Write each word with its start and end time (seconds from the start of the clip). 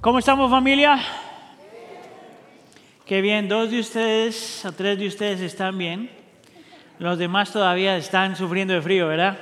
¿Cómo 0.00 0.18
estamos 0.18 0.50
familia? 0.50 0.98
Qué 3.04 3.20
bien, 3.20 3.50
dos 3.50 3.70
de 3.70 3.80
ustedes 3.80 4.64
o 4.64 4.72
tres 4.72 4.98
de 4.98 5.06
ustedes 5.06 5.42
están 5.42 5.76
bien. 5.76 6.10
Los 6.98 7.18
demás 7.18 7.52
todavía 7.52 7.98
están 7.98 8.34
sufriendo 8.34 8.72
de 8.72 8.80
frío, 8.80 9.08
¿verdad? 9.08 9.36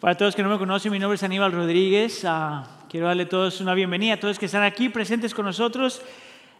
Para 0.00 0.14
todos 0.14 0.34
que 0.34 0.42
no 0.42 0.48
me 0.48 0.56
conocen, 0.56 0.90
mi 0.90 0.98
nombre 0.98 1.16
es 1.16 1.22
Aníbal 1.22 1.52
Rodríguez. 1.52 2.24
Ah, 2.24 2.66
quiero 2.88 3.08
darle 3.08 3.24
a 3.24 3.28
todos 3.28 3.60
una 3.60 3.74
bienvenida, 3.74 4.14
a 4.14 4.16
todos 4.16 4.38
que 4.38 4.46
están 4.46 4.62
aquí 4.62 4.88
presentes 4.88 5.34
con 5.34 5.44
nosotros, 5.44 6.00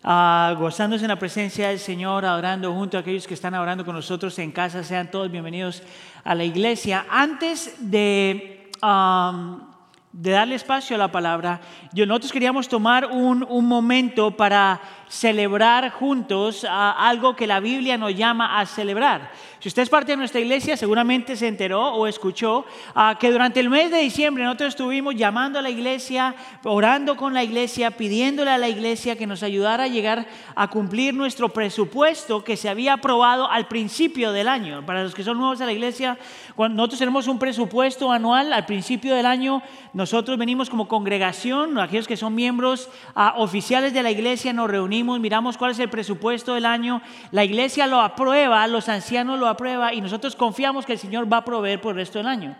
ah, 0.04 0.54
gozándose 0.58 1.06
en 1.06 1.08
la 1.08 1.18
presencia 1.18 1.70
del 1.70 1.78
Señor, 1.78 2.26
adorando 2.26 2.74
junto 2.74 2.98
a 2.98 3.00
aquellos 3.00 3.26
que 3.26 3.32
están 3.32 3.54
adorando 3.54 3.86
con 3.86 3.94
nosotros 3.94 4.38
en 4.38 4.52
casa. 4.52 4.84
Sean 4.84 5.10
todos 5.10 5.30
bienvenidos 5.30 5.82
a 6.24 6.34
la 6.34 6.44
iglesia. 6.44 7.06
Antes 7.08 7.90
de... 7.90 8.70
ah, 8.82 9.69
de 10.12 10.30
darle 10.32 10.56
espacio 10.56 10.96
a 10.96 10.98
la 10.98 11.12
palabra, 11.12 11.60
nosotros 11.94 12.32
queríamos 12.32 12.68
tomar 12.68 13.06
un, 13.06 13.46
un 13.48 13.66
momento 13.66 14.36
para 14.36 14.80
celebrar 15.10 15.90
juntos 15.90 16.64
algo 16.64 17.34
que 17.34 17.48
la 17.48 17.58
Biblia 17.58 17.98
nos 17.98 18.14
llama 18.14 18.60
a 18.60 18.64
celebrar. 18.64 19.32
Si 19.60 19.68
usted 19.68 19.82
es 19.82 19.90
parte 19.90 20.12
de 20.12 20.16
nuestra 20.16 20.40
iglesia, 20.40 20.74
seguramente 20.74 21.36
se 21.36 21.46
enteró 21.46 21.92
o 21.92 22.06
escuchó 22.06 22.64
ah, 22.94 23.18
que 23.20 23.30
durante 23.30 23.60
el 23.60 23.68
mes 23.68 23.90
de 23.90 23.98
diciembre 23.98 24.42
nosotros 24.42 24.70
estuvimos 24.70 25.14
llamando 25.16 25.58
a 25.58 25.62
la 25.62 25.68
iglesia, 25.68 26.34
orando 26.64 27.14
con 27.14 27.34
la 27.34 27.44
iglesia, 27.44 27.90
pidiéndole 27.90 28.50
a 28.50 28.56
la 28.56 28.70
iglesia 28.70 29.16
que 29.16 29.26
nos 29.26 29.42
ayudara 29.42 29.84
a 29.84 29.88
llegar 29.88 30.26
a 30.54 30.68
cumplir 30.68 31.12
nuestro 31.12 31.50
presupuesto 31.50 32.42
que 32.42 32.56
se 32.56 32.70
había 32.70 32.94
aprobado 32.94 33.50
al 33.50 33.68
principio 33.68 34.32
del 34.32 34.48
año. 34.48 34.86
Para 34.86 35.02
los 35.02 35.14
que 35.14 35.24
son 35.24 35.36
nuevos 35.36 35.60
a 35.60 35.66
la 35.66 35.72
iglesia, 35.72 36.16
cuando 36.56 36.76
nosotros 36.76 37.00
tenemos 37.00 37.26
un 37.26 37.38
presupuesto 37.38 38.10
anual 38.10 38.54
al 38.54 38.64
principio 38.64 39.14
del 39.14 39.26
año, 39.26 39.62
nosotros 39.92 40.38
venimos 40.38 40.70
como 40.70 40.88
congregación, 40.88 41.78
aquellos 41.78 42.08
que 42.08 42.16
son 42.16 42.34
miembros 42.34 42.88
ah, 43.14 43.34
oficiales 43.36 43.92
de 43.92 44.02
la 44.02 44.10
iglesia, 44.10 44.54
nos 44.54 44.70
reunimos, 44.70 44.99
miramos 45.02 45.56
cuál 45.56 45.72
es 45.72 45.78
el 45.78 45.90
presupuesto 45.90 46.54
del 46.54 46.66
año, 46.66 47.02
la 47.32 47.44
iglesia 47.44 47.86
lo 47.86 48.00
aprueba, 48.00 48.66
los 48.66 48.88
ancianos 48.88 49.38
lo 49.38 49.48
aprueba 49.48 49.92
y 49.94 50.00
nosotros 50.00 50.36
confiamos 50.36 50.86
que 50.86 50.92
el 50.92 50.98
Señor 50.98 51.32
va 51.32 51.38
a 51.38 51.44
proveer 51.44 51.80
por 51.80 51.92
el 51.92 51.96
resto 51.96 52.18
del 52.18 52.26
año. 52.26 52.56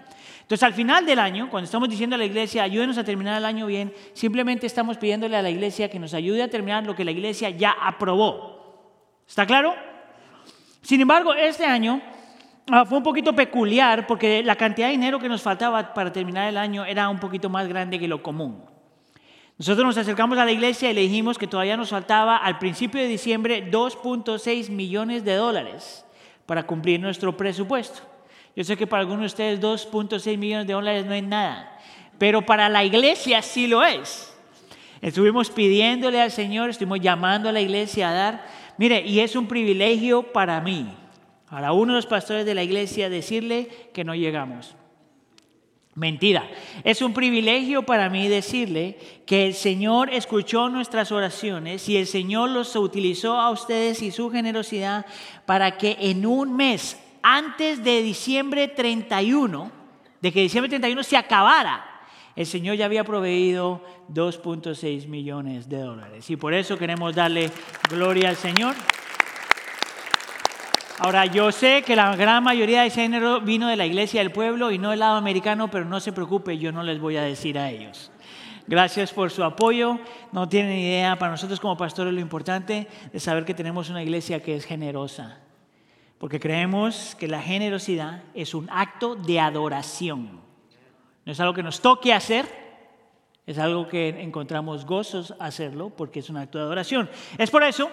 Entonces, 0.50 0.64
al 0.64 0.74
final 0.74 1.06
del 1.06 1.20
año, 1.20 1.48
cuando 1.48 1.66
estamos 1.66 1.88
diciendo 1.88 2.16
a 2.16 2.19
la 2.19 2.24
iglesia, 2.24 2.64
ayúdenos 2.64 2.98
a 2.98 3.05
terminar 3.05 3.38
el 3.38 3.44
año 3.44 3.66
bien, 3.66 3.94
simplemente 4.14 4.66
estamos 4.66 4.98
pidiéndole 4.98 5.36
a 5.36 5.42
la 5.42 5.50
iglesia 5.50 5.88
que 5.88 6.00
nos 6.00 6.12
ayude 6.12 6.42
a 6.42 6.48
terminar 6.48 6.84
lo 6.84 6.97
que 6.97 7.05
la 7.05 7.12
iglesia 7.12 7.50
ya 7.50 7.70
aprobó. 7.70 9.22
¿Está 9.28 9.47
claro? 9.47 9.75
Sin 10.82 11.00
embargo, 11.00 11.34
este 11.34 11.64
año 11.64 12.00
ah, 12.69 12.84
fue 12.84 12.98
un 12.98 13.04
poquito 13.04 13.32
peculiar 13.32 14.08
porque 14.08 14.42
la 14.42 14.56
cantidad 14.56 14.88
de 14.88 14.92
dinero 14.92 15.20
que 15.20 15.28
nos 15.28 15.41
faltaba 15.41 15.94
para 15.94 16.12
terminar 16.12 16.48
el 16.48 16.56
año 16.56 16.84
era 16.84 17.08
un 17.08 17.20
poquito 17.20 17.48
más 17.48 17.69
grande 17.69 17.98
que 17.98 18.08
lo 18.08 18.20
común. 18.20 18.64
Nosotros 19.61 19.84
nos 19.84 19.98
acercamos 19.98 20.39
a 20.39 20.47
la 20.47 20.53
iglesia 20.53 20.91
y 20.91 20.94
le 20.94 21.03
dijimos 21.03 21.36
que 21.36 21.47
todavía 21.47 21.77
nos 21.77 21.91
faltaba 21.91 22.39
al 22.39 22.58
principio 22.58 22.98
de 22.98 23.06
diciembre 23.06 23.70
2.6 23.70 24.70
millones 24.70 25.22
de 25.22 25.34
dólares 25.34 26.03
para 26.47 26.62
cumplir 26.62 26.98
nuestro 26.98 27.36
presupuesto. 27.36 28.00
Yo 28.56 28.64
sé 28.64 28.78
que 28.78 28.86
para 28.86 29.03
algunos 29.03 29.20
de 29.20 29.27
ustedes 29.27 29.61
2.6 29.61 30.38
millones 30.38 30.66
de 30.66 30.72
dólares 30.72 31.05
no 31.05 31.12
es 31.12 31.22
nada, 31.22 31.78
pero 32.16 32.41
para 32.41 32.70
la 32.70 32.84
iglesia 32.84 33.42
sí 33.42 33.66
lo 33.66 33.84
es. 33.84 34.34
Estuvimos 35.03 35.50
pidiéndole 35.50 36.22
al 36.22 36.31
Señor, 36.31 36.70
estuvimos 36.70 37.00
llamando 37.00 37.50
a 37.50 37.53
la 37.53 37.61
iglesia 37.61 38.08
a 38.08 38.14
dar. 38.14 38.47
Mire, 38.78 39.03
y 39.03 39.20
es 39.20 39.36
un 39.36 39.47
privilegio 39.47 40.33
para 40.33 40.58
mí, 40.62 40.91
para 41.50 41.72
uno 41.72 41.92
de 41.92 41.98
los 41.98 42.06
pastores 42.06 42.47
de 42.47 42.55
la 42.55 42.62
iglesia, 42.62 43.11
decirle 43.11 43.69
que 43.92 44.05
no 44.05 44.14
llegamos. 44.14 44.75
Mentira. 45.94 46.48
Es 46.84 47.02
un 47.02 47.12
privilegio 47.12 47.83
para 47.83 48.08
mí 48.08 48.28
decirle 48.28 48.96
que 49.27 49.46
el 49.46 49.55
Señor 49.55 50.14
escuchó 50.14 50.69
nuestras 50.69 51.10
oraciones 51.10 51.88
y 51.88 51.97
el 51.97 52.06
Señor 52.06 52.50
los 52.50 52.77
utilizó 52.77 53.34
a 53.34 53.50
ustedes 53.50 54.00
y 54.00 54.12
su 54.12 54.30
generosidad 54.30 55.05
para 55.47 55.77
que 55.77 55.97
en 55.98 56.27
un 56.27 56.55
mes, 56.56 56.97
antes 57.22 57.82
de 57.82 58.03
diciembre 58.03 58.69
31, 58.69 59.72
de 60.20 60.32
que 60.32 60.42
diciembre 60.42 60.69
31 60.69 61.03
se 61.03 61.16
acabara, 61.16 61.84
el 62.36 62.47
Señor 62.47 62.76
ya 62.76 62.84
había 62.84 63.03
proveído 63.03 63.82
2.6 64.12 65.09
millones 65.09 65.69
de 65.69 65.78
dólares. 65.81 66.31
Y 66.31 66.36
por 66.36 66.54
eso 66.54 66.78
queremos 66.78 67.16
darle 67.16 67.50
gloria 67.91 68.28
al 68.28 68.36
Señor. 68.36 68.76
Ahora, 71.03 71.25
yo 71.25 71.50
sé 71.50 71.81
que 71.81 71.97
la 71.97 72.15
gran 72.15 72.44
mayoría 72.44 72.83
de 72.83 72.88
ese 72.88 73.00
género 73.00 73.41
vino 73.41 73.69
de 73.69 73.77
la 73.77 73.87
iglesia 73.87 74.21
del 74.21 74.33
pueblo 74.33 74.71
y 74.71 74.77
no 74.77 74.91
del 74.91 75.00
lado 75.00 75.16
americano, 75.16 75.71
pero 75.71 75.87
no 75.87 75.99
se 75.99 76.12
preocupe, 76.12 76.59
yo 76.59 76.72
no 76.72 76.83
les 76.83 77.00
voy 77.00 77.16
a 77.16 77.22
decir 77.22 77.59
a 77.59 77.71
ellos. 77.71 78.12
Gracias 78.66 79.10
por 79.10 79.31
su 79.31 79.43
apoyo. 79.43 79.99
No 80.31 80.47
tienen 80.47 80.78
idea, 80.78 81.19
para 81.19 81.31
nosotros 81.31 81.59
como 81.59 81.75
pastores 81.78 82.12
lo 82.12 82.21
importante 82.21 82.87
es 83.15 83.22
saber 83.22 83.47
que 83.47 83.55
tenemos 83.55 83.89
una 83.89 84.03
iglesia 84.03 84.43
que 84.43 84.55
es 84.55 84.66
generosa, 84.66 85.39
porque 86.19 86.39
creemos 86.39 87.16
que 87.19 87.28
la 87.28 87.41
generosidad 87.41 88.22
es 88.34 88.53
un 88.53 88.69
acto 88.71 89.16
de 89.16 89.41
adoración. 89.41 90.43
No 91.25 91.33
es 91.33 91.41
algo 91.41 91.55
que 91.55 91.62
nos 91.62 91.81
toque 91.81 92.12
hacer, 92.12 92.44
es 93.47 93.56
algo 93.59 93.89
que 93.89 94.10
encontramos 94.21 94.84
gozos 94.84 95.34
hacerlo 95.39 95.89
porque 95.89 96.21
es 96.21 96.28
un 96.28 96.37
acto 96.37 96.59
de 96.59 96.65
adoración. 96.65 97.09
Es 97.39 97.50
por 97.50 97.62
eso 97.62 97.91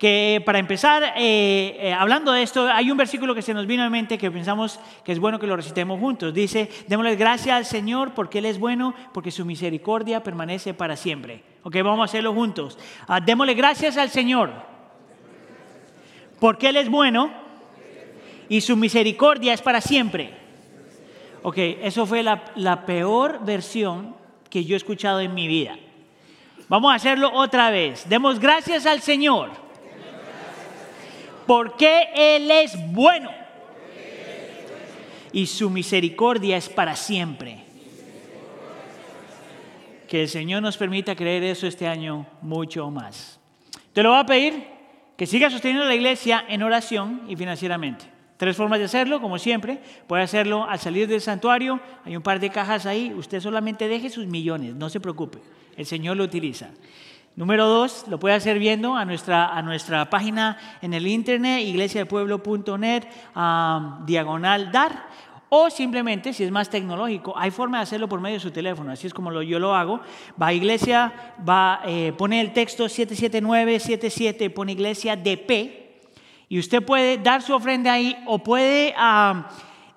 que 0.00 0.42
para 0.46 0.58
empezar, 0.58 1.12
eh, 1.14 1.76
eh, 1.78 1.92
hablando 1.92 2.32
de 2.32 2.42
esto, 2.42 2.66
hay 2.72 2.90
un 2.90 2.96
versículo 2.96 3.34
que 3.34 3.42
se 3.42 3.52
nos 3.52 3.66
vino 3.66 3.82
a 3.82 3.90
mente 3.90 4.16
que 4.16 4.30
pensamos 4.30 4.80
que 5.04 5.12
es 5.12 5.18
bueno 5.18 5.38
que 5.38 5.46
lo 5.46 5.54
recitemos 5.54 6.00
juntos. 6.00 6.32
Dice, 6.32 6.70
démosle 6.88 7.16
gracias 7.16 7.54
al 7.54 7.66
Señor 7.66 8.14
porque 8.14 8.38
Él 8.38 8.46
es 8.46 8.58
bueno, 8.58 8.94
porque 9.12 9.30
su 9.30 9.44
misericordia 9.44 10.22
permanece 10.22 10.72
para 10.72 10.96
siempre. 10.96 11.42
Ok, 11.64 11.76
vamos 11.84 12.00
a 12.00 12.04
hacerlo 12.04 12.32
juntos. 12.32 12.78
Ah, 13.06 13.20
démosle 13.20 13.52
gracias 13.52 13.98
al 13.98 14.08
Señor 14.08 14.50
porque 16.38 16.70
Él 16.70 16.78
es 16.78 16.88
bueno 16.88 17.30
y 18.48 18.62
su 18.62 18.78
misericordia 18.78 19.52
es 19.52 19.60
para 19.60 19.82
siempre. 19.82 20.32
Ok, 21.42 21.58
eso 21.58 22.06
fue 22.06 22.22
la, 22.22 22.42
la 22.56 22.86
peor 22.86 23.44
versión 23.44 24.16
que 24.48 24.64
yo 24.64 24.76
he 24.76 24.78
escuchado 24.78 25.20
en 25.20 25.34
mi 25.34 25.46
vida. 25.46 25.76
Vamos 26.70 26.90
a 26.90 26.94
hacerlo 26.94 27.30
otra 27.34 27.68
vez. 27.68 28.08
Demos 28.08 28.40
gracias 28.40 28.86
al 28.86 29.02
Señor 29.02 29.59
porque 31.50 32.10
Él 32.14 32.48
es 32.48 32.76
bueno. 32.92 33.28
Y 35.32 35.46
su 35.46 35.68
misericordia 35.68 36.56
es 36.56 36.68
para 36.68 36.94
siempre. 36.94 37.64
Que 40.06 40.22
el 40.22 40.28
Señor 40.28 40.62
nos 40.62 40.76
permita 40.76 41.16
creer 41.16 41.42
eso 41.42 41.66
este 41.66 41.88
año 41.88 42.24
mucho 42.40 42.88
más. 42.92 43.40
Te 43.92 44.04
lo 44.04 44.10
voy 44.10 44.20
a 44.20 44.26
pedir 44.26 44.64
que 45.16 45.26
sigas 45.26 45.52
sosteniendo 45.52 45.86
la 45.86 45.96
iglesia 45.96 46.44
en 46.48 46.62
oración 46.62 47.22
y 47.26 47.34
financieramente. 47.34 48.04
Tres 48.36 48.56
formas 48.56 48.78
de 48.78 48.84
hacerlo, 48.84 49.20
como 49.20 49.36
siempre. 49.36 49.80
Puede 50.06 50.22
hacerlo 50.22 50.66
al 50.68 50.78
salir 50.78 51.08
del 51.08 51.20
santuario. 51.20 51.80
Hay 52.04 52.14
un 52.16 52.22
par 52.22 52.38
de 52.38 52.50
cajas 52.50 52.86
ahí. 52.86 53.12
Usted 53.12 53.40
solamente 53.40 53.88
deje 53.88 54.08
sus 54.08 54.28
millones, 54.28 54.76
no 54.76 54.88
se 54.88 55.00
preocupe. 55.00 55.40
El 55.76 55.84
Señor 55.84 56.16
lo 56.16 56.22
utiliza. 56.22 56.68
Número 57.40 57.66
dos, 57.66 58.04
lo 58.06 58.20
puede 58.20 58.34
hacer 58.34 58.58
viendo 58.58 58.94
a 58.94 59.06
nuestra, 59.06 59.46
a 59.56 59.62
nuestra 59.62 60.10
página 60.10 60.58
en 60.82 60.92
el 60.92 61.06
internet, 61.06 61.62
iglesiapueblo.net, 61.66 63.04
diagonal 64.04 64.70
dar. 64.70 65.06
O 65.48 65.70
simplemente, 65.70 66.34
si 66.34 66.44
es 66.44 66.50
más 66.50 66.68
tecnológico, 66.68 67.32
hay 67.34 67.50
forma 67.50 67.78
de 67.78 67.84
hacerlo 67.84 68.10
por 68.10 68.20
medio 68.20 68.34
de 68.34 68.40
su 68.40 68.50
teléfono. 68.50 68.92
Así 68.92 69.06
es 69.06 69.14
como 69.14 69.40
yo 69.40 69.58
lo 69.58 69.74
hago. 69.74 70.02
Va 70.40 70.48
a 70.48 70.52
iglesia, 70.52 71.14
va, 71.48 71.80
eh, 71.86 72.12
pone 72.18 72.42
el 72.42 72.52
texto 72.52 72.90
77977, 72.90 74.50
pone 74.50 74.72
iglesia 74.72 75.16
DP. 75.16 76.04
Y 76.50 76.58
usted 76.58 76.84
puede 76.84 77.16
dar 77.16 77.40
su 77.40 77.54
ofrenda 77.54 77.94
ahí 77.94 78.22
o 78.26 78.40
puede 78.40 78.94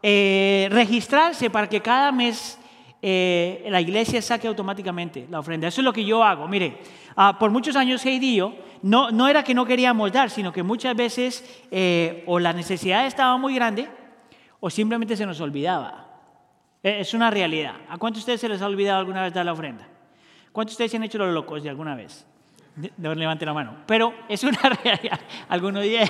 eh, 0.02 0.70
registrarse 0.72 1.50
para 1.50 1.68
que 1.68 1.82
cada 1.82 2.10
mes 2.14 2.58
eh, 3.06 3.68
la 3.70 3.82
iglesia 3.82 4.22
saque 4.22 4.48
automáticamente 4.48 5.28
la 5.30 5.42
ofrenda. 5.42 5.68
Eso 5.68 5.82
es 5.82 5.86
lo 5.86 5.92
que 5.92 6.06
yo 6.06 6.24
hago. 6.24 6.48
Mire, 6.48 6.78
ah, 7.16 7.38
por 7.40 7.52
muchos 7.52 7.76
años 7.76 8.06
Heidi 8.06 8.34
y 8.34 8.36
yo, 8.38 8.54
no, 8.82 9.12
no 9.12 9.28
era 9.28 9.44
que 9.44 9.54
no 9.54 9.66
queríamos 9.66 10.12
dar, 10.12 10.30
sino 10.30 10.52
que 10.52 10.64
muchas 10.64 10.96
veces 10.96 11.64
eh, 11.72 12.24
o 12.28 12.40
la 12.40 12.54
necesidad 12.54 13.06
estaba 13.06 13.38
muy 13.38 13.56
grande 13.56 13.90
o 14.60 14.70
simplemente 14.70 15.16
se 15.16 15.26
nos 15.26 15.40
olvidaba. 15.42 16.08
E, 16.84 17.00
es 17.00 17.14
una 17.14 17.32
realidad. 17.32 17.76
¿A 17.90 17.98
cuántos 17.98 18.20
de 18.20 18.24
ustedes 18.24 18.42
se 18.42 18.50
les 18.50 18.62
ha 18.62 18.68
olvidado 18.68 19.00
alguna 19.00 19.24
vez 19.24 19.34
dar 19.34 19.46
la 19.46 19.54
ofrenda? 19.54 19.88
¿Cuántos 20.52 20.72
de 20.72 20.76
ustedes 20.76 20.92
se 20.92 20.98
han 20.98 21.04
hecho 21.04 21.18
los 21.18 21.34
locos 21.34 21.64
de 21.64 21.70
alguna 21.70 21.96
vez? 21.96 22.28
De, 22.76 22.92
levante 23.16 23.46
la 23.46 23.54
mano. 23.54 23.78
Pero 23.86 24.14
es 24.28 24.44
una 24.44 24.60
realidad. 24.84 25.20
Algunos 25.48 25.84
días. 25.84 26.10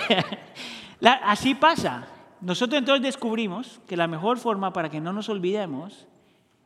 así 1.23 1.55
pasa. 1.55 2.07
Nosotros 2.41 2.79
entonces 2.79 3.03
descubrimos 3.03 3.81
que 3.87 3.95
la 3.95 4.07
mejor 4.07 4.37
forma 4.37 4.73
para 4.73 4.89
que 4.89 4.99
no 4.99 5.13
nos 5.13 5.29
olvidemos 5.29 6.07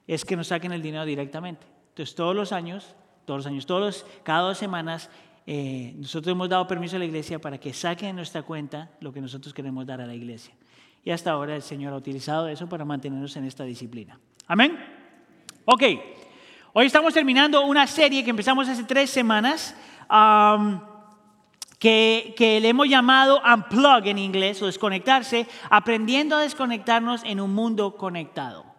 es 0.07 0.25
que 0.25 0.35
nos 0.35 0.47
saquen 0.47 0.71
el 0.71 0.81
dinero 0.81 1.05
directamente. 1.05 1.67
Entonces, 1.89 2.15
todos 2.15 2.35
los 2.35 2.51
años, 2.51 2.95
todos 3.27 3.39
los 3.39 3.45
años, 3.47 3.65
todos 3.65 4.05
cada 4.23 4.39
dos 4.39 4.57
semanas, 4.57 5.09
eh, 5.45 5.93
nosotros 5.97 6.31
hemos 6.31 6.47
dado 6.47 6.65
permiso 6.65 6.95
a 6.95 6.99
la 6.99 7.03
iglesia 7.05 7.39
para 7.39 7.57
que 7.57 7.73
saquen 7.73 8.09
en 8.11 8.15
nuestra 8.15 8.41
cuenta 8.41 8.89
lo 9.01 9.11
que 9.11 9.19
nosotros 9.19 9.53
queremos 9.53 9.85
dar 9.85 9.99
a 9.99 10.07
la 10.07 10.15
iglesia. 10.15 10.53
Y 11.03 11.11
hasta 11.11 11.31
ahora 11.31 11.53
el 11.53 11.61
Señor 11.61 11.91
ha 11.91 11.97
utilizado 11.97 12.47
eso 12.47 12.69
para 12.69 12.85
mantenernos 12.85 13.35
en 13.35 13.43
esta 13.43 13.65
disciplina. 13.65 14.17
Amén. 14.47 14.79
Ok. 15.65 15.83
Hoy 16.71 16.85
estamos 16.85 17.13
terminando 17.13 17.65
una 17.65 17.85
serie 17.85 18.23
que 18.23 18.29
empezamos 18.29 18.69
hace 18.69 18.85
tres 18.85 19.09
semanas 19.09 19.75
que, 21.79 22.33
que, 22.37 22.61
le 22.61 22.69
hemos 22.69 22.87
llamado 22.87 23.41
Unplug 23.43 24.07
en 24.07 24.19
inglés 24.19 24.61
o 24.61 24.67
desconectarse, 24.67 25.47
aprendiendo 25.69 26.37
a 26.37 26.41
desconectarnos 26.43 27.25
en 27.25 27.41
un 27.41 27.53
mundo 27.53 27.97
conectado. 27.97 28.76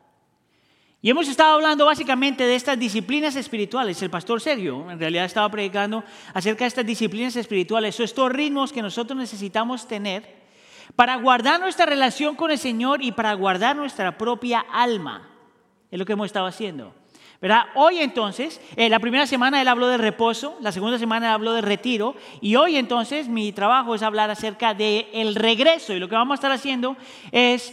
Y 1.01 1.11
hemos 1.11 1.29
estado 1.29 1.55
hablando 1.55 1.87
básicamente 1.87 2.45
de 2.45 2.57
estas 2.57 2.77
disciplinas 2.77 3.37
espirituales. 3.37 4.03
El 4.03 4.11
pastor 4.11 4.41
Sergio 4.41 4.91
en 4.91 4.99
realidad 4.99 5.27
estaba 5.27 5.49
predicando 5.49 6.03
acerca 6.35 6.65
de 6.65 6.69
estas 6.69 6.85
disciplinas 6.85 7.37
espirituales, 7.37 7.99
o 8.01 8.03
estos 8.03 8.33
ritmos 8.33 8.73
que 8.73 8.83
nosotros 8.83 9.17
necesitamos 9.17 9.87
tener 9.87 10.39
para 10.97 11.15
guardar 11.17 11.61
nuestra 11.61 11.87
relación 11.87 12.35
con 12.35 12.51
el 12.51 12.59
Señor 12.59 13.01
y 13.01 13.13
para 13.13 13.33
guardar 13.35 13.77
nuestra 13.77 14.19
propia 14.19 14.59
alma. 14.73 15.29
Es 15.89 15.99
lo 16.01 16.05
que 16.05 16.15
hemos 16.15 16.27
estado 16.27 16.47
haciendo. 16.47 16.93
¿verdad? 17.41 17.67
Hoy 17.77 18.01
entonces, 18.01 18.61
eh, 18.75 18.89
la 18.89 18.99
primera 18.99 19.25
semana 19.25 19.63
él 19.63 19.69
habló 19.69 19.87
de 19.87 19.99
reposo, 19.99 20.57
la 20.61 20.73
segunda 20.73 20.99
semana 20.99 21.29
él 21.29 21.35
habló 21.35 21.53
de 21.53 21.61
retiro 21.61 22.17
y 22.41 22.57
hoy 22.57 22.77
entonces 22.77 23.29
mi 23.29 23.53
trabajo 23.53 23.95
es 23.95 24.03
hablar 24.03 24.31
acerca 24.31 24.75
del 24.75 25.07
el 25.13 25.37
regreso 25.37 25.93
y 25.93 26.01
lo 26.01 26.09
que 26.09 26.17
vamos 26.17 26.33
a 26.33 26.39
estar 26.39 26.51
haciendo 26.51 26.97
es 27.31 27.73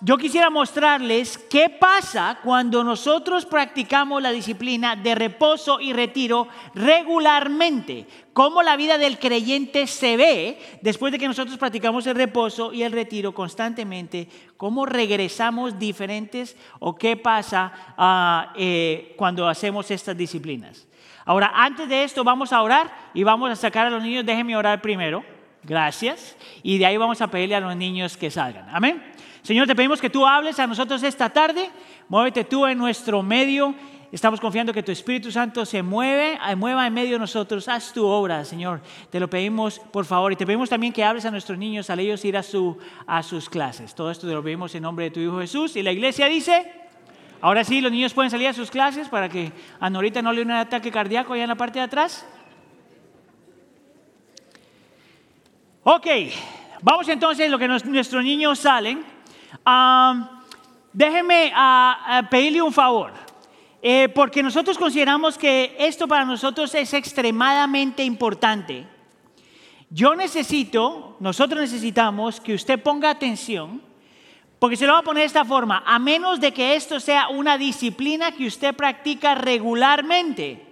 yo 0.00 0.18
quisiera 0.18 0.50
mostrarles 0.50 1.38
qué 1.38 1.70
pasa 1.70 2.38
cuando 2.42 2.84
nosotros 2.84 3.46
practicamos 3.46 4.20
la 4.20 4.30
disciplina 4.30 4.94
de 4.94 5.14
reposo 5.14 5.80
y 5.80 5.92
retiro 5.92 6.48
regularmente. 6.74 8.06
Cómo 8.34 8.62
la 8.62 8.76
vida 8.76 8.98
del 8.98 9.18
creyente 9.18 9.86
se 9.86 10.18
ve 10.18 10.58
después 10.82 11.12
de 11.12 11.18
que 11.18 11.28
nosotros 11.28 11.56
practicamos 11.56 12.06
el 12.06 12.14
reposo 12.14 12.74
y 12.74 12.82
el 12.82 12.92
retiro 12.92 13.32
constantemente. 13.32 14.28
Cómo 14.58 14.84
regresamos 14.84 15.78
diferentes 15.78 16.56
o 16.78 16.94
qué 16.94 17.16
pasa 17.16 17.72
ah, 17.96 18.52
eh, 18.56 19.14
cuando 19.16 19.48
hacemos 19.48 19.90
estas 19.90 20.16
disciplinas. 20.16 20.86
Ahora, 21.24 21.52
antes 21.54 21.88
de 21.88 22.04
esto 22.04 22.22
vamos 22.22 22.52
a 22.52 22.62
orar 22.62 23.10
y 23.14 23.24
vamos 23.24 23.50
a 23.50 23.56
sacar 23.56 23.86
a 23.86 23.90
los 23.90 24.02
niños. 24.02 24.26
Déjenme 24.26 24.56
orar 24.56 24.82
primero. 24.82 25.24
Gracias. 25.62 26.36
Y 26.62 26.78
de 26.78 26.86
ahí 26.86 26.96
vamos 26.98 27.20
a 27.22 27.28
pedirle 27.28 27.56
a 27.56 27.60
los 27.60 27.74
niños 27.74 28.16
que 28.16 28.30
salgan. 28.30 28.68
Amén. 28.70 29.15
Señor, 29.46 29.68
te 29.68 29.76
pedimos 29.76 30.00
que 30.00 30.10
tú 30.10 30.26
hables 30.26 30.58
a 30.58 30.66
nosotros 30.66 31.04
esta 31.04 31.30
tarde. 31.30 31.70
Muévete 32.08 32.42
tú 32.42 32.66
en 32.66 32.76
nuestro 32.76 33.22
medio. 33.22 33.76
Estamos 34.10 34.40
confiando 34.40 34.72
que 34.72 34.82
tu 34.82 34.90
Espíritu 34.90 35.30
Santo 35.30 35.64
se 35.64 35.84
mueve, 35.84 36.36
mueva 36.56 36.84
en 36.84 36.92
medio 36.92 37.12
de 37.12 37.20
nosotros. 37.20 37.68
Haz 37.68 37.92
tu 37.92 38.04
obra, 38.04 38.44
Señor. 38.44 38.80
Te 39.08 39.20
lo 39.20 39.30
pedimos, 39.30 39.78
por 39.78 40.04
favor. 40.04 40.32
Y 40.32 40.36
te 40.36 40.44
pedimos 40.44 40.68
también 40.68 40.92
que 40.92 41.04
hables 41.04 41.26
a 41.26 41.30
nuestros 41.30 41.56
niños 41.56 41.88
al 41.90 42.00
ellos 42.00 42.24
ir 42.24 42.36
a, 42.36 42.42
su, 42.42 42.76
a 43.06 43.22
sus 43.22 43.48
clases. 43.48 43.94
Todo 43.94 44.10
esto 44.10 44.26
te 44.26 44.32
lo 44.32 44.42
pedimos 44.42 44.74
en 44.74 44.82
nombre 44.82 45.04
de 45.04 45.10
tu 45.12 45.20
Hijo 45.20 45.38
Jesús. 45.38 45.76
Y 45.76 45.84
la 45.84 45.92
iglesia 45.92 46.26
dice, 46.26 46.68
ahora 47.40 47.62
sí, 47.62 47.80
los 47.80 47.92
niños 47.92 48.14
pueden 48.14 48.32
salir 48.32 48.48
a 48.48 48.52
sus 48.52 48.68
clases 48.68 49.08
para 49.08 49.28
que 49.28 49.52
a 49.78 49.88
Norita 49.88 50.22
no 50.22 50.32
le 50.32 50.38
dé 50.38 50.44
un 50.44 50.50
ataque 50.50 50.90
cardíaco 50.90 51.34
allá 51.34 51.44
en 51.44 51.50
la 51.50 51.54
parte 51.54 51.78
de 51.78 51.84
atrás. 51.84 52.26
Ok, 55.84 56.06
vamos 56.82 57.08
entonces, 57.08 57.48
lo 57.48 57.60
que 57.60 57.68
nuestros 57.68 58.24
niños 58.24 58.58
salen 58.58 59.14
déjeme 60.92 61.52
pedirle 62.30 62.62
un 62.62 62.72
favor, 62.72 63.12
eh, 63.82 64.08
porque 64.08 64.42
nosotros 64.42 64.78
consideramos 64.78 65.36
que 65.36 65.76
esto 65.78 66.08
para 66.08 66.24
nosotros 66.24 66.74
es 66.74 66.94
extremadamente 66.94 68.02
importante. 68.02 68.86
Yo 69.90 70.14
necesito, 70.14 71.16
nosotros 71.20 71.60
necesitamos 71.60 72.40
que 72.40 72.54
usted 72.54 72.82
ponga 72.82 73.10
atención, 73.10 73.82
porque 74.58 74.76
se 74.76 74.86
lo 74.86 74.92
voy 74.92 75.00
a 75.00 75.04
poner 75.04 75.20
de 75.22 75.26
esta 75.26 75.44
forma, 75.44 75.82
a 75.86 75.98
menos 75.98 76.40
de 76.40 76.52
que 76.52 76.74
esto 76.74 76.98
sea 76.98 77.28
una 77.28 77.58
disciplina 77.58 78.32
que 78.32 78.46
usted 78.46 78.74
practica 78.74 79.34
regularmente, 79.34 80.66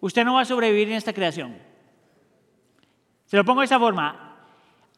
usted 0.00 0.24
no 0.24 0.34
va 0.34 0.42
a 0.42 0.46
sobrevivir 0.46 0.88
en 0.88 0.94
esta 0.94 1.12
creación. 1.12 1.58
Se 3.26 3.36
lo 3.36 3.44
pongo 3.44 3.60
de 3.60 3.64
esta 3.64 3.78
forma, 3.78 4.27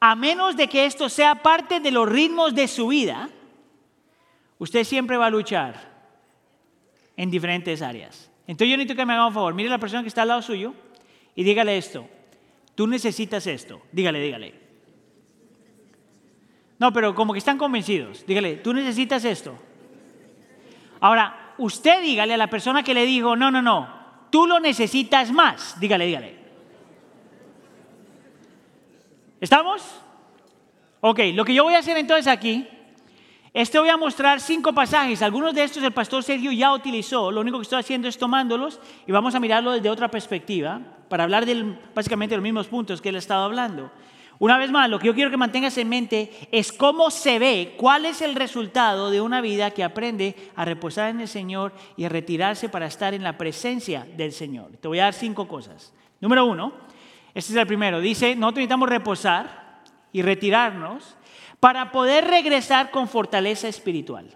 a 0.00 0.14
menos 0.14 0.56
de 0.56 0.66
que 0.66 0.86
esto 0.86 1.10
sea 1.10 1.42
parte 1.42 1.78
de 1.78 1.90
los 1.90 2.08
ritmos 2.08 2.54
de 2.54 2.66
su 2.66 2.88
vida, 2.88 3.28
usted 4.58 4.84
siempre 4.84 5.18
va 5.18 5.26
a 5.26 5.30
luchar 5.30 5.90
en 7.16 7.30
diferentes 7.30 7.82
áreas. 7.82 8.30
Entonces 8.46 8.70
yo 8.70 8.76
necesito 8.78 8.96
que 8.96 9.04
me 9.04 9.12
haga 9.12 9.26
un 9.26 9.34
favor, 9.34 9.52
mire 9.52 9.68
a 9.68 9.72
la 9.72 9.78
persona 9.78 10.02
que 10.02 10.08
está 10.08 10.22
al 10.22 10.28
lado 10.28 10.42
suyo 10.42 10.74
y 11.34 11.44
dígale 11.44 11.76
esto, 11.76 12.08
tú 12.74 12.86
necesitas 12.86 13.46
esto, 13.46 13.82
dígale, 13.92 14.20
dígale. 14.20 14.54
No, 16.78 16.94
pero 16.94 17.14
como 17.14 17.34
que 17.34 17.38
están 17.38 17.58
convencidos, 17.58 18.24
dígale, 18.26 18.56
tú 18.56 18.72
necesitas 18.72 19.22
esto. 19.26 19.54
Ahora, 21.00 21.54
usted 21.58 22.00
dígale 22.00 22.32
a 22.32 22.38
la 22.38 22.48
persona 22.48 22.82
que 22.82 22.94
le 22.94 23.04
dijo, 23.04 23.36
no, 23.36 23.50
no, 23.50 23.60
no, 23.60 23.86
tú 24.30 24.46
lo 24.46 24.60
necesitas 24.60 25.30
más, 25.30 25.78
dígale, 25.78 26.06
dígale. 26.06 26.39
¿Estamos? 29.40 29.82
Ok, 31.00 31.20
lo 31.32 31.46
que 31.46 31.54
yo 31.54 31.64
voy 31.64 31.72
a 31.72 31.78
hacer 31.78 31.96
entonces 31.96 32.26
aquí 32.26 32.68
es 33.54 33.70
te 33.70 33.78
voy 33.78 33.88
a 33.88 33.96
mostrar 33.96 34.38
cinco 34.38 34.74
pasajes. 34.74 35.22
Algunos 35.22 35.54
de 35.54 35.64
estos 35.64 35.82
el 35.82 35.92
pastor 35.92 36.22
Sergio 36.22 36.52
ya 36.52 36.74
utilizó. 36.74 37.30
Lo 37.32 37.40
único 37.40 37.56
que 37.56 37.62
estoy 37.62 37.80
haciendo 37.80 38.06
es 38.06 38.18
tomándolos 38.18 38.80
y 39.06 39.12
vamos 39.12 39.34
a 39.34 39.40
mirarlo 39.40 39.72
desde 39.72 39.88
otra 39.88 40.10
perspectiva 40.10 40.80
para 41.08 41.24
hablar 41.24 41.46
del, 41.46 41.78
básicamente 41.94 42.34
de 42.34 42.36
los 42.36 42.42
mismos 42.42 42.66
puntos 42.66 43.00
que 43.00 43.08
él 43.08 43.16
ha 43.16 43.18
estado 43.18 43.44
hablando. 43.44 43.90
Una 44.38 44.58
vez 44.58 44.70
más, 44.70 44.90
lo 44.90 44.98
que 44.98 45.06
yo 45.06 45.14
quiero 45.14 45.30
que 45.30 45.38
mantengas 45.38 45.76
en 45.78 45.88
mente 45.88 46.30
es 46.52 46.70
cómo 46.70 47.10
se 47.10 47.38
ve, 47.38 47.74
cuál 47.78 48.04
es 48.04 48.20
el 48.20 48.34
resultado 48.34 49.10
de 49.10 49.22
una 49.22 49.40
vida 49.40 49.70
que 49.70 49.84
aprende 49.84 50.36
a 50.54 50.66
reposar 50.66 51.10
en 51.10 51.20
el 51.20 51.28
Señor 51.28 51.72
y 51.96 52.04
a 52.04 52.10
retirarse 52.10 52.68
para 52.68 52.86
estar 52.86 53.14
en 53.14 53.22
la 53.22 53.38
presencia 53.38 54.06
del 54.16 54.32
Señor. 54.32 54.76
Te 54.80 54.88
voy 54.88 54.98
a 54.98 55.04
dar 55.04 55.14
cinco 55.14 55.48
cosas. 55.48 55.92
Número 56.20 56.44
uno, 56.44 56.89
este 57.34 57.52
es 57.52 57.58
el 57.58 57.66
primero. 57.66 58.00
Dice, 58.00 58.34
nosotros 58.34 58.56
necesitamos 58.56 58.88
reposar 58.88 59.82
y 60.12 60.22
retirarnos 60.22 61.16
para 61.60 61.92
poder 61.92 62.26
regresar 62.26 62.90
con 62.90 63.08
fortaleza 63.08 63.68
espiritual. 63.68 64.26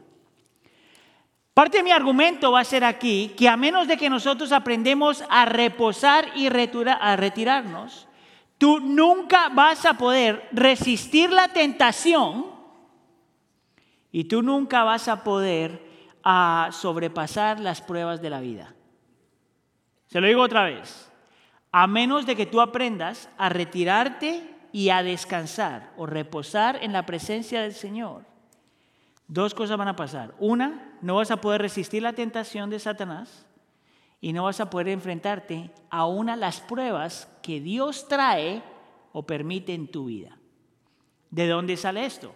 Parte 1.53 1.79
de 1.79 1.83
mi 1.85 1.93
argumento 1.93 2.53
va 2.53 2.61
a 2.61 2.65
ser 2.65 2.85
aquí 2.85 3.33
que 3.37 3.49
a 3.49 3.57
menos 3.57 3.87
de 3.87 3.97
que 3.97 4.11
nosotros 4.11 4.53
aprendemos 4.53 5.25
a 5.31 5.45
reposar 5.45 6.29
y 6.37 6.49
a 6.49 7.17
retirarnos, 7.17 8.09
tú 8.59 8.81
nunca 8.81 9.49
vas 9.51 9.87
a 9.87 9.95
poder 9.95 10.49
resistir 10.53 11.31
la 11.31 11.49
tentación 11.49 12.47
y 14.11 14.25
tú 14.25 14.43
nunca 14.43 14.85
vas 14.85 15.09
a 15.09 15.23
poder 15.23 15.85
a 16.25 16.71
sobrepasar 16.73 17.61
las 17.61 17.81
pruebas 17.81 18.21
de 18.21 18.31
la 18.31 18.41
vida. 18.41 18.75
Se 20.07 20.21
lo 20.21 20.27
digo 20.27 20.43
otra 20.43 20.65
vez 20.65 21.11
a 21.77 21.89
menos 21.89 22.25
de 22.25 22.37
que 22.37 22.47
tú 22.47 22.61
aprendas 22.61 23.29
a 23.37 23.49
retirarte 23.49 24.49
y 24.71 24.91
a 24.91 25.03
descansar 25.03 25.91
o 25.97 26.07
reposar 26.07 26.79
en 26.81 26.93
la 26.93 27.05
presencia 27.05 27.63
del 27.63 27.73
Señor. 27.73 28.25
Dos 29.27 29.55
cosas 29.55 29.77
van 29.77 29.89
a 29.89 29.97
pasar. 29.97 30.37
Una, 30.39 30.97
no 31.03 31.17
vas 31.17 31.33
a 31.33 31.41
poder 31.41 31.63
resistir 31.63 32.01
la 32.01 32.13
tentación 32.13 32.71
de 32.71 32.79
Satanás 32.79 33.45
y 34.21 34.33
no 34.33 34.45
vas 34.45 34.61
a 34.61 34.71
poder 34.71 34.87
enfrentarte 34.87 35.73
a 35.91 36.07
una 36.07 36.37
de 36.37 36.43
las 36.43 36.61
pruebas 36.61 37.29
que 37.43 37.61
Dios 37.61 38.07
trae 38.07 38.63
o 39.13 39.27
permite 39.27 39.75
en 39.75 39.89
tu 39.89 40.05
vida. 40.05 40.39
¿De 41.29 41.49
dónde 41.49 41.77
sale 41.77 42.07
esto? 42.07 42.33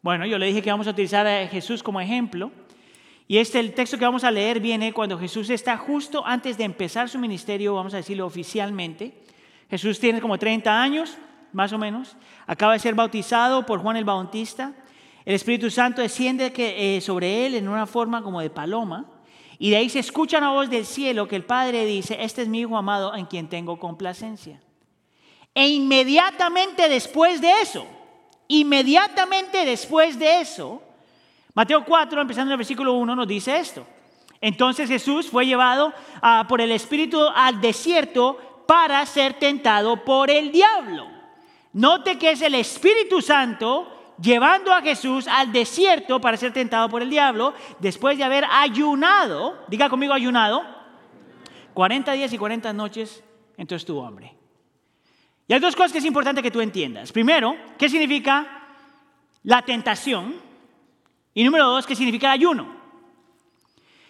Bueno, 0.00 0.24
yo 0.24 0.38
le 0.38 0.46
dije 0.46 0.62
que 0.62 0.70
vamos 0.70 0.86
a 0.86 0.92
utilizar 0.92 1.26
a 1.26 1.46
Jesús 1.48 1.82
como 1.82 2.00
ejemplo. 2.00 2.50
Y 3.30 3.38
este, 3.38 3.60
el 3.60 3.74
texto 3.74 3.96
que 3.96 4.04
vamos 4.04 4.24
a 4.24 4.30
leer 4.32 4.58
viene 4.58 4.92
cuando 4.92 5.16
Jesús 5.16 5.50
está 5.50 5.76
justo 5.76 6.26
antes 6.26 6.58
de 6.58 6.64
empezar 6.64 7.08
su 7.08 7.16
ministerio, 7.16 7.76
vamos 7.76 7.94
a 7.94 7.98
decirlo 7.98 8.26
oficialmente. 8.26 9.14
Jesús 9.70 10.00
tiene 10.00 10.20
como 10.20 10.36
30 10.36 10.82
años, 10.82 11.16
más 11.52 11.72
o 11.72 11.78
menos. 11.78 12.16
Acaba 12.48 12.72
de 12.72 12.80
ser 12.80 12.96
bautizado 12.96 13.64
por 13.64 13.82
Juan 13.82 13.96
el 13.96 14.04
Bautista. 14.04 14.72
El 15.24 15.36
Espíritu 15.36 15.70
Santo 15.70 16.02
desciende 16.02 16.52
eh, 16.56 17.00
sobre 17.00 17.46
él 17.46 17.54
en 17.54 17.68
una 17.68 17.86
forma 17.86 18.20
como 18.20 18.40
de 18.40 18.50
paloma. 18.50 19.06
Y 19.60 19.70
de 19.70 19.76
ahí 19.76 19.88
se 19.88 20.00
escucha 20.00 20.38
una 20.38 20.50
voz 20.50 20.68
del 20.68 20.84
cielo 20.84 21.28
que 21.28 21.36
el 21.36 21.44
Padre 21.44 21.84
dice, 21.84 22.16
este 22.18 22.42
es 22.42 22.48
mi 22.48 22.62
Hijo 22.62 22.76
amado 22.76 23.14
en 23.14 23.26
quien 23.26 23.48
tengo 23.48 23.78
complacencia. 23.78 24.60
E 25.54 25.68
inmediatamente 25.68 26.88
después 26.88 27.40
de 27.40 27.52
eso, 27.62 27.86
inmediatamente 28.48 29.64
después 29.64 30.18
de 30.18 30.40
eso, 30.40 30.82
Mateo 31.54 31.84
4, 31.84 32.20
empezando 32.20 32.50
en 32.50 32.52
el 32.52 32.58
versículo 32.58 32.94
1, 32.94 33.16
nos 33.16 33.28
dice 33.28 33.58
esto. 33.58 33.86
Entonces 34.40 34.88
Jesús 34.88 35.28
fue 35.28 35.46
llevado 35.46 35.92
ah, 36.22 36.46
por 36.48 36.60
el 36.60 36.72
Espíritu 36.72 37.20
al 37.34 37.60
desierto 37.60 38.38
para 38.66 39.04
ser 39.04 39.34
tentado 39.34 40.04
por 40.04 40.30
el 40.30 40.50
diablo. 40.50 41.08
Note 41.72 42.18
que 42.18 42.32
es 42.32 42.42
el 42.42 42.54
Espíritu 42.54 43.20
Santo 43.20 44.14
llevando 44.20 44.72
a 44.72 44.82
Jesús 44.82 45.26
al 45.28 45.52
desierto 45.52 46.20
para 46.20 46.36
ser 46.36 46.52
tentado 46.52 46.88
por 46.88 47.02
el 47.02 47.10
diablo, 47.10 47.54
después 47.78 48.18
de 48.18 48.24
haber 48.24 48.44
ayunado, 48.50 49.58
diga 49.68 49.88
conmigo 49.88 50.12
ayunado, 50.12 50.62
40 51.74 52.12
días 52.12 52.32
y 52.32 52.38
40 52.38 52.72
noches, 52.72 53.22
entonces 53.56 53.86
tuvo 53.86 54.06
hambre. 54.06 54.34
Y 55.48 55.54
hay 55.54 55.60
dos 55.60 55.74
cosas 55.74 55.92
que 55.92 55.98
es 55.98 56.04
importante 56.04 56.42
que 56.42 56.50
tú 56.50 56.60
entiendas. 56.60 57.12
Primero, 57.12 57.56
¿qué 57.78 57.88
significa 57.88 58.46
la 59.42 59.62
tentación? 59.62 60.49
Y 61.40 61.44
número 61.44 61.68
dos, 61.68 61.86
¿qué 61.86 61.96
significa 61.96 62.30
ayuno? 62.30 62.66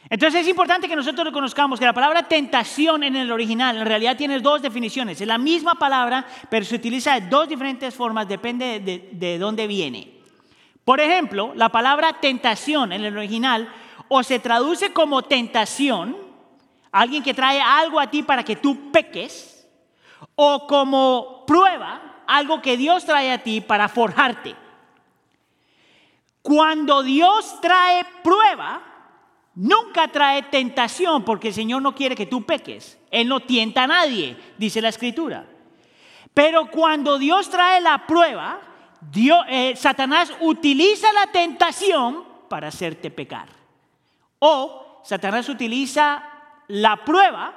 Entonces 0.09 0.41
es 0.41 0.49
importante 0.49 0.89
que 0.89 0.97
nosotros 0.97 1.25
reconozcamos 1.25 1.79
que 1.79 1.85
la 1.85 1.93
palabra 1.93 2.25
tentación 2.25 3.05
en 3.05 3.15
el 3.15 3.31
original 3.31 3.77
en 3.77 3.87
realidad 3.87 4.17
tiene 4.17 4.41
dos 4.41 4.61
definiciones. 4.61 5.21
Es 5.21 5.29
la 5.29 5.39
misma 5.39 5.77
palabra, 5.77 6.27
pero 6.51 6.65
se 6.65 6.75
utiliza 6.75 7.21
de 7.21 7.29
dos 7.29 7.49
diferentes 7.49 7.95
formas, 7.95 8.27
depende 8.27 8.81
de, 8.81 9.11
de 9.13 9.39
dónde 9.39 9.69
viene. 9.69 10.11
Por 10.85 10.99
ejemplo, 10.99 11.53
la 11.55 11.69
palabra 11.69 12.15
tentación 12.15 12.93
en 12.93 13.05
el 13.05 13.17
original 13.17 13.73
o 14.09 14.25
se 14.25 14.41
traduce 14.41 14.93
como 14.93 15.23
tentación, 15.23 16.17
alguien 16.91 17.23
que 17.23 17.33
trae 17.33 17.61
algo 17.61 18.01
a 18.01 18.11
ti 18.11 18.25
para 18.25 18.43
que 18.43 18.57
tú 18.57 18.91
peques, 18.91 19.69
o 20.35 20.67
como 20.67 21.45
prueba, 21.47 22.25
algo 22.27 22.61
que 22.61 22.77
Dios 22.77 23.05
trae 23.05 23.31
a 23.31 23.41
ti 23.41 23.61
para 23.61 23.89
forjarte. 23.89 24.57
Cuando 26.43 27.03
Dios 27.03 27.61
trae 27.61 28.05
prueba, 28.23 28.83
nunca 29.55 30.09
trae 30.09 30.43
tentación 30.45 31.25
porque 31.25 31.49
el 31.49 31.55
Señor 31.55 31.83
no 31.83 31.95
quiere 31.95 32.17
que 32.17 32.27
tú 32.27 32.45
peques. 32.45 32.99
Él 33.11 33.29
no 33.29 33.41
tienta 33.41 33.85
a 33.85 33.89
nadie, 33.89 34.37
dice 34.57 34.81
la 34.81 34.89
Escritura. 34.89 35.47
Pero 36.33 36.71
cuando 36.71 37.19
Dios 37.19 37.51
trae 37.51 37.81
la 37.81 38.07
prueba, 38.07 38.61
eh, 39.49 39.75
Satanás 39.77 40.33
utiliza 40.41 41.13
la 41.13 41.27
tentación 41.33 42.25
para 42.49 42.69
hacerte 42.69 43.11
pecar. 43.11 43.49
O 44.39 45.03
Satanás 45.05 45.49
utiliza 45.49 46.25
la 46.69 47.05
prueba 47.05 47.55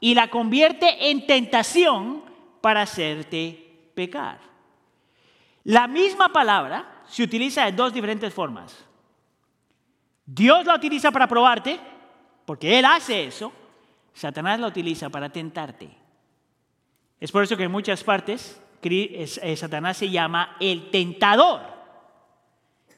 y 0.00 0.14
la 0.14 0.28
convierte 0.28 1.10
en 1.10 1.26
tentación 1.26 2.24
para 2.60 2.82
hacerte 2.82 3.90
pecar. 3.94 4.38
La 5.64 5.86
misma 5.86 6.30
palabra 6.30 6.95
se 7.08 7.22
utiliza 7.22 7.64
de 7.64 7.72
dos 7.72 7.92
diferentes 7.92 8.32
formas. 8.32 8.84
Dios 10.24 10.66
la 10.66 10.74
utiliza 10.74 11.10
para 11.10 11.28
probarte, 11.28 11.78
porque 12.44 12.78
Él 12.78 12.84
hace 12.84 13.26
eso. 13.26 13.52
Satanás 14.12 14.58
la 14.58 14.66
utiliza 14.66 15.08
para 15.08 15.28
tentarte. 15.28 15.90
Es 17.20 17.30
por 17.30 17.42
eso 17.42 17.56
que 17.56 17.64
en 17.64 17.72
muchas 17.72 18.02
partes 18.02 18.60
eh, 18.82 19.56
Satanás 19.56 19.96
se 19.96 20.10
llama 20.10 20.56
el 20.60 20.90
tentador. 20.90 21.60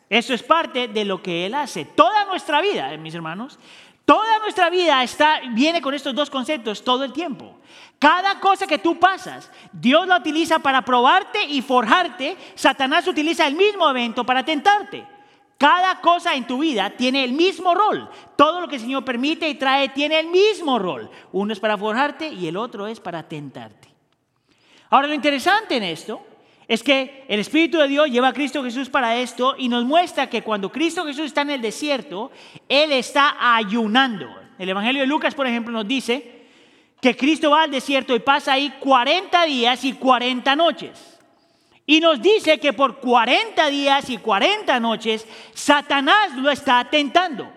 Eso 0.08 0.34
es 0.34 0.42
parte 0.42 0.88
de 0.88 1.04
lo 1.04 1.22
que 1.22 1.46
Él 1.46 1.54
hace. 1.54 1.84
Toda 1.84 2.24
nuestra 2.24 2.60
vida, 2.60 2.92
eh, 2.92 2.98
mis 2.98 3.14
hermanos, 3.14 3.58
toda 4.04 4.38
nuestra 4.38 4.70
vida 4.70 5.02
está, 5.02 5.40
viene 5.52 5.80
con 5.80 5.94
estos 5.94 6.14
dos 6.14 6.30
conceptos 6.30 6.82
todo 6.82 7.04
el 7.04 7.12
tiempo. 7.12 7.58
Cada 7.98 8.38
cosa 8.38 8.66
que 8.66 8.78
tú 8.78 8.98
pasas, 8.98 9.50
Dios 9.72 10.06
la 10.06 10.18
utiliza 10.18 10.60
para 10.60 10.82
probarte 10.82 11.44
y 11.44 11.62
forjarte. 11.62 12.36
Satanás 12.54 13.08
utiliza 13.08 13.46
el 13.46 13.54
mismo 13.54 13.90
evento 13.90 14.24
para 14.24 14.44
tentarte. 14.44 15.04
Cada 15.58 16.00
cosa 16.00 16.34
en 16.34 16.46
tu 16.46 16.58
vida 16.58 16.90
tiene 16.90 17.24
el 17.24 17.32
mismo 17.32 17.74
rol. 17.74 18.08
Todo 18.36 18.60
lo 18.60 18.68
que 18.68 18.76
el 18.76 18.82
Señor 18.82 19.04
permite 19.04 19.48
y 19.48 19.56
trae 19.56 19.88
tiene 19.88 20.20
el 20.20 20.28
mismo 20.28 20.78
rol. 20.78 21.10
Uno 21.32 21.52
es 21.52 21.58
para 21.58 21.76
forjarte 21.76 22.28
y 22.28 22.46
el 22.46 22.56
otro 22.56 22.86
es 22.86 23.00
para 23.00 23.24
tentarte. 23.24 23.88
Ahora 24.90 25.08
lo 25.08 25.14
interesante 25.14 25.76
en 25.76 25.82
esto 25.82 26.24
es 26.68 26.84
que 26.84 27.24
el 27.28 27.40
Espíritu 27.40 27.78
de 27.78 27.88
Dios 27.88 28.08
lleva 28.08 28.28
a 28.28 28.32
Cristo 28.32 28.62
Jesús 28.62 28.88
para 28.88 29.16
esto 29.16 29.56
y 29.58 29.68
nos 29.68 29.84
muestra 29.84 30.30
que 30.30 30.42
cuando 30.42 30.70
Cristo 30.70 31.04
Jesús 31.04 31.26
está 31.26 31.40
en 31.40 31.50
el 31.50 31.62
desierto, 31.62 32.30
Él 32.68 32.92
está 32.92 33.56
ayunando. 33.56 34.28
El 34.58 34.68
Evangelio 34.68 35.00
de 35.02 35.08
Lucas, 35.08 35.34
por 35.34 35.48
ejemplo, 35.48 35.72
nos 35.72 35.88
dice 35.88 36.37
que 37.00 37.16
Cristo 37.16 37.50
va 37.50 37.62
al 37.62 37.70
desierto 37.70 38.14
y 38.14 38.20
pasa 38.20 38.54
ahí 38.54 38.74
40 38.80 39.44
días 39.44 39.84
y 39.84 39.92
40 39.94 40.56
noches. 40.56 41.18
Y 41.86 42.00
nos 42.00 42.20
dice 42.20 42.58
que 42.58 42.72
por 42.72 42.98
40 42.98 43.68
días 43.68 44.10
y 44.10 44.18
40 44.18 44.78
noches 44.80 45.26
Satanás 45.54 46.34
lo 46.36 46.50
está 46.50 46.84
tentando. 46.90 47.50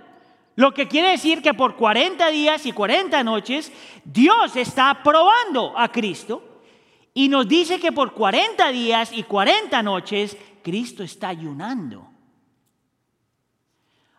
Lo 0.55 0.74
que 0.74 0.88
quiere 0.88 1.12
decir 1.12 1.41
que 1.41 1.53
por 1.53 1.75
40 1.75 2.29
días 2.29 2.65
y 2.65 2.71
40 2.71 3.24
noches 3.24 3.71
Dios 4.05 4.55
está 4.55 5.01
probando 5.03 5.77
a 5.77 5.91
Cristo. 5.91 6.62
Y 7.13 7.27
nos 7.27 7.48
dice 7.48 7.79
que 7.79 7.91
por 7.91 8.13
40 8.13 8.71
días 8.71 9.12
y 9.13 9.24
40 9.24 9.83
noches 9.83 10.38
Cristo 10.63 11.03
está 11.03 11.29
ayunando. 11.29 12.07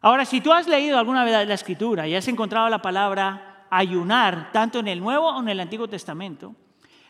Ahora, 0.02 0.24
si 0.24 0.40
tú 0.40 0.52
has 0.52 0.66
leído 0.66 0.98
alguna 0.98 1.24
vez 1.24 1.46
la 1.46 1.54
escritura 1.54 2.08
y 2.08 2.16
has 2.16 2.26
encontrado 2.26 2.68
la 2.68 2.82
palabra 2.82 3.51
ayunar, 3.72 4.52
tanto 4.52 4.80
en 4.80 4.88
el 4.88 5.00
Nuevo 5.00 5.28
o 5.28 5.40
en 5.40 5.48
el 5.48 5.58
Antiguo 5.58 5.88
Testamento, 5.88 6.54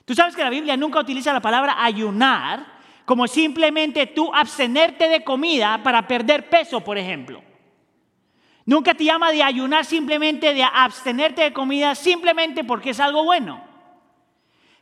tú 0.04 0.14
sabes 0.14 0.36
que 0.36 0.44
la 0.44 0.50
Biblia 0.50 0.76
nunca 0.76 1.00
utiliza 1.00 1.32
la 1.32 1.40
palabra 1.40 1.82
ayunar 1.82 2.80
como 3.04 3.26
simplemente 3.26 4.06
tú 4.06 4.32
abstenerte 4.32 5.08
de 5.08 5.24
comida 5.24 5.82
para 5.82 6.06
perder 6.06 6.48
peso, 6.48 6.80
por 6.80 6.96
ejemplo. 6.96 7.42
Nunca 8.64 8.94
te 8.94 9.04
llama 9.04 9.32
de 9.32 9.42
ayunar 9.42 9.84
simplemente 9.84 10.54
de 10.54 10.62
abstenerte 10.62 11.42
de 11.42 11.52
comida 11.52 11.96
simplemente 11.96 12.62
porque 12.62 12.90
es 12.90 13.00
algo 13.00 13.24
bueno. 13.24 13.60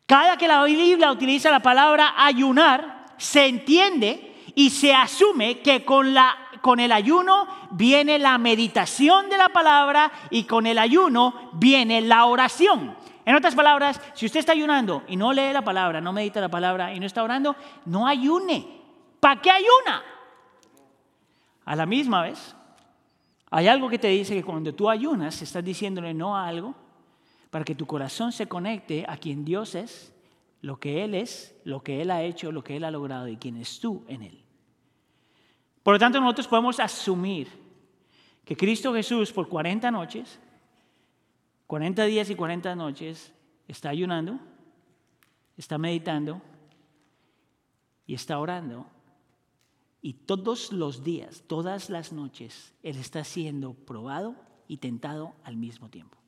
Cada 0.04 0.37
que 0.37 0.49
la 0.49 0.62
Biblia 0.64 1.10
utiliza 1.10 1.50
la 1.50 1.60
palabra 1.60 2.12
ayunar, 2.18 3.06
se 3.16 3.46
entiende 3.46 4.37
y 4.54 4.68
se 4.68 4.94
asume 4.94 5.60
que 5.60 5.82
con, 5.82 6.12
la, 6.12 6.37
con 6.61 6.81
el 6.81 6.93
ayuno 6.93 7.47
viene 7.71 8.19
la 8.19 8.38
meditación 8.38 9.29
de 9.29 9.38
la 9.38 9.49
palabra 9.49 10.11
y 10.31 10.45
con 10.45 10.67
el 10.67 10.79
ayuno 10.79 11.50
viene 11.55 12.00
la 12.00 12.25
oración. 12.26 12.97
En 13.25 13.37
otras 13.37 13.55
palabras, 13.55 14.00
si 14.14 14.26
usted 14.26 14.40
está 14.40 14.52
ayunando 14.52 15.02
y 15.07 15.17
no 15.17 15.33
lee 15.33 15.52
la 15.52 15.62
palabra, 15.62 16.00
no 16.00 16.12
medita 16.12 16.40
la 16.40 16.49
palabra 16.49 16.95
y 16.95 17.00
no 17.00 17.07
está 17.07 17.23
orando, 17.23 17.55
no 17.85 18.07
ayune. 18.07 18.67
¿Para 19.21 19.40
qué 19.40 19.50
ayuna? 19.50 20.02
A 21.64 21.76
la 21.76 21.87
misma 21.87 22.23
vez, 22.23 22.57
hay 23.50 23.69
algo 23.69 23.88
que 23.88 23.99
te 23.99 24.09
dice 24.09 24.35
que 24.35 24.43
cuando 24.45 24.75
tú 24.75 24.88
ayunas, 24.88 25.43
estás 25.43 25.64
diciéndole 25.64 26.14
no 26.14 26.37
a 26.37 26.47
algo 26.47 26.75
para 27.50 27.64
que 27.64 27.75
tu 27.75 27.87
corazón 27.87 28.33
se 28.33 28.47
conecte 28.47 29.05
a 29.09 29.17
quien 29.17 29.45
Dios 29.45 29.75
es, 29.75 30.12
lo 30.62 30.79
que 30.79 31.05
Él 31.05 31.14
es, 31.14 31.55
lo 31.64 31.83
que 31.83 32.00
Él 32.00 32.11
ha 32.11 32.23
hecho, 32.23 32.52
lo 32.52 32.62
que 32.62 32.76
Él 32.76 32.85
ha 32.85 32.90
logrado 32.90 33.29
y 33.29 33.37
quién 33.37 33.57
es 33.57 33.81
tú 33.81 34.05
en 34.09 34.23
Él. 34.23 34.45
Por 35.82 35.94
lo 35.94 35.99
tanto, 35.99 36.20
nosotros 36.20 36.49
podemos 36.49 36.78
asumir 36.80 37.49
que 38.44 38.56
Cristo 38.56 38.92
Jesús 38.92 39.32
por 39.32 39.49
40 39.49 39.90
noches 39.90 40.38
40 41.70 42.04
días 42.06 42.28
y 42.28 42.34
40 42.34 42.75
noches 42.75 43.32
está 43.68 43.90
ayunando, 43.90 44.40
está 45.56 45.78
meditando 45.78 46.42
y 48.08 48.14
está 48.14 48.40
orando. 48.40 48.88
Y 50.02 50.14
todos 50.14 50.72
los 50.72 51.04
días, 51.04 51.44
todas 51.46 51.88
las 51.88 52.12
noches, 52.12 52.75
Él 52.82 52.96
está 52.96 53.22
siendo 53.22 53.75
probado 53.75 54.34
y 54.66 54.78
tentado 54.78 55.32
al 55.44 55.56
mismo 55.56 55.88
tiempo. 55.88 56.18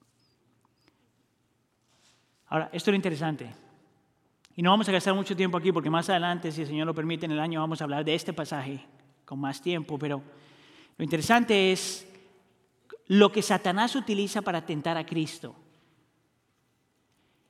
Ahora, 2.47 2.67
esto 2.67 2.91
es 2.91 2.93
lo 2.93 2.97
interesante. 2.97 3.53
Y 4.55 4.63
no 4.63 4.71
vamos 4.71 4.89
a 4.89 4.93
gastar 4.93 5.13
mucho 5.13 5.35
tiempo 5.35 5.59
aquí 5.59 5.73
porque 5.73 5.91
más 5.91 6.09
adelante, 6.09 6.53
si 6.53 6.61
el 6.61 6.69
Señor 6.69 6.87
lo 6.87 6.95
permite, 6.95 7.27
en 7.27 7.33
el 7.33 7.41
año 7.41 7.59
vamos 7.59 7.81
a 7.81 7.85
hablar 7.85 8.05
de 8.05 8.15
este 8.15 8.33
pasaje 8.33 8.87
con 9.33 9.41
más 9.41 9.63
tiempo. 9.63 9.99
Pero 9.99 10.23
lo 10.99 11.03
interesante 11.03 11.73
es 11.73 12.07
lo 13.07 13.33
que 13.33 13.41
Satanás 13.41 13.97
utiliza 13.97 14.43
para 14.43 14.67
tentar 14.67 14.99
a 14.99 15.07
Cristo. 15.07 15.57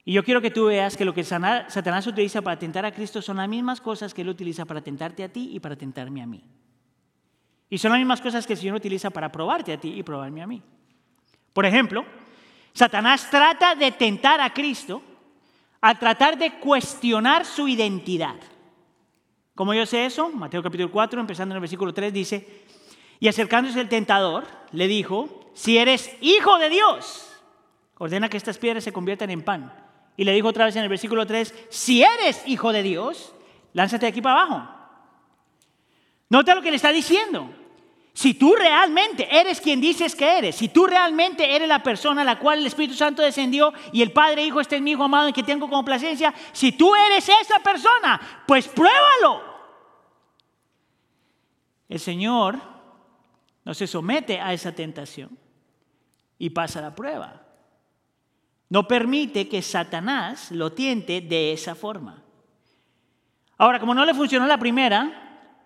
Y 0.04 0.12
yo 0.12 0.22
quiero 0.22 0.40
que 0.40 0.52
tú 0.52 0.66
veas 0.66 0.96
que 0.96 1.04
lo 1.04 1.12
que 1.12 1.24
Satanás 1.24 2.06
utiliza 2.06 2.40
para 2.40 2.56
tentar 2.56 2.84
a 2.86 2.92
Cristo 2.92 3.20
son 3.20 3.38
las 3.38 3.48
mismas 3.48 3.80
cosas 3.80 4.14
que 4.14 4.22
Él 4.22 4.28
utiliza 4.28 4.64
para 4.64 4.80
tentarte 4.80 5.24
a 5.24 5.28
ti 5.28 5.50
y 5.54 5.58
para 5.58 5.74
tentarme 5.74 6.22
a 6.22 6.26
mí. 6.26 6.44
Y 7.68 7.78
son 7.78 7.90
las 7.90 7.98
mismas 7.98 8.20
cosas 8.20 8.46
que 8.46 8.52
el 8.52 8.60
Señor 8.60 8.76
utiliza 8.76 9.10
para 9.10 9.32
probarte 9.32 9.72
a 9.72 9.80
ti 9.80 9.88
y 9.88 10.04
probarme 10.04 10.40
a 10.40 10.46
mí. 10.46 10.62
Por 11.52 11.66
ejemplo, 11.66 12.04
Satanás 12.72 13.28
trata 13.28 13.74
de 13.74 13.90
tentar 13.90 14.40
a 14.40 14.54
Cristo 14.54 15.02
al 15.80 15.98
tratar 15.98 16.38
de 16.38 16.60
cuestionar 16.60 17.44
su 17.44 17.66
identidad. 17.66 18.36
¿Cómo 19.54 19.74
yo 19.74 19.84
sé 19.84 20.06
eso? 20.06 20.30
Mateo 20.30 20.62
capítulo 20.62 20.90
4, 20.90 21.20
empezando 21.20 21.52
en 21.52 21.56
el 21.56 21.60
versículo 21.60 21.92
3, 21.92 22.12
dice, 22.12 22.64
y 23.20 23.28
acercándose 23.28 23.80
el 23.80 23.88
tentador, 23.88 24.44
le 24.72 24.88
dijo, 24.88 25.50
si 25.54 25.76
eres 25.76 26.16
hijo 26.22 26.58
de 26.58 26.70
Dios, 26.70 27.30
ordena 27.98 28.28
que 28.28 28.38
estas 28.38 28.58
piedras 28.58 28.82
se 28.82 28.92
conviertan 28.92 29.30
en 29.30 29.42
pan. 29.42 29.72
Y 30.16 30.24
le 30.24 30.32
dijo 30.32 30.48
otra 30.48 30.64
vez 30.64 30.76
en 30.76 30.82
el 30.82 30.88
versículo 30.88 31.26
3, 31.26 31.66
si 31.68 32.02
eres 32.02 32.42
hijo 32.46 32.72
de 32.72 32.82
Dios, 32.82 33.34
lánzate 33.74 34.06
de 34.06 34.10
aquí 34.10 34.22
para 34.22 34.42
abajo. 34.42 34.68
Nota 36.30 36.54
lo 36.54 36.62
que 36.62 36.70
le 36.70 36.76
está 36.76 36.90
diciendo. 36.90 37.50
Si 38.14 38.34
tú 38.34 38.54
realmente 38.54 39.26
eres 39.30 39.60
quien 39.60 39.80
dices 39.80 40.14
que 40.14 40.38
eres, 40.38 40.56
si 40.56 40.68
tú 40.68 40.86
realmente 40.86 41.56
eres 41.56 41.66
la 41.66 41.82
persona 41.82 42.20
a 42.20 42.24
la 42.24 42.38
cual 42.38 42.58
el 42.58 42.66
Espíritu 42.66 42.94
Santo 42.94 43.22
descendió 43.22 43.72
y 43.90 44.02
el 44.02 44.12
Padre 44.12 44.42
dijo, 44.42 44.60
este 44.60 44.76
es 44.76 44.82
mi 44.82 44.90
Hijo 44.90 45.04
amado 45.04 45.28
en 45.28 45.34
que 45.34 45.42
tengo 45.42 45.68
complacencia, 45.70 46.34
si 46.52 46.72
tú 46.72 46.94
eres 46.94 47.26
esa 47.28 47.58
persona, 47.60 48.44
pues 48.46 48.68
pruébalo. 48.68 49.42
El 51.88 52.00
Señor 52.00 52.60
no 53.64 53.72
se 53.72 53.86
somete 53.86 54.40
a 54.40 54.52
esa 54.52 54.72
tentación 54.72 55.38
y 56.38 56.50
pasa 56.50 56.82
la 56.82 56.94
prueba. 56.94 57.42
No 58.68 58.86
permite 58.86 59.48
que 59.48 59.62
Satanás 59.62 60.50
lo 60.50 60.72
tiente 60.72 61.20
de 61.20 61.52
esa 61.52 61.74
forma. 61.74 62.22
Ahora, 63.56 63.78
como 63.78 63.94
no 63.94 64.04
le 64.04 64.14
funcionó 64.14 64.46
la 64.46 64.58
primera, 64.58 65.21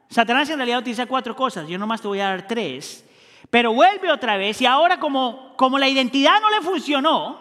Satanás 0.09 0.49
en 0.51 0.57
realidad 0.57 0.79
utiliza 0.79 1.07
cuatro 1.07 1.35
cosas. 1.35 1.69
Yo 1.69 1.79
nomás 1.79 2.01
te 2.01 2.09
voy 2.09 2.21
a 2.21 2.29
dar 2.29 2.47
tres. 2.47 3.05
Pero 3.51 3.73
vuelve 3.73 4.11
otra 4.11 4.37
vez 4.37 4.61
y 4.61 4.67
ahora 4.67 4.99
como, 4.99 5.55
como 5.57 5.79
la 5.79 5.89
identidad 5.89 6.41
no 6.41 6.51
le 6.51 6.61
funcionó, 6.63 7.41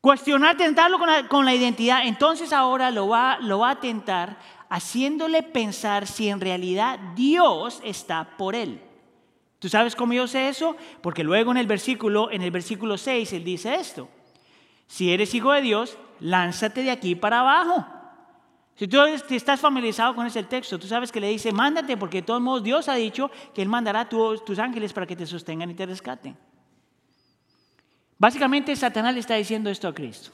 cuestionar, 0.00 0.56
tentarlo 0.56 0.98
con 0.98 1.08
la, 1.08 1.26
con 1.28 1.44
la 1.44 1.54
identidad, 1.54 2.06
entonces 2.06 2.52
ahora 2.52 2.90
lo 2.90 3.08
va, 3.08 3.38
lo 3.40 3.60
va 3.60 3.70
a 3.70 3.80
tentar 3.80 4.38
haciéndole 4.68 5.42
pensar 5.42 6.06
si 6.06 6.28
en 6.28 6.40
realidad 6.40 6.98
Dios 7.14 7.80
está 7.84 8.36
por 8.36 8.54
él. 8.54 8.80
¿Tú 9.58 9.68
sabes 9.68 9.96
cómo 9.96 10.12
yo 10.12 10.28
sé 10.28 10.48
eso? 10.48 10.76
Porque 11.02 11.24
luego 11.24 11.50
en 11.50 11.56
el 11.56 11.66
versículo, 11.66 12.30
en 12.30 12.42
el 12.42 12.52
versículo 12.52 12.96
6, 12.96 13.32
él 13.32 13.44
dice 13.44 13.74
esto. 13.74 14.08
Si 14.86 15.12
eres 15.12 15.34
hijo 15.34 15.52
de 15.52 15.62
Dios, 15.62 15.98
lánzate 16.20 16.82
de 16.82 16.92
aquí 16.92 17.16
para 17.16 17.40
abajo. 17.40 17.84
Si 18.78 18.86
tú 18.86 19.00
estás 19.30 19.58
familiarizado 19.58 20.14
con 20.14 20.24
ese 20.24 20.44
texto, 20.44 20.78
tú 20.78 20.86
sabes 20.86 21.10
que 21.10 21.20
le 21.20 21.28
dice, 21.28 21.50
mándate, 21.50 21.96
porque 21.96 22.18
de 22.18 22.22
todos 22.22 22.40
modos 22.40 22.62
Dios 22.62 22.88
ha 22.88 22.94
dicho 22.94 23.28
que 23.52 23.60
Él 23.60 23.68
mandará 23.68 24.02
a 24.02 24.08
tus 24.08 24.58
ángeles 24.60 24.92
para 24.92 25.04
que 25.04 25.16
te 25.16 25.26
sostengan 25.26 25.68
y 25.68 25.74
te 25.74 25.84
rescaten. 25.84 26.38
Básicamente 28.18 28.76
Satanás 28.76 29.14
le 29.14 29.20
está 29.20 29.34
diciendo 29.34 29.68
esto 29.68 29.88
a 29.88 29.94
Cristo. 29.94 30.30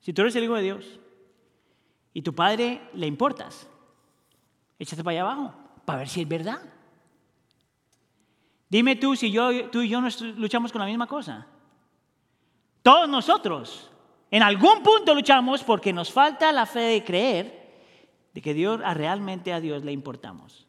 Si 0.00 0.12
tú 0.12 0.22
eres 0.22 0.34
el 0.34 0.44
hijo 0.44 0.54
de 0.54 0.62
Dios 0.62 0.98
y 2.12 2.22
tu 2.22 2.34
padre 2.34 2.80
le 2.94 3.06
importas, 3.06 3.68
échate 4.76 5.04
para 5.04 5.12
allá 5.12 5.22
abajo, 5.22 5.54
para 5.84 6.00
ver 6.00 6.08
si 6.08 6.22
es 6.22 6.28
verdad. 6.28 6.60
Dime 8.68 8.96
tú 8.96 9.14
si 9.14 9.30
yo, 9.30 9.70
tú 9.70 9.82
y 9.82 9.88
yo 9.88 10.00
luchamos 10.36 10.72
con 10.72 10.80
la 10.80 10.86
misma 10.86 11.06
cosa. 11.06 11.46
Todos 12.82 13.08
nosotros, 13.08 13.89
en 14.30 14.42
algún 14.42 14.82
punto 14.82 15.14
luchamos 15.14 15.64
porque 15.64 15.92
nos 15.92 16.12
falta 16.12 16.52
la 16.52 16.66
fe 16.66 16.80
de 16.80 17.04
creer 17.04 17.60
de 18.32 18.40
que 18.40 18.54
Dios, 18.54 18.80
realmente 18.94 19.52
a 19.52 19.60
Dios 19.60 19.84
le 19.84 19.92
importamos. 19.92 20.66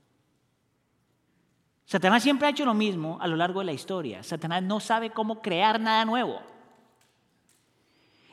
Satanás 1.86 2.24
siempre 2.24 2.48
ha 2.48 2.52
hecho 2.52 2.66
lo 2.66 2.74
mismo 2.74 3.18
a 3.22 3.28
lo 3.28 3.36
largo 3.36 3.60
de 3.60 3.66
la 3.66 3.74
historia. 3.74 4.24
Satanás 4.24 4.64
no 4.64 4.80
sabe 4.80 5.12
cómo 5.12 5.42
crear 5.42 5.80
nada 5.80 6.06
nuevo. 6.06 6.42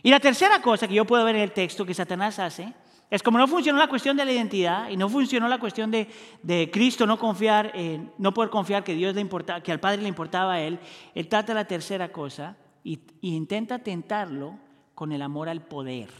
Y 0.03 0.11
la 0.11 0.21
tercera 0.21 0.63
cosa 0.63 0.87
que 0.87 0.95
yo 0.95 1.05
puedo 1.05 1.25
ver 1.25 1.37
en 1.37 1.43
el 1.43 1.53
texto 1.53 1.85
que 1.85 1.93
Satanás 1.93 2.39
hace 2.39 2.73
es 3.11 3.23
como 3.23 3.37
no 3.37 3.49
funcionó 3.49 3.79
la 3.79 3.89
cuestión 3.89 4.17
de 4.17 4.25
la 4.25 4.33
identidad 4.33 4.91
y 4.91 4.97
no 4.97 5.09
funcionó 5.09 5.49
la 5.49 5.59
cuestión 5.59 5.91
de, 5.91 6.71
Cristo 6.73 7.07
no 7.07 7.19
confiar, 7.19 7.73
no 8.17 8.33
poder 8.33 8.51
confiar 8.51 8.85
que 8.85 8.95
Dios 8.95 9.15
le 9.15 9.23
importaba, 9.23 9.63
que 9.63 9.73
al 9.73 9.81
Padre 9.81 10.03
le 10.03 10.09
importaba 10.09 10.55
a 10.55 10.61
él. 10.61 10.79
Él 11.15 11.27
trata 11.27 11.53
la 11.53 11.67
tercera 11.67 12.13
cosa 12.13 12.57
y, 12.85 13.01
y 13.21 13.35
intenta 13.35 13.81
tentarlo 13.81 14.59
con 14.99 15.13
el 15.13 15.23
amor 15.23 15.49
al 15.49 15.63
poder. 15.63 16.11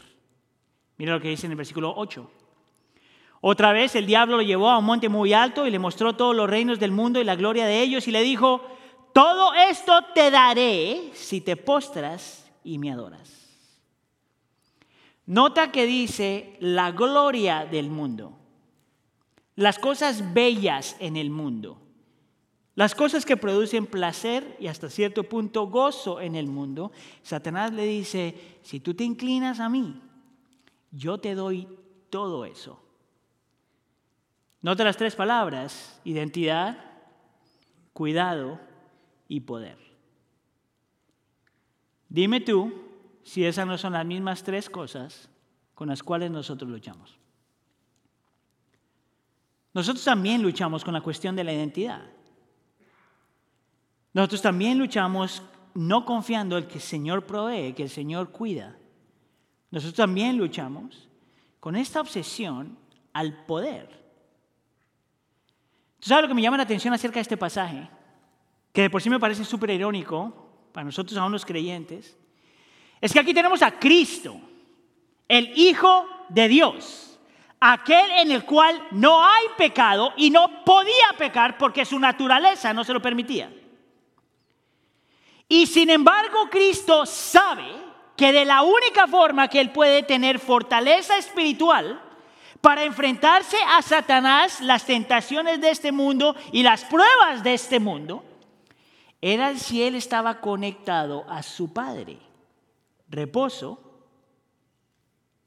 Mira 0.95 1.11
lo 1.11 1.19
que 1.19 1.27
dice 1.27 1.47
en 1.47 1.51
el 1.51 1.57
versículo 1.57 1.93
8. 1.97 2.31
Otra 3.41 3.73
vez 3.73 3.93
el 3.93 4.05
diablo 4.05 4.37
lo 4.37 4.41
llevó 4.41 4.69
a 4.69 4.77
un 4.77 4.85
monte 4.85 5.09
muy 5.09 5.33
alto 5.33 5.67
y 5.67 5.69
le 5.69 5.79
mostró 5.79 6.15
todos 6.15 6.33
los 6.33 6.49
reinos 6.49 6.79
del 6.79 6.93
mundo 6.93 7.19
y 7.19 7.25
la 7.25 7.35
gloria 7.35 7.65
de 7.65 7.81
ellos 7.81 8.07
y 8.07 8.11
le 8.11 8.21
dijo, 8.21 8.61
todo 9.13 9.53
esto 9.53 9.91
te 10.15 10.31
daré 10.31 11.09
si 11.11 11.41
te 11.41 11.57
postras 11.57 12.49
y 12.63 12.77
me 12.77 12.89
adoras. 12.89 13.49
Nota 15.25 15.73
que 15.73 15.85
dice 15.85 16.55
la 16.61 16.91
gloria 16.91 17.65
del 17.65 17.89
mundo, 17.89 18.31
las 19.57 19.77
cosas 19.77 20.33
bellas 20.33 20.95
en 21.01 21.17
el 21.17 21.31
mundo, 21.31 21.81
las 22.79 22.95
cosas 22.95 23.25
que 23.25 23.35
producen 23.35 23.85
placer 23.85 24.55
y 24.57 24.67
hasta 24.67 24.89
cierto 24.89 25.25
punto 25.25 25.67
gozo 25.67 26.21
en 26.21 26.37
el 26.37 26.47
mundo. 26.47 26.93
Satanás 27.23 27.73
le 27.73 27.83
dice, 27.83 28.57
si 28.61 28.79
tú 28.79 28.93
te 28.93 29.03
inclinas 29.03 29.59
a 29.59 29.67
mí, 29.67 30.01
yo 30.89 31.17
te 31.17 31.35
doy 31.35 31.67
todo 32.09 32.45
eso. 32.45 32.81
Nota 34.61 34.85
las 34.85 34.95
tres 34.95 35.13
palabras, 35.13 35.99
identidad, 36.05 36.77
cuidado 37.91 38.61
y 39.27 39.41
poder. 39.41 39.77
Dime 42.07 42.39
tú 42.39 42.71
si 43.23 43.43
esas 43.43 43.67
no 43.67 43.77
son 43.77 43.91
las 43.91 44.05
mismas 44.05 44.41
tres 44.41 44.69
cosas 44.69 45.29
con 45.75 45.89
las 45.89 46.01
cuales 46.01 46.31
nosotros 46.31 46.71
luchamos. 46.71 47.19
Nosotros 49.73 50.05
también 50.05 50.41
luchamos 50.41 50.85
con 50.85 50.93
la 50.93 51.01
cuestión 51.01 51.35
de 51.35 51.43
la 51.43 51.51
identidad. 51.51 52.18
Nosotros 54.19 54.41
también 54.41 54.77
luchamos 54.77 55.41
no 55.75 56.03
confiando 56.03 56.57
en 56.57 56.67
que 56.67 56.73
el 56.73 56.81
Señor 56.81 57.25
provee, 57.25 57.71
que 57.71 57.83
el 57.83 57.89
Señor 57.89 58.31
cuida. 58.31 58.75
Nosotros 59.71 59.95
también 59.95 60.37
luchamos 60.37 61.07
con 61.61 61.77
esta 61.77 62.01
obsesión 62.01 62.77
al 63.13 63.45
poder. 63.45 63.87
¿Tú 66.01 66.09
sabes 66.09 66.23
lo 66.23 66.27
que 66.27 66.33
me 66.33 66.41
llama 66.41 66.57
la 66.57 66.63
atención 66.63 66.93
acerca 66.93 67.15
de 67.15 67.21
este 67.21 67.37
pasaje? 67.37 67.89
Que 68.73 68.81
de 68.81 68.89
por 68.89 69.01
sí 69.01 69.09
me 69.09 69.21
parece 69.21 69.45
súper 69.45 69.69
irónico 69.69 70.67
para 70.73 70.83
nosotros 70.83 71.17
aún 71.17 71.31
los 71.31 71.45
creyentes. 71.45 72.17
Es 72.99 73.13
que 73.13 73.21
aquí 73.21 73.33
tenemos 73.33 73.61
a 73.61 73.79
Cristo, 73.79 74.35
el 75.29 75.57
Hijo 75.57 76.05
de 76.27 76.49
Dios, 76.49 77.17
aquel 77.57 78.11
en 78.19 78.31
el 78.31 78.43
cual 78.43 78.85
no 78.91 79.23
hay 79.23 79.45
pecado 79.57 80.11
y 80.17 80.29
no 80.29 80.65
podía 80.65 81.15
pecar 81.17 81.57
porque 81.57 81.85
su 81.85 81.97
naturaleza 81.97 82.73
no 82.73 82.83
se 82.83 82.91
lo 82.91 83.01
permitía. 83.01 83.49
Y 85.49 85.65
sin 85.65 85.89
embargo 85.89 86.47
Cristo 86.49 87.05
sabe 87.07 87.67
que 88.15 88.31
de 88.31 88.45
la 88.45 88.61
única 88.61 89.07
forma 89.07 89.47
que 89.47 89.59
él 89.59 89.71
puede 89.71 90.03
tener 90.03 90.39
fortaleza 90.39 91.17
espiritual 91.17 91.99
para 92.61 92.83
enfrentarse 92.83 93.57
a 93.67 93.81
Satanás, 93.81 94.61
las 94.61 94.85
tentaciones 94.85 95.59
de 95.59 95.71
este 95.71 95.91
mundo 95.91 96.35
y 96.51 96.61
las 96.61 96.85
pruebas 96.85 97.43
de 97.43 97.55
este 97.55 97.79
mundo, 97.79 98.23
era 99.21 99.57
si 99.57 99.81
él 99.81 99.95
estaba 99.95 100.39
conectado 100.39 101.25
a 101.29 101.41
su 101.41 101.73
Padre 101.73 102.19
reposo, 103.09 103.81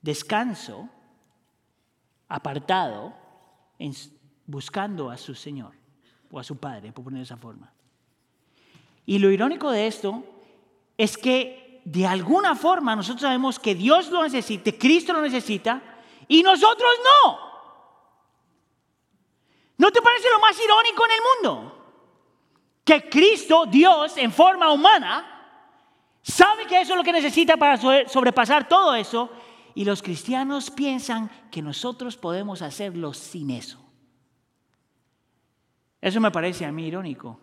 descanso, 0.01 0.89
apartado, 2.29 3.15
buscando 4.47 5.11
a 5.11 5.17
su 5.17 5.35
Señor 5.35 5.75
o 6.31 6.39
a 6.39 6.45
su 6.45 6.57
Padre, 6.57 6.93
por 6.93 7.05
poner 7.05 7.23
esa 7.23 7.37
forma. 7.37 7.73
Y 9.07 9.19
lo 9.19 9.31
irónico 9.31 9.71
de 9.71 9.87
esto 9.87 10.25
es 10.97 11.17
que 11.17 11.81
de 11.85 12.07
alguna 12.07 12.55
forma 12.55 12.95
nosotros 12.95 13.23
sabemos 13.23 13.59
que 13.59 13.75
Dios 13.75 14.11
lo 14.11 14.23
necesita, 14.23 14.71
Cristo 14.73 15.13
lo 15.13 15.23
necesita, 15.23 15.83
y 16.29 16.43
nosotros 16.43 16.91
no. 17.05 17.39
¿No 19.79 19.91
te 19.91 20.01
parece 20.01 20.31
lo 20.31 20.39
más 20.39 20.57
irónico 20.63 21.05
en 21.05 21.11
el 21.11 21.21
mundo? 21.35 21.79
Que 22.85 23.09
Cristo, 23.09 23.67
Dios, 23.67 24.17
en 24.17 24.33
forma 24.33 24.71
humana, 24.71 25.33
Sabe 26.23 26.67
que 26.67 26.81
eso 26.81 26.93
es 26.93 26.99
lo 26.99 27.05
que 27.05 27.13
necesita 27.13 27.57
para 27.57 27.77
sobrepasar 27.77 28.69
todo 28.69 28.95
eso. 28.95 29.31
Y 29.75 29.85
los 29.85 30.03
cristianos 30.03 30.71
piensan 30.71 31.31
que 31.51 31.63
nosotros 31.63 32.17
podemos 32.17 32.63
hacerlo 32.63 33.13
sin 33.13 33.51
eso. 33.51 33.79
Eso 36.01 36.21
me 36.21 36.31
parece 36.31 36.65
a 36.65 36.73
mí 36.73 36.87
irónico. 36.87 37.41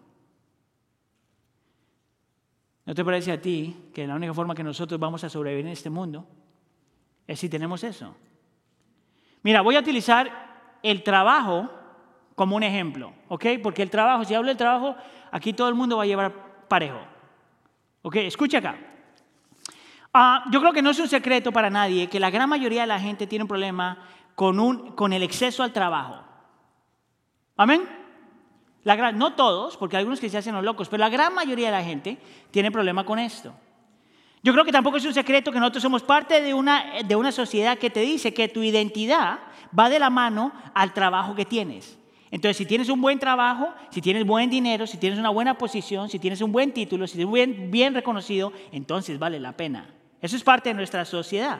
¿No 2.89 2.95
te 2.95 3.05
parece 3.05 3.31
a 3.31 3.39
ti 3.39 3.91
que 3.93 4.07
la 4.07 4.15
única 4.15 4.33
forma 4.33 4.55
que 4.55 4.63
nosotros 4.63 4.99
vamos 4.99 5.23
a 5.23 5.29
sobrevivir 5.29 5.67
en 5.67 5.73
este 5.73 5.91
mundo 5.91 6.25
es 7.27 7.39
si 7.39 7.47
tenemos 7.47 7.83
eso? 7.83 8.15
Mira, 9.43 9.61
voy 9.61 9.75
a 9.75 9.81
utilizar 9.81 10.79
el 10.81 11.03
trabajo 11.03 11.69
como 12.33 12.55
un 12.55 12.63
ejemplo, 12.63 13.13
¿ok? 13.27 13.45
Porque 13.61 13.83
el 13.83 13.91
trabajo, 13.91 14.25
si 14.25 14.33
hablo 14.33 14.47
del 14.47 14.57
trabajo, 14.57 14.95
aquí 15.29 15.53
todo 15.53 15.69
el 15.69 15.75
mundo 15.75 15.97
va 15.97 16.03
a 16.03 16.07
llevar 16.07 16.33
parejo. 16.67 16.99
Ok, 18.01 18.15
escucha 18.15 18.57
acá. 18.57 18.75
Ah, 20.11 20.45
yo 20.51 20.59
creo 20.59 20.73
que 20.73 20.81
no 20.81 20.89
es 20.89 20.97
un 20.97 21.07
secreto 21.07 21.51
para 21.51 21.69
nadie 21.69 22.07
que 22.07 22.19
la 22.19 22.31
gran 22.31 22.49
mayoría 22.49 22.81
de 22.81 22.87
la 22.87 22.99
gente 22.99 23.27
tiene 23.27 23.43
un 23.43 23.49
problema 23.49 23.99
con, 24.33 24.59
un, 24.59 24.93
con 24.93 25.13
el 25.13 25.21
exceso 25.21 25.61
al 25.61 25.73
trabajo. 25.73 26.23
¿Amén? 27.55 27.98
No 29.13 29.33
todos, 29.33 29.77
porque 29.77 29.95
hay 29.95 30.01
algunos 30.01 30.19
que 30.19 30.29
se 30.29 30.37
hacen 30.37 30.55
los 30.55 30.63
locos, 30.63 30.89
pero 30.89 31.01
la 31.01 31.09
gran 31.09 31.33
mayoría 31.33 31.67
de 31.67 31.77
la 31.77 31.83
gente 31.83 32.17
tiene 32.51 32.71
problema 32.71 33.05
con 33.05 33.19
esto. 33.19 33.53
Yo 34.41 34.53
creo 34.53 34.63
que 34.63 34.71
tampoco 34.71 34.97
es 34.97 35.05
un 35.05 35.13
secreto 35.13 35.51
que 35.51 35.59
nosotros 35.59 35.83
somos 35.83 36.01
parte 36.01 36.41
de 36.41 36.53
una, 36.53 37.01
de 37.05 37.15
una 37.15 37.31
sociedad 37.31 37.77
que 37.77 37.89
te 37.89 37.99
dice 38.01 38.33
que 38.33 38.47
tu 38.47 38.63
identidad 38.63 39.39
va 39.77 39.89
de 39.89 39.99
la 39.99 40.09
mano 40.09 40.53
al 40.73 40.93
trabajo 40.93 41.35
que 41.35 41.45
tienes. 41.45 41.97
Entonces, 42.31 42.57
si 42.57 42.65
tienes 42.65 42.89
un 42.89 43.01
buen 43.01 43.19
trabajo, 43.19 43.73
si 43.89 44.01
tienes 44.01 44.25
buen 44.25 44.49
dinero, 44.49 44.85
si 44.85 44.97
tienes 44.97 45.19
una 45.19 45.29
buena 45.29 45.57
posición, 45.57 46.09
si 46.09 46.19
tienes 46.19 46.41
un 46.41 46.51
buen 46.51 46.71
título, 46.71 47.07
si 47.07 47.21
eres 47.21 47.71
bien 47.71 47.93
reconocido, 47.93 48.53
entonces 48.71 49.17
vale 49.17 49.39
la 49.39 49.53
pena. 49.53 49.89
Eso 50.21 50.35
es 50.35 50.43
parte 50.43 50.69
de 50.69 50.75
nuestra 50.75 51.05
sociedad. 51.05 51.59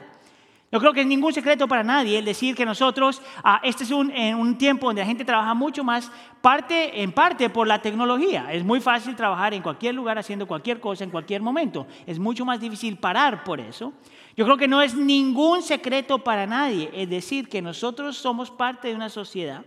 No 0.72 0.80
creo 0.80 0.94
que 0.94 1.02
es 1.02 1.08
ningún 1.08 1.34
secreto 1.34 1.68
para 1.68 1.84
nadie 1.84 2.20
el 2.20 2.26
decir 2.26 2.56
que 2.56 2.64
nosotros, 2.64 3.24
ah, 3.44 3.60
este 3.64 3.84
es 3.84 3.92
un, 3.92 4.12
en 4.12 4.36
un 4.36 4.56
tiempo 4.56 4.86
donde 4.86 5.02
la 5.02 5.08
gente 5.08 5.26
trabaja 5.26 5.56
mucho 5.56 5.84
más, 5.84 6.12
parte, 6.42 7.02
en 7.02 7.12
parte 7.12 7.50
por 7.50 7.68
la 7.68 7.82
tecnología. 7.82 8.54
Es 8.54 8.64
muy 8.64 8.80
fácil 8.80 9.16
trabajar 9.16 9.56
en 9.56 9.64
cualquier 9.64 9.96
lugar 9.96 10.20
haciendo 10.20 10.48
cualquier 10.48 10.80
cosa 10.80 11.04
en 11.04 11.10
cualquier 11.10 11.42
momento. 11.42 11.88
Es 12.06 12.20
mucho 12.20 12.46
más 12.46 12.60
difícil 12.60 12.98
parar 12.98 13.44
por 13.44 13.60
eso. 13.60 13.94
Yo 14.38 14.46
creo 14.46 14.58
que 14.58 14.68
no 14.68 14.82
es 14.82 14.94
ningún 14.94 15.64
secreto 15.64 16.20
para 16.20 16.46
nadie 16.46 16.92
el 16.94 17.10
decir 17.10 17.50
que 17.50 17.64
nosotros 17.64 18.18
somos 18.18 18.52
parte 18.52 18.90
de 18.90 18.96
una 18.96 19.10
sociedad 19.10 19.66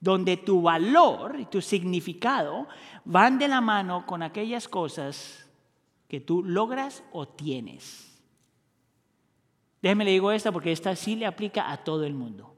donde 0.00 0.36
tu 0.36 0.62
valor 0.62 1.36
y 1.38 1.44
tu 1.44 1.60
significado 1.60 2.66
van 3.04 3.38
de 3.38 3.46
la 3.46 3.60
mano 3.60 4.04
con 4.04 4.22
aquellas 4.22 4.66
cosas 4.66 5.48
que 6.08 6.20
tú 6.20 6.42
logras 6.42 7.04
o 7.12 7.26
tienes. 7.26 8.07
Déjeme 9.82 10.04
le 10.04 10.10
digo 10.12 10.32
esta 10.32 10.52
porque 10.52 10.72
esta 10.72 10.94
sí 10.96 11.16
le 11.16 11.26
aplica 11.26 11.70
a 11.70 11.78
todo 11.78 12.04
el 12.04 12.14
mundo. 12.14 12.54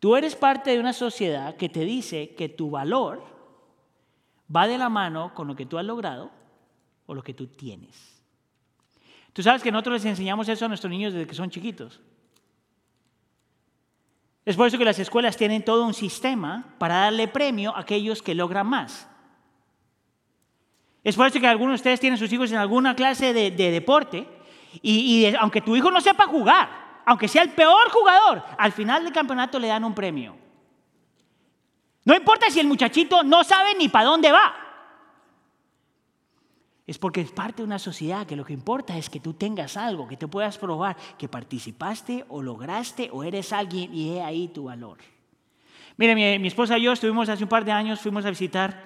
Tú 0.00 0.16
eres 0.16 0.36
parte 0.36 0.70
de 0.70 0.80
una 0.80 0.92
sociedad 0.92 1.56
que 1.56 1.68
te 1.68 1.80
dice 1.80 2.34
que 2.34 2.48
tu 2.48 2.70
valor 2.70 3.24
va 4.54 4.66
de 4.66 4.78
la 4.78 4.88
mano 4.88 5.34
con 5.34 5.48
lo 5.48 5.56
que 5.56 5.66
tú 5.66 5.78
has 5.78 5.84
logrado 5.84 6.30
o 7.06 7.14
lo 7.14 7.22
que 7.22 7.34
tú 7.34 7.46
tienes. 7.46 8.22
Tú 9.32 9.42
sabes 9.42 9.62
que 9.62 9.72
nosotros 9.72 9.94
les 9.94 10.04
enseñamos 10.04 10.48
eso 10.48 10.64
a 10.64 10.68
nuestros 10.68 10.90
niños 10.90 11.12
desde 11.12 11.26
que 11.26 11.34
son 11.34 11.50
chiquitos. 11.50 12.00
Es 14.46 14.56
por 14.56 14.68
eso 14.68 14.78
que 14.78 14.84
las 14.84 14.98
escuelas 14.98 15.36
tienen 15.36 15.64
todo 15.64 15.84
un 15.84 15.92
sistema 15.92 16.76
para 16.78 16.98
darle 16.98 17.26
premio 17.26 17.74
a 17.74 17.80
aquellos 17.80 18.22
que 18.22 18.34
logran 18.34 18.68
más. 18.68 19.08
Es 21.02 21.16
por 21.16 21.26
eso 21.26 21.40
que 21.40 21.46
algunos 21.46 21.72
de 21.72 21.76
ustedes 21.76 22.00
tienen 22.00 22.18
sus 22.18 22.32
hijos 22.32 22.50
en 22.52 22.58
alguna 22.58 22.94
clase 22.94 23.32
de, 23.32 23.50
deporte 23.50 24.28
y, 24.82 25.34
aunque 25.38 25.60
tu 25.60 25.76
hijo 25.76 25.90
no 25.90 26.00
sepa 26.00 26.26
jugar, 26.26 26.68
aunque 27.04 27.28
sea 27.28 27.42
el 27.42 27.50
peor 27.50 27.90
jugador, 27.90 28.42
al 28.58 28.72
final 28.72 29.04
del 29.04 29.12
campeonato 29.12 29.58
le 29.58 29.68
dan 29.68 29.84
un 29.84 29.94
premio. 29.94 30.36
No 32.04 32.14
importa 32.14 32.50
si 32.50 32.60
el 32.60 32.66
muchachito 32.66 33.22
no 33.22 33.44
sabe 33.44 33.74
ni 33.74 33.88
para 33.88 34.06
dónde 34.06 34.30
va. 34.32 34.54
Es 36.86 36.98
porque 36.98 37.20
es 37.20 37.32
parte 37.32 37.62
de 37.62 37.64
una 37.64 37.80
sociedad 37.80 38.26
que 38.26 38.36
lo 38.36 38.44
que 38.44 38.52
importa 38.52 38.96
es 38.96 39.10
que 39.10 39.18
tú 39.18 39.34
tengas 39.34 39.76
algo, 39.76 40.06
que 40.06 40.16
te 40.16 40.28
puedas 40.28 40.56
probar 40.56 40.96
que 41.18 41.28
participaste 41.28 42.24
o 42.28 42.42
lograste 42.42 43.10
o 43.12 43.24
eres 43.24 43.52
alguien 43.52 43.92
y 43.92 44.14
he 44.14 44.22
ahí 44.22 44.48
tu 44.48 44.64
valor. 44.64 44.98
Mire, 45.96 46.14
mi, 46.14 46.38
mi 46.38 46.46
esposa 46.46 46.78
y 46.78 46.82
yo 46.82 46.92
estuvimos 46.92 47.28
hace 47.28 47.42
un 47.42 47.48
par 47.48 47.64
de 47.64 47.72
años, 47.72 48.00
fuimos 48.00 48.24
a 48.24 48.30
visitar 48.30 48.84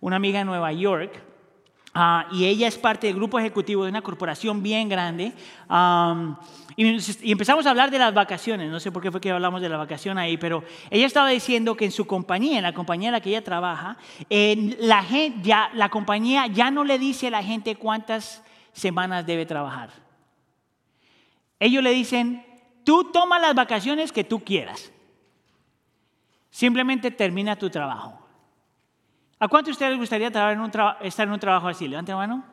una 0.00 0.16
amiga 0.16 0.40
en 0.40 0.46
Nueva 0.46 0.72
York 0.72 1.29
Ah, 1.92 2.26
y 2.30 2.44
ella 2.46 2.68
es 2.68 2.78
parte 2.78 3.08
del 3.08 3.16
grupo 3.16 3.38
ejecutivo 3.38 3.82
de 3.82 3.90
una 3.90 4.02
corporación 4.02 4.62
bien 4.62 4.88
grande. 4.88 5.32
y, 6.76 7.32
empezamos 7.32 7.66
a 7.66 7.70
hablar 7.70 7.90
de 7.90 7.98
las 7.98 8.14
vacaciones. 8.14 8.70
No 8.70 8.78
sé 8.78 8.92
por 8.92 9.02
qué 9.02 9.10
fue 9.10 9.20
que 9.20 9.30
hablamos 9.30 9.60
de 9.60 9.68
la 9.68 9.76
vacación 9.76 10.16
ahí, 10.16 10.36
pero 10.36 10.62
ella 10.88 11.06
estaba 11.06 11.28
diciendo 11.28 11.76
que 11.76 11.86
en 11.86 11.92
su 11.92 12.06
compañía, 12.06 12.58
en 12.58 12.62
la 12.62 12.72
compañía 12.72 13.08
en 13.08 13.14
la 13.14 13.20
que 13.20 13.30
ella 13.30 13.42
trabaja, 13.42 13.96
la, 14.28 15.02
gente, 15.02 15.40
ya, 15.42 15.70
la 15.74 15.88
compañía 15.88 16.46
ya 16.46 16.70
no 16.70 16.84
le 16.84 16.98
dice 16.98 17.26
a 17.26 17.30
la 17.30 17.42
gente 17.42 17.74
cuántas 17.74 18.42
semanas 18.72 19.26
debe 19.26 19.44
trabajar. 19.44 19.90
Ellos 21.58 21.82
le 21.82 21.90
dicen, 21.90 22.46
tú 22.84 23.10
toma 23.12 23.38
las 23.38 23.54
vacaciones 23.54 24.12
que 24.12 24.24
tú 24.24 24.40
quieras. 24.40 24.92
Simplemente 26.50 27.10
termina 27.10 27.56
tu 27.56 27.68
trabajo. 27.68 28.19
¿A 29.42 29.48
cuántos 29.48 29.68
de 29.68 29.72
ustedes 29.72 29.92
les 29.92 30.00
gustaría 30.00 30.28
estar 30.28 30.52
en 31.26 31.32
un 31.32 31.40
trabajo 31.40 31.66
así? 31.66 31.88
Levante 31.88 32.12
la 32.12 32.18
mano. 32.18 32.44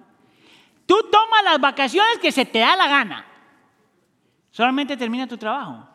Tú 0.85 0.95
tomas 1.11 1.43
las 1.43 1.59
vacaciones 1.59 2.17
que 2.19 2.31
se 2.31 2.45
te 2.45 2.59
da 2.59 2.77
la 2.77 2.87
gana. 2.87 3.25
Solamente 4.51 4.95
termina 4.95 5.27
tu 5.27 5.37
trabajo. 5.37 5.85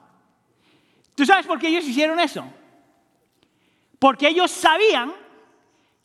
¿Tú 1.14 1.24
sabes 1.24 1.46
por 1.46 1.58
qué 1.58 1.68
ellos 1.68 1.86
hicieron 1.86 2.20
eso? 2.20 2.44
Porque 3.98 4.28
ellos 4.28 4.50
sabían 4.50 5.14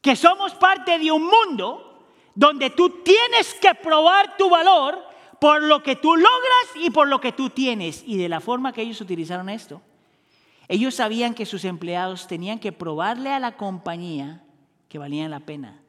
que 0.01 0.15
somos 0.15 0.53
parte 0.55 0.97
de 0.97 1.11
un 1.11 1.25
mundo 1.25 2.07
donde 2.33 2.69
tú 2.69 3.03
tienes 3.03 3.55
que 3.55 3.75
probar 3.75 4.37
tu 4.37 4.49
valor 4.49 5.03
por 5.41 5.61
lo 5.63 5.83
que 5.83 5.97
tú 5.97 6.15
logras 6.15 6.67
y 6.75 6.91
por 6.91 7.09
lo 7.09 7.19
que 7.19 7.33
tú 7.33 7.49
tienes. 7.49 8.03
Y 8.07 8.17
de 8.17 8.29
la 8.29 8.39
forma 8.39 8.71
que 8.71 8.83
ellos 8.83 9.01
utilizaron 9.01 9.49
esto, 9.49 9.81
ellos 10.69 10.95
sabían 10.95 11.33
que 11.33 11.45
sus 11.45 11.65
empleados 11.65 12.25
tenían 12.27 12.59
que 12.59 12.71
probarle 12.71 13.33
a 13.33 13.39
la 13.39 13.57
compañía 13.57 14.43
que 14.97 14.99
valían 14.99 15.29
la 15.29 15.41
pena. 15.41 15.79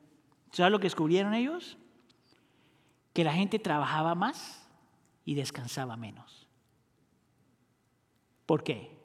¿Sabes 0.53 0.71
lo 0.71 0.79
que 0.79 0.85
descubrieron 0.85 1.33
ellos? 1.33 1.79
Que 3.15 3.25
la 3.25 3.33
gente 3.33 3.59
trabajaba 3.59 4.15
más 4.15 4.69
y 5.25 5.35
descansaba 5.35 5.97
menos. 5.97 6.47
¿Por 8.45 8.63
qué? 8.63 8.99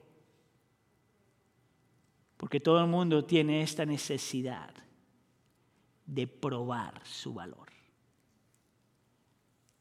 Porque 2.36 2.60
todo 2.60 2.80
el 2.80 2.86
mundo 2.86 3.24
tiene 3.24 3.62
esta 3.62 3.86
necesidad 3.86 4.74
de 6.04 6.26
probar 6.26 7.00
su 7.06 7.32
valor. 7.32 7.70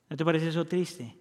¿No 0.10 0.16
te 0.16 0.24
parece 0.24 0.48
eso 0.48 0.64
triste? 0.64 1.18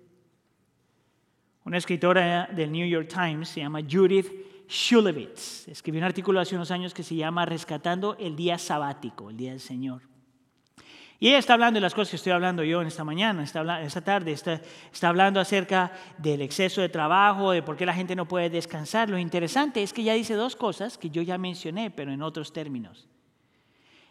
Una 1.65 1.79
escritora 1.79 2.47
del 2.47 2.71
New 2.71 2.87
York 2.87 3.09
Times 3.09 3.49
se 3.49 3.63
llama 3.63 3.81
Judith 3.81 4.31
Shulevitz 4.69 5.69
escribió 5.69 6.01
un 6.01 6.05
artículo 6.05 6.41
hace 6.41 6.55
unos 6.55 6.71
años 6.71 6.95
que 6.95 7.03
se 7.03 7.15
llama 7.15 7.45
Rescatando 7.45 8.17
el 8.19 8.37
día 8.37 8.59
sabático, 8.59 9.31
el 9.31 9.37
día 9.37 9.51
del 9.51 9.61
Señor. 9.61 10.03
Y 11.23 11.29
ella 11.29 11.39
está 11.39 11.53
hablando 11.53 11.77
de 11.77 11.83
las 11.83 11.95
cosas 11.95 12.11
que 12.11 12.17
estoy 12.17 12.33
hablando 12.33 12.65
yo 12.65 12.81
en 12.81 12.89
esta 12.89 13.05
mañana, 13.05 13.45
esta, 13.45 14.01
tarde, 14.01 14.33
está, 14.33 14.61
está 14.93 15.09
hablando 15.09 15.39
acerca 15.39 15.93
del 16.19 16.43
exceso 16.43 16.81
de 16.81 16.89
trabajo, 16.89 17.53
de 17.53 17.63
por 17.63 17.77
qué 17.77 17.87
la 17.87 17.95
gente 17.95 18.17
no 18.17 18.27
puede 18.27 18.51
descansar. 18.51 19.09
Lo 19.09 19.19
interesante 19.19 19.85
es 19.85 19.93
que 19.93 20.01
ella 20.01 20.15
dice 20.15 20.35
dos 20.35 20.57
cosas 20.57 20.99
que 20.99 21.11
yo 21.11 21.23
ya 21.23 21.39
mencioné, 21.39 21.93
pero 21.93 22.11
en 22.11 22.23
otros 22.23 22.53
términos. 22.53 23.07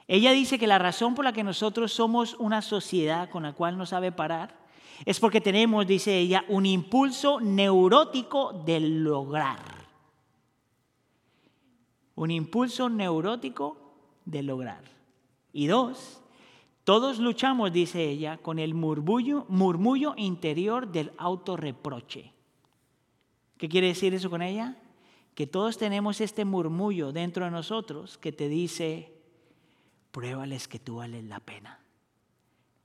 Ella 0.07 0.31
dice 0.31 0.57
que 0.57 0.67
la 0.67 0.79
razón 0.79 1.13
por 1.13 1.25
la 1.25 1.33
que 1.33 1.43
nosotros 1.43 1.91
somos 1.91 2.35
una 2.39 2.61
sociedad 2.61 3.29
con 3.29 3.43
la 3.43 3.51
cual 3.51 3.77
no 3.77 3.85
sabe 3.85 4.13
parar 4.13 4.55
es 5.03 5.19
porque 5.19 5.41
tenemos, 5.41 5.85
dice 5.85 6.17
ella, 6.17 6.45
un 6.47 6.65
impulso 6.65 7.41
neurótico 7.41 8.53
de 8.65 8.79
lograr 8.79 9.80
un 12.21 12.29
impulso 12.29 12.87
neurótico 12.87 13.77
de 14.25 14.43
lograr. 14.43 14.83
Y 15.53 15.65
dos, 15.65 16.21
todos 16.83 17.17
luchamos, 17.17 17.73
dice 17.73 18.07
ella, 18.07 18.37
con 18.37 18.59
el 18.59 18.75
murmullo, 18.75 20.13
interior 20.17 20.91
del 20.91 21.13
autorreproche. 21.17 22.31
¿Qué 23.57 23.67
quiere 23.67 23.87
decir 23.87 24.13
eso 24.13 24.29
con 24.29 24.43
ella? 24.43 24.77
Que 25.33 25.47
todos 25.47 25.79
tenemos 25.79 26.21
este 26.21 26.45
murmullo 26.45 27.11
dentro 27.11 27.45
de 27.45 27.49
nosotros 27.49 28.19
que 28.19 28.31
te 28.31 28.49
dice, 28.49 29.11
pruébales 30.11 30.67
que 30.67 30.77
tú 30.77 30.97
vales 30.97 31.23
la 31.23 31.39
pena, 31.39 31.79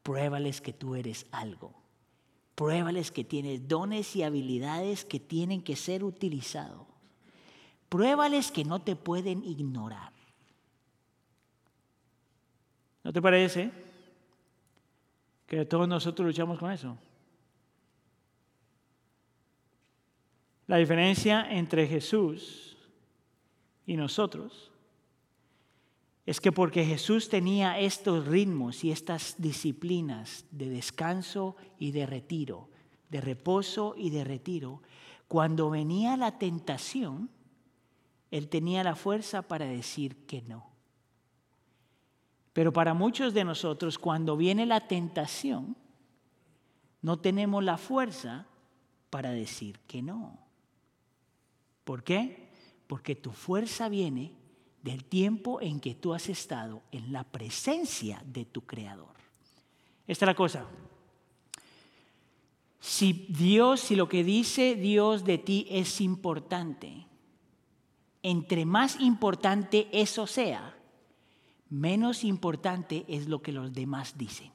pruébales 0.02 0.62
que 0.62 0.72
tú 0.72 0.94
eres 0.94 1.26
algo, 1.30 1.74
pruébales 2.54 3.10
que 3.10 3.22
tienes 3.22 3.68
dones 3.68 4.16
y 4.16 4.22
habilidades 4.22 5.04
que 5.04 5.20
tienen 5.20 5.60
que 5.60 5.76
ser 5.76 6.04
utilizados. 6.04 6.95
Pruébales 7.88 8.50
que 8.50 8.64
no 8.64 8.80
te 8.80 8.96
pueden 8.96 9.44
ignorar. 9.44 10.12
¿No 13.04 13.12
te 13.12 13.22
parece 13.22 13.70
que 15.46 15.64
todos 15.64 15.86
nosotros 15.86 16.26
luchamos 16.26 16.58
con 16.58 16.72
eso? 16.72 16.98
La 20.66 20.78
diferencia 20.78 21.46
entre 21.48 21.86
Jesús 21.86 22.76
y 23.86 23.96
nosotros 23.96 24.72
es 26.26 26.40
que 26.40 26.50
porque 26.50 26.84
Jesús 26.84 27.28
tenía 27.28 27.78
estos 27.78 28.26
ritmos 28.26 28.82
y 28.82 28.90
estas 28.90 29.36
disciplinas 29.38 30.44
de 30.50 30.68
descanso 30.68 31.54
y 31.78 31.92
de 31.92 32.04
retiro, 32.04 32.68
de 33.08 33.20
reposo 33.20 33.94
y 33.96 34.10
de 34.10 34.24
retiro, 34.24 34.82
cuando 35.28 35.70
venía 35.70 36.16
la 36.16 36.36
tentación, 36.38 37.30
él 38.30 38.48
tenía 38.48 38.84
la 38.84 38.96
fuerza 38.96 39.42
para 39.42 39.66
decir 39.66 40.26
que 40.26 40.42
no. 40.42 40.70
Pero 42.52 42.72
para 42.72 42.94
muchos 42.94 43.34
de 43.34 43.44
nosotros, 43.44 43.98
cuando 43.98 44.36
viene 44.36 44.66
la 44.66 44.88
tentación, 44.88 45.76
no 47.02 47.18
tenemos 47.18 47.62
la 47.62 47.76
fuerza 47.76 48.46
para 49.10 49.30
decir 49.30 49.78
que 49.86 50.02
no. 50.02 50.38
¿Por 51.84 52.02
qué? 52.02 52.48
Porque 52.86 53.14
tu 53.14 53.30
fuerza 53.30 53.88
viene 53.88 54.32
del 54.82 55.04
tiempo 55.04 55.60
en 55.60 55.80
que 55.80 55.94
tú 55.94 56.14
has 56.14 56.28
estado 56.28 56.82
en 56.92 57.12
la 57.12 57.24
presencia 57.24 58.22
de 58.26 58.44
tu 58.44 58.62
Creador. 58.62 59.14
Esta 60.06 60.24
es 60.24 60.28
la 60.28 60.34
cosa. 60.34 60.66
Si 62.80 63.26
Dios, 63.28 63.80
si 63.80 63.96
lo 63.96 64.08
que 64.08 64.22
dice 64.22 64.76
Dios 64.76 65.24
de 65.24 65.38
ti 65.38 65.66
es 65.70 66.00
importante, 66.00 67.05
entre 68.28 68.64
más 68.64 68.98
importante 68.98 69.86
eso 69.92 70.26
sea, 70.26 70.74
menos 71.70 72.24
importante 72.24 73.04
es 73.06 73.28
lo 73.28 73.40
que 73.40 73.52
los 73.52 73.72
demás 73.72 74.18
dicen. 74.18 74.50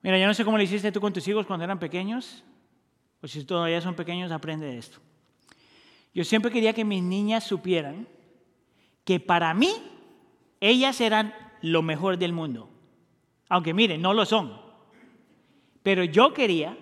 Mira, 0.00 0.18
yo 0.18 0.26
no 0.26 0.32
sé 0.32 0.46
cómo 0.46 0.56
le 0.56 0.64
hiciste 0.64 0.92
tú 0.92 0.98
con 0.98 1.12
tus 1.12 1.28
hijos 1.28 1.44
cuando 1.44 1.64
eran 1.64 1.78
pequeños, 1.78 2.42
o 3.20 3.28
si 3.28 3.44
todavía 3.44 3.82
son 3.82 3.94
pequeños, 3.94 4.32
aprende 4.32 4.64
de 4.64 4.78
esto. 4.78 4.98
Yo 6.14 6.24
siempre 6.24 6.50
quería 6.50 6.72
que 6.72 6.86
mis 6.86 7.02
niñas 7.02 7.44
supieran 7.44 8.08
que 9.04 9.20
para 9.20 9.52
mí 9.52 9.74
ellas 10.58 11.02
eran 11.02 11.34
lo 11.60 11.82
mejor 11.82 12.16
del 12.16 12.32
mundo. 12.32 12.70
Aunque 13.50 13.74
miren, 13.74 14.00
no 14.00 14.14
lo 14.14 14.24
son. 14.24 14.58
Pero 15.82 16.02
yo 16.02 16.32
quería 16.32 16.78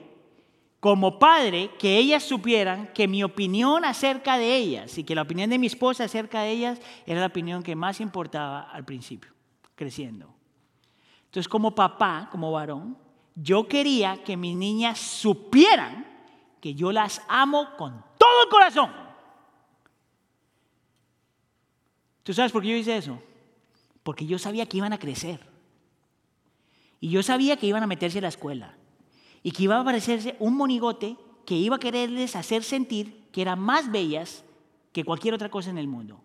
como 0.81 1.19
padre, 1.19 1.71
que 1.79 1.99
ellas 1.99 2.23
supieran 2.23 2.93
que 2.93 3.09
mi 3.09 3.25
opinión 3.25 3.85
acerca 3.85 4.39
de 4.39 4.57
ellas 4.57 4.97
y 4.97 5.05
que 5.05 5.15
la 5.15 5.23
opinión 5.23 5.51
de 5.51 5.59
mi 5.59 5.67
esposa 5.67 6.05
acerca 6.05 6.43
de 6.43 6.51
ellas 6.53 6.81
era 7.05 7.21
la 7.21 7.27
opinión 7.27 7.63
que 7.63 7.75
más 7.75 8.01
importaba 8.01 8.61
al 8.71 8.85
principio, 8.85 9.33
creciendo. 9.75 10.33
Entonces, 11.25 11.49
como 11.49 11.75
papá, 11.75 12.29
como 12.31 12.53
varón, 12.53 12.97
yo 13.35 13.67
quería 13.67 14.23
que 14.23 14.37
mis 14.37 14.57
niñas 14.57 14.99
supieran 14.99 16.07
que 16.61 16.75
yo 16.75 16.93
las 16.93 17.23
amo 17.29 17.77
con 17.77 18.05
todo 18.17 18.43
el 18.45 18.49
corazón. 18.49 18.93
¿Tú 22.23 22.35
sabes 22.35 22.53
por 22.53 22.63
qué 22.63 22.69
yo 22.69 22.77
hice 22.77 22.97
eso? 22.97 23.21
Porque 24.03 24.27
yo 24.27 24.39
sabía 24.39 24.67
que 24.67 24.77
iban 24.77 24.93
a 24.93 24.99
crecer. 24.99 25.41
Y 27.01 27.11
yo 27.11 27.23
sabía 27.23 27.57
que 27.57 27.67
iban 27.67 27.83
a 27.83 27.87
meterse 27.87 28.19
a 28.19 28.23
la 28.23 28.29
escuela. 28.29 28.77
Y 29.43 29.53
que 29.53 29.65
iba 29.65 29.77
a 29.77 29.81
aparecerse 29.81 30.37
un 30.39 30.57
monigote 30.57 31.17
que 31.45 31.55
iba 31.55 31.77
a 31.77 31.81
quererles 31.81 32.37
hacer 32.37 32.63
sentir 32.63 33.29
que 33.33 33.41
eran 33.43 33.59
más 33.59 33.91
bellas 33.91 34.45
que 34.93 35.05
cualquier 35.05 35.35
otra 35.35 35.51
cosa 35.51 35.71
en 35.71 35.79
el 35.79 35.89
mundo. 35.89 36.21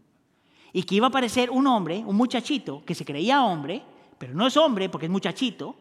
Y 0.73 0.83
que 0.83 0.95
iba 0.95 1.07
a 1.07 1.09
aparecer 1.09 1.49
un 1.49 1.67
hombre, 1.67 2.03
un 2.05 2.15
muchachito, 2.15 2.83
que 2.85 2.95
se 2.95 3.05
creía 3.05 3.43
hombre, 3.43 3.83
pero 4.17 4.33
no 4.33 4.47
es 4.47 4.57
hombre 4.57 4.89
porque 4.89 5.05
es 5.05 5.11
muchachito, 5.11 5.75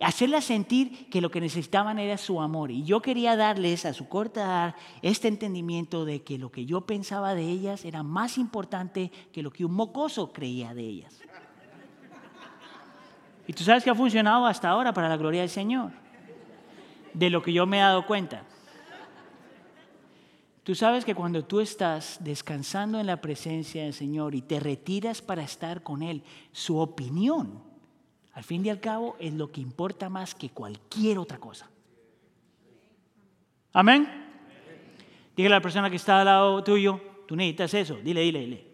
hacerlas 0.00 0.44
sentir 0.44 1.08
que 1.10 1.20
lo 1.20 1.30
que 1.30 1.40
necesitaban 1.40 1.98
era 1.98 2.16
su 2.18 2.40
amor. 2.40 2.70
Y 2.70 2.84
yo 2.84 3.00
quería 3.00 3.36
darles 3.36 3.84
a 3.84 3.94
su 3.94 4.08
corta 4.08 4.42
edad 4.42 4.74
este 5.02 5.28
entendimiento 5.28 6.04
de 6.04 6.22
que 6.22 6.38
lo 6.38 6.50
que 6.50 6.66
yo 6.66 6.82
pensaba 6.82 7.34
de 7.34 7.48
ellas 7.48 7.84
era 7.84 8.02
más 8.02 8.38
importante 8.38 9.10
que 9.32 9.42
lo 9.42 9.50
que 9.50 9.64
un 9.64 9.74
mocoso 9.74 10.32
creía 10.32 10.74
de 10.74 10.82
ellas. 10.82 11.20
Y 13.46 13.52
tú 13.54 13.64
sabes 13.64 13.82
que 13.82 13.90
ha 13.90 13.94
funcionado 13.94 14.46
hasta 14.46 14.68
ahora 14.68 14.92
para 14.92 15.08
la 15.08 15.16
gloria 15.16 15.40
del 15.40 15.50
Señor, 15.50 15.90
de 17.18 17.30
lo 17.30 17.42
que 17.42 17.52
yo 17.52 17.66
me 17.66 17.78
he 17.78 17.80
dado 17.80 18.06
cuenta. 18.06 18.44
Tú 20.62 20.74
sabes 20.74 21.04
que 21.04 21.14
cuando 21.14 21.44
tú 21.44 21.60
estás 21.60 22.18
descansando 22.20 23.00
en 23.00 23.06
la 23.06 23.20
presencia 23.20 23.84
del 23.84 23.94
Señor 23.94 24.34
y 24.34 24.42
te 24.42 24.60
retiras 24.60 25.22
para 25.22 25.42
estar 25.42 25.82
con 25.82 26.02
Él, 26.02 26.22
su 26.52 26.78
opinión 26.78 27.62
al 28.34 28.44
fin 28.44 28.64
y 28.64 28.70
al 28.70 28.78
cabo 28.78 29.16
es 29.18 29.34
lo 29.34 29.50
que 29.50 29.60
importa 29.60 30.08
más 30.08 30.34
que 30.34 30.50
cualquier 30.50 31.18
otra 31.18 31.38
cosa. 31.38 31.68
Amén. 33.72 34.06
Dígale 35.34 35.56
a 35.56 35.58
la 35.58 35.62
persona 35.62 35.90
que 35.90 35.96
está 35.96 36.20
al 36.20 36.26
lado 36.26 36.62
tuyo, 36.62 37.00
tú 37.26 37.34
necesitas 37.34 37.74
eso, 37.74 37.96
dile, 37.96 38.20
dile, 38.20 38.40
dile. 38.40 38.66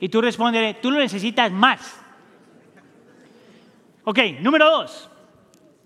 Y 0.00 0.08
tú 0.08 0.20
respóndele, 0.20 0.74
tú 0.74 0.90
lo 0.90 0.98
necesitas 0.98 1.52
más. 1.52 2.00
Ok, 4.02 4.18
número 4.40 4.68
dos. 4.68 5.10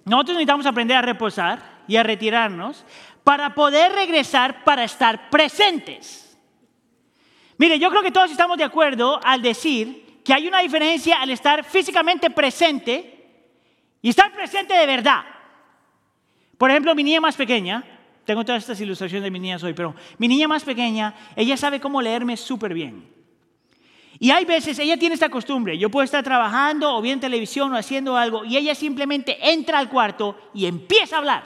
Nosotros 0.04 0.34
necesitamos 0.34 0.66
aprender 0.66 0.96
a 0.96 1.02
reposar 1.02 1.82
y 1.86 1.96
a 1.96 2.02
retirarnos 2.02 2.84
para 3.24 3.54
poder 3.54 3.92
regresar 3.92 4.64
para 4.64 4.84
estar 4.84 5.30
presentes. 5.30 6.38
Mire, 7.58 7.78
yo 7.78 7.90
creo 7.90 8.02
que 8.02 8.10
todos 8.10 8.30
estamos 8.30 8.56
de 8.56 8.64
acuerdo 8.64 9.20
al 9.22 9.42
decir 9.42 10.20
que 10.24 10.32
hay 10.32 10.48
una 10.48 10.60
diferencia 10.60 11.20
al 11.20 11.30
estar 11.30 11.64
físicamente 11.64 12.30
presente 12.30 13.28
y 14.00 14.08
estar 14.08 14.32
presente 14.32 14.74
de 14.74 14.86
verdad. 14.86 15.24
Por 16.56 16.70
ejemplo, 16.70 16.94
mi 16.94 17.04
niña 17.04 17.20
más 17.20 17.36
pequeña, 17.36 17.84
tengo 18.24 18.44
todas 18.44 18.62
estas 18.62 18.80
ilustraciones 18.80 19.24
de 19.24 19.30
mi 19.30 19.40
niña 19.40 19.58
hoy, 19.62 19.74
pero 19.74 19.94
mi 20.18 20.28
niña 20.28 20.46
más 20.46 20.64
pequeña, 20.64 21.14
ella 21.36 21.56
sabe 21.56 21.80
cómo 21.80 22.00
leerme 22.00 22.36
súper 22.36 22.72
bien. 22.72 23.19
Y 24.22 24.30
hay 24.32 24.44
veces, 24.44 24.78
ella 24.78 24.98
tiene 24.98 25.14
esta 25.14 25.30
costumbre, 25.30 25.78
yo 25.78 25.88
puedo 25.88 26.04
estar 26.04 26.22
trabajando 26.22 26.94
o 26.94 27.00
viendo 27.00 27.22
televisión 27.22 27.72
o 27.72 27.76
haciendo 27.76 28.18
algo 28.18 28.44
y 28.44 28.54
ella 28.58 28.74
simplemente 28.74 29.38
entra 29.50 29.78
al 29.78 29.88
cuarto 29.88 30.36
y 30.52 30.66
empieza 30.66 31.16
a 31.16 31.18
hablar. 31.20 31.44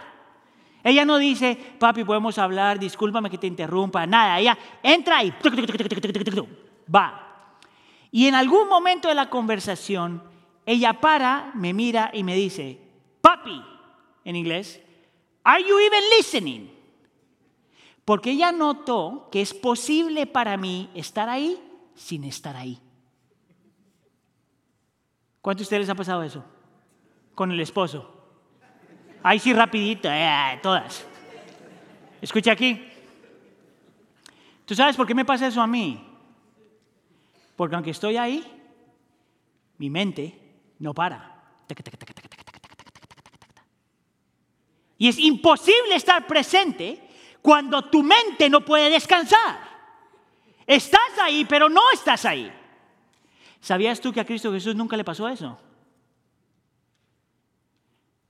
Ella 0.83 1.05
no 1.05 1.19
dice, 1.19 1.57
papi, 1.79 2.03
podemos 2.03 2.37
hablar, 2.37 2.81
discúlpame 2.81 3.31
que 3.31 3.39
te 3.39 3.47
interrumpa, 3.47 4.05
nada. 4.09 4.41
Ella 4.41 4.59
entra 4.83 5.23
y 5.23 5.33
va. 6.93 7.57
Y 8.11 8.27
en 8.27 8.35
algún 8.35 8.69
momento 8.69 9.07
de 9.07 9.15
la 9.15 9.31
conversación, 9.31 10.21
ella 10.67 10.95
para, 10.95 11.53
me 11.55 11.73
mira 11.73 12.11
y 12.13 12.25
me 12.25 12.35
dice, 12.35 12.81
papi, 13.21 13.63
en 14.25 14.35
inglés, 14.35 14.81
¿are 15.45 15.63
you 15.63 15.79
even 15.79 16.03
listening? 16.19 16.71
Porque 18.05 18.33
ella 18.33 18.51
notó 18.51 19.29
que 19.31 19.43
es 19.43 19.55
posible 19.55 20.27
para 20.27 20.57
mí 20.57 20.91
estar 20.95 21.29
ahí 21.29 21.57
sin 21.95 22.25
estar 22.25 22.57
ahí. 22.57 22.81
¿Cuántos 25.41 25.61
de 25.61 25.65
ustedes 25.65 25.81
les 25.83 25.91
ha 25.91 25.95
pasado 25.95 26.23
eso? 26.23 26.45
Con 27.35 27.51
el 27.51 27.61
esposo. 27.61 28.11
Ahí 29.23 29.39
sí 29.39 29.53
rapidito, 29.53 30.09
eh, 30.11 30.59
todas. 30.63 31.07
Escucha 32.21 32.53
aquí. 32.53 32.83
¿Tú 34.65 34.75
sabes 34.75 34.97
por 34.97 35.07
qué 35.07 35.15
me 35.15 35.25
pasa 35.25 35.47
eso 35.47 35.61
a 35.61 35.67
mí? 35.67 36.03
Porque 37.57 37.75
aunque 37.75 37.91
estoy 37.91 38.17
ahí, 38.17 38.45
mi 39.79 39.91
mente 39.91 40.39
no 40.79 40.95
para. 40.95 41.43
Y 44.97 45.09
es 45.09 45.19
imposible 45.19 45.97
estar 45.97 46.27
presente 46.27 47.09
cuando 47.43 47.91
tu 47.91 48.03
mente 48.03 48.49
no 48.49 48.65
puede 48.65 48.91
descansar. 48.91 49.64
Estás 50.67 51.19
ahí, 51.23 51.45
pero 51.45 51.69
no 51.69 51.83
estás 51.93 52.25
ahí. 52.25 52.53
¿Sabías 53.61 54.01
tú 54.01 54.13
que 54.13 54.21
a 54.21 54.25
Cristo 54.25 54.53
Jesús 54.53 54.75
nunca 54.75 54.97
le 54.97 55.05
pasó 55.05 55.29
eso? 55.29 55.59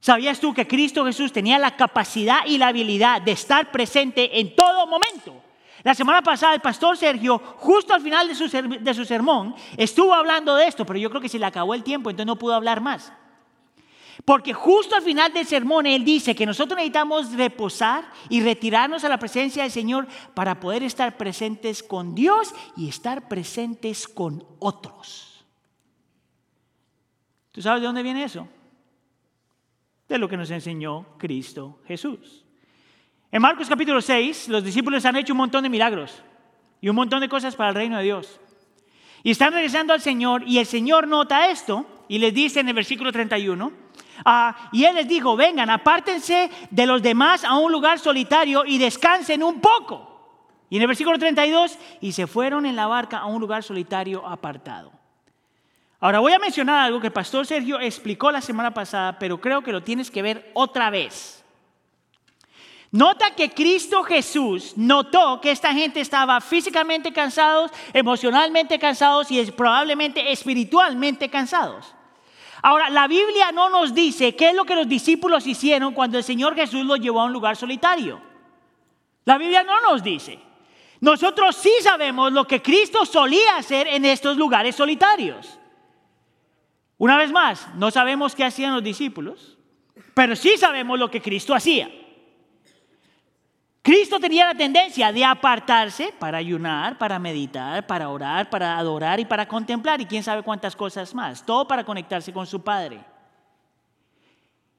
¿Sabías 0.00 0.38
tú 0.38 0.52
que 0.52 0.66
Cristo 0.66 1.04
Jesús 1.06 1.32
tenía 1.32 1.58
la 1.58 1.76
capacidad 1.76 2.40
y 2.46 2.58
la 2.58 2.68
habilidad 2.68 3.22
de 3.22 3.32
estar 3.32 3.70
presente 3.72 4.38
en 4.38 4.54
todo 4.54 4.86
momento? 4.86 5.42
La 5.82 5.94
semana 5.94 6.22
pasada 6.22 6.54
el 6.54 6.60
pastor 6.60 6.96
Sergio, 6.96 7.38
justo 7.56 7.94
al 7.94 8.02
final 8.02 8.28
de 8.28 8.34
su, 8.94 9.04
sermón, 9.04 9.54
estuvo 9.76 10.14
hablando 10.14 10.56
de 10.56 10.66
esto, 10.66 10.84
pero 10.86 10.98
yo 10.98 11.10
creo 11.10 11.20
que 11.20 11.28
se 11.28 11.38
le 11.38 11.46
acabó 11.46 11.74
el 11.74 11.82
tiempo, 11.82 12.10
entonces 12.10 12.26
no 12.26 12.36
pudo 12.36 12.54
hablar 12.54 12.80
más. 12.80 13.12
Porque 14.24 14.54
justo 14.54 14.96
al 14.96 15.02
final 15.02 15.32
del 15.32 15.46
sermón 15.46 15.86
Él 15.86 16.04
dice 16.04 16.34
que 16.34 16.46
nosotros 16.46 16.76
necesitamos 16.76 17.32
reposar 17.32 18.10
y 18.30 18.40
retirarnos 18.40 19.04
a 19.04 19.08
la 19.08 19.18
presencia 19.18 19.62
del 19.62 19.72
Señor 19.72 20.06
para 20.32 20.60
poder 20.60 20.82
estar 20.82 21.18
presentes 21.18 21.82
con 21.82 22.14
Dios 22.14 22.54
y 22.76 22.88
estar 22.88 23.28
presentes 23.28 24.08
con 24.08 24.42
otros. 24.60 25.44
¿Tú 27.52 27.60
sabes 27.60 27.82
de 27.82 27.86
dónde 27.86 28.02
viene 28.02 28.24
eso? 28.24 28.48
De 30.08 30.18
lo 30.18 30.28
que 30.28 30.38
nos 30.38 30.50
enseñó 30.50 31.06
Cristo 31.18 31.80
Jesús. 31.86 32.44
En 33.30 33.42
Marcos 33.42 33.68
capítulo 33.68 34.00
6, 34.00 34.48
los 34.48 34.64
discípulos 34.64 35.04
han 35.04 35.16
hecho 35.16 35.34
un 35.34 35.38
montón 35.38 35.62
de 35.64 35.68
milagros 35.68 36.22
y 36.80 36.88
un 36.88 36.96
montón 36.96 37.20
de 37.20 37.28
cosas 37.28 37.56
para 37.56 37.70
el 37.70 37.74
reino 37.74 37.98
de 37.98 38.04
Dios. 38.04 38.40
Y 39.22 39.30
están 39.30 39.52
regresando 39.52 39.92
al 39.92 40.00
Señor 40.00 40.44
y 40.46 40.58
el 40.58 40.66
Señor 40.66 41.08
nota 41.08 41.50
esto 41.50 41.86
y 42.08 42.18
les 42.18 42.32
dice 42.32 42.60
en 42.60 42.68
el 42.68 42.74
versículo 42.74 43.12
31, 43.12 43.83
ah, 44.24 44.68
y 44.72 44.84
Él 44.84 44.94
les 44.96 45.08
dijo, 45.08 45.36
vengan, 45.36 45.70
apártense 45.70 46.50
de 46.70 46.86
los 46.86 47.02
demás 47.02 47.44
a 47.44 47.56
un 47.56 47.72
lugar 47.72 47.98
solitario 47.98 48.64
y 48.66 48.78
descansen 48.78 49.42
un 49.42 49.60
poco. 49.60 50.10
Y 50.70 50.76
en 50.76 50.82
el 50.82 50.88
versículo 50.88 51.18
32, 51.18 51.78
y 52.00 52.12
se 52.12 52.26
fueron 52.26 52.66
en 52.66 52.76
la 52.76 52.86
barca 52.86 53.18
a 53.18 53.26
un 53.26 53.40
lugar 53.40 53.62
solitario 53.62 54.26
apartado. 54.26 54.92
Ahora 56.00 56.18
voy 56.18 56.32
a 56.32 56.38
mencionar 56.38 56.84
algo 56.84 57.00
que 57.00 57.06
el 57.06 57.12
pastor 57.12 57.46
Sergio 57.46 57.80
explicó 57.80 58.30
la 58.30 58.40
semana 58.40 58.74
pasada, 58.74 59.18
pero 59.18 59.40
creo 59.40 59.62
que 59.62 59.72
lo 59.72 59.82
tienes 59.82 60.10
que 60.10 60.20
ver 60.20 60.50
otra 60.52 60.90
vez. 60.90 61.44
Nota 62.90 63.34
que 63.34 63.50
Cristo 63.50 64.04
Jesús 64.04 64.74
notó 64.76 65.40
que 65.40 65.50
esta 65.50 65.72
gente 65.72 66.00
estaba 66.00 66.40
físicamente 66.40 67.12
cansados, 67.12 67.72
emocionalmente 67.92 68.78
cansados 68.78 69.30
y 69.30 69.44
probablemente 69.50 70.30
espiritualmente 70.30 71.28
cansados. 71.28 71.94
Ahora, 72.66 72.88
la 72.88 73.06
Biblia 73.06 73.52
no 73.52 73.68
nos 73.68 73.92
dice 73.92 74.34
qué 74.34 74.48
es 74.48 74.54
lo 74.54 74.64
que 74.64 74.74
los 74.74 74.88
discípulos 74.88 75.46
hicieron 75.46 75.92
cuando 75.92 76.16
el 76.16 76.24
Señor 76.24 76.54
Jesús 76.54 76.86
los 76.86 76.98
llevó 76.98 77.20
a 77.20 77.24
un 77.24 77.32
lugar 77.34 77.56
solitario. 77.56 78.22
La 79.26 79.36
Biblia 79.36 79.62
no 79.62 79.82
nos 79.82 80.02
dice. 80.02 80.38
Nosotros 80.98 81.56
sí 81.56 81.70
sabemos 81.82 82.32
lo 82.32 82.46
que 82.46 82.62
Cristo 82.62 83.04
solía 83.04 83.58
hacer 83.58 83.86
en 83.88 84.06
estos 84.06 84.38
lugares 84.38 84.74
solitarios. 84.76 85.58
Una 86.96 87.18
vez 87.18 87.30
más, 87.30 87.68
no 87.74 87.90
sabemos 87.90 88.34
qué 88.34 88.44
hacían 88.44 88.72
los 88.72 88.82
discípulos, 88.82 89.58
pero 90.14 90.34
sí 90.34 90.56
sabemos 90.56 90.98
lo 90.98 91.10
que 91.10 91.20
Cristo 91.20 91.54
hacía. 91.54 91.90
Cristo 93.84 94.18
tenía 94.18 94.46
la 94.46 94.54
tendencia 94.54 95.12
de 95.12 95.22
apartarse 95.22 96.10
para 96.18 96.38
ayunar, 96.38 96.96
para 96.96 97.18
meditar, 97.18 97.86
para 97.86 98.08
orar, 98.08 98.48
para 98.48 98.78
adorar 98.78 99.20
y 99.20 99.26
para 99.26 99.46
contemplar 99.46 100.00
y 100.00 100.06
quién 100.06 100.22
sabe 100.22 100.42
cuántas 100.42 100.74
cosas 100.74 101.14
más. 101.14 101.44
Todo 101.44 101.68
para 101.68 101.84
conectarse 101.84 102.32
con 102.32 102.46
su 102.46 102.62
Padre. 102.62 103.04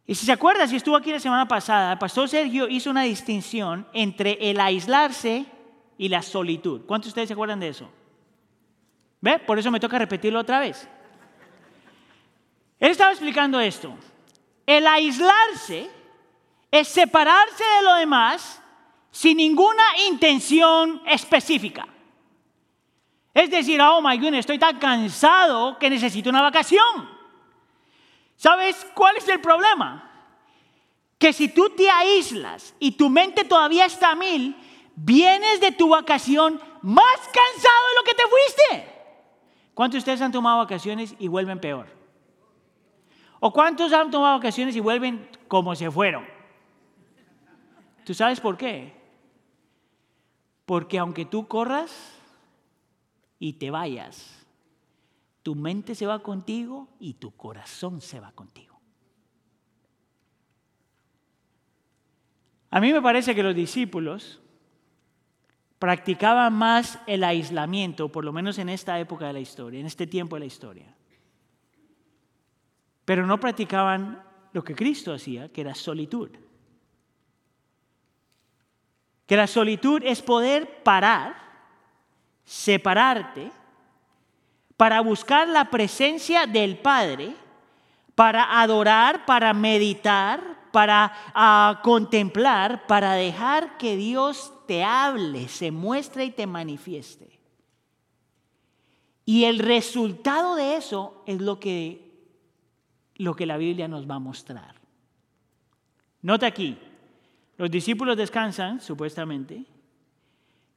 Y 0.08 0.16
si 0.16 0.26
se 0.26 0.32
acuerda, 0.32 0.66
si 0.66 0.78
estuvo 0.78 0.96
aquí 0.96 1.12
la 1.12 1.20
semana 1.20 1.48
pasada, 1.48 1.92
el 1.92 2.00
pastor 2.00 2.28
Sergio 2.28 2.68
hizo 2.68 2.90
una 2.90 3.04
distinción 3.04 3.88
entre 3.94 4.40
el 4.50 4.60
aislarse 4.60 5.46
y 6.00 6.10
la 6.10 6.24
solitud. 6.24 6.82
¿Cuántos 6.88 7.10
de 7.10 7.10
ustedes 7.10 7.28
se 7.28 7.34
acuerdan 7.34 7.60
de 7.60 7.68
eso? 7.68 7.88
¿Ve? 9.22 9.38
Por 9.38 9.60
eso 9.60 9.70
me 9.70 9.80
toca 9.80 10.00
repetirlo 10.00 10.40
otra 10.40 10.60
vez. 10.60 10.90
Él 12.80 12.90
estaba 12.90 13.12
explicando 13.12 13.60
esto. 13.60 13.96
El 14.66 14.88
aislarse 14.88 15.92
es 16.72 16.88
separarse 16.88 17.64
de 17.64 17.84
lo 17.84 17.94
demás 17.98 18.64
sin 19.16 19.38
ninguna 19.38 19.82
intención 20.10 21.02
específica. 21.06 21.88
Es 23.34 23.50
decir, 23.50 23.80
oh 23.82 24.02
my 24.02 24.18
goodness, 24.18 24.42
estoy 24.42 24.60
tan 24.60 24.78
cansado 24.78 25.80
que 25.80 25.90
necesito 25.90 26.30
una 26.30 26.42
vacación. 26.42 27.10
¿Sabes 28.36 28.86
cuál 28.94 29.16
es 29.16 29.26
el 29.30 29.40
problema? 29.40 30.12
Que 31.18 31.32
si 31.32 31.48
tú 31.48 31.70
te 31.70 31.90
aíslas 31.90 32.76
y 32.78 32.92
tu 32.92 33.10
mente 33.10 33.46
todavía 33.46 33.86
está 33.86 34.12
a 34.12 34.16
mil, 34.16 34.54
vienes 34.98 35.62
de 35.62 35.72
tu 35.72 35.88
vacación 35.88 36.60
más 36.82 37.18
cansado 37.20 37.88
de 37.88 37.96
lo 37.98 38.04
que 38.04 38.16
te 38.16 38.24
fuiste. 38.24 38.94
¿Cuántos 39.74 39.94
de 39.94 40.00
ustedes 40.00 40.22
han 40.22 40.34
tomado 40.34 40.58
vacaciones 40.58 41.16
y 41.20 41.30
vuelven 41.30 41.62
peor? 41.62 41.88
¿O 43.40 43.54
cuántos 43.54 43.94
han 43.94 44.12
tomado 44.12 44.36
vacaciones 44.40 44.76
y 44.76 44.82
vuelven 44.82 45.30
como 45.48 45.74
se 45.74 45.90
fueron? 45.90 46.28
¿Tú 48.04 48.14
sabes 48.14 48.42
por 48.42 48.58
qué? 48.58 49.05
Porque 50.66 50.98
aunque 50.98 51.26
tú 51.26 51.48
corras, 51.48 52.16
y 53.40 53.54
te 53.54 53.72
vayas, 53.72 54.46
tu 55.44 55.56
mente 55.56 55.96
se 55.96 56.06
va 56.06 56.24
contigo 56.24 56.88
y 57.00 57.16
tu 57.16 57.32
corazón 57.36 58.02
se 58.02 58.20
va 58.20 58.32
contigo. 58.32 58.80
A 62.72 62.80
mí 62.80 62.92
me 62.92 63.02
parece 63.02 63.36
que 63.36 63.44
los 63.44 63.56
discípulos 63.56 64.42
practicaban 65.80 66.54
más 66.54 67.00
el 67.08 67.24
aislamiento, 67.24 68.12
por 68.12 68.26
lo 68.26 68.34
menos 68.34 68.58
en 68.58 68.70
esta 68.70 69.00
época 69.00 69.28
de 69.28 69.34
la 69.34 69.40
historia, 69.40 69.80
en 69.80 69.86
este 69.86 70.08
tiempo 70.08 70.36
de 70.36 70.42
la 70.42 70.46
historia. 70.46 70.96
Pero 73.06 73.28
no 73.28 73.40
practicaban 73.40 74.24
lo 74.52 74.64
que 74.64 74.74
Cristo 74.74 75.14
hacía, 75.14 75.50
que 75.50 75.62
era 75.62 75.76
solitud. 75.76 76.32
Que 79.26 79.36
la 79.36 79.48
solitud 79.48 80.02
es 80.04 80.22
poder 80.22 80.84
parar 80.84 81.46
separarte 82.46 83.52
para 84.78 85.02
buscar 85.02 85.48
la 85.48 85.70
presencia 85.72 86.46
del 86.46 86.78
Padre, 86.78 87.36
para 88.14 88.62
adorar, 88.62 89.26
para 89.26 89.54
meditar, 89.54 90.70
para 90.72 91.12
ah, 91.34 91.80
contemplar, 91.84 92.86
para 92.88 93.14
dejar 93.14 93.78
que 93.78 93.96
Dios 93.98 94.54
te 94.68 94.84
hable, 94.84 95.48
se 95.48 95.72
muestre 95.72 96.26
y 96.26 96.32
te 96.32 96.48
manifieste. 96.48 97.40
Y 99.26 99.46
el 99.46 99.60
resultado 99.60 100.56
de 100.56 100.76
eso 100.76 101.24
es 101.26 101.42
lo 101.42 101.60
que, 101.60 102.30
lo 103.16 103.36
que 103.36 103.46
la 103.46 103.58
Biblia 103.58 103.88
nos 103.88 104.10
va 104.10 104.16
a 104.16 104.20
mostrar. 104.20 104.76
Nota 106.22 106.48
aquí, 106.48 106.78
los 107.58 107.72
discípulos 107.72 108.18
descansan, 108.18 108.82
supuestamente, 108.82 109.66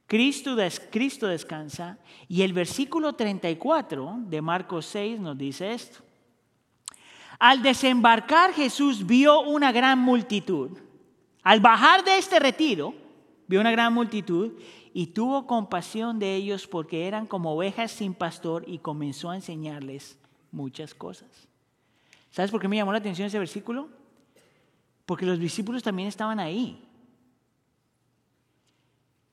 Cristo, 0.07 0.55
Cristo 0.89 1.27
descansa 1.27 1.99
y 2.27 2.41
el 2.41 2.53
versículo 2.53 3.13
34 3.13 4.21
de 4.21 4.41
Marcos 4.41 4.85
6 4.87 5.19
nos 5.19 5.37
dice 5.37 5.71
esto. 5.71 5.99
Al 7.37 7.61
desembarcar 7.61 8.53
Jesús 8.53 9.05
vio 9.05 9.41
una 9.41 9.71
gran 9.71 9.99
multitud. 9.99 10.77
Al 11.43 11.59
bajar 11.59 12.03
de 12.03 12.17
este 12.17 12.39
retiro, 12.39 12.93
vio 13.47 13.61
una 13.61 13.71
gran 13.71 13.93
multitud 13.93 14.53
y 14.93 15.07
tuvo 15.07 15.45
compasión 15.45 16.17
de 16.17 16.35
ellos 16.35 16.67
porque 16.67 17.07
eran 17.07 17.27
como 17.27 17.53
ovejas 17.53 17.91
sin 17.91 18.13
pastor 18.13 18.63
y 18.67 18.79
comenzó 18.79 19.29
a 19.29 19.35
enseñarles 19.35 20.17
muchas 20.51 20.93
cosas. 20.93 21.47
¿Sabes 22.31 22.51
por 22.51 22.59
qué 22.59 22.67
me 22.67 22.75
llamó 22.75 22.91
la 22.91 22.97
atención 22.97 23.27
ese 23.27 23.39
versículo? 23.39 23.89
Porque 25.09 25.25
los 25.25 25.39
discípulos 25.39 25.81
también 25.81 26.07
estaban 26.07 26.39
ahí. 26.39 26.87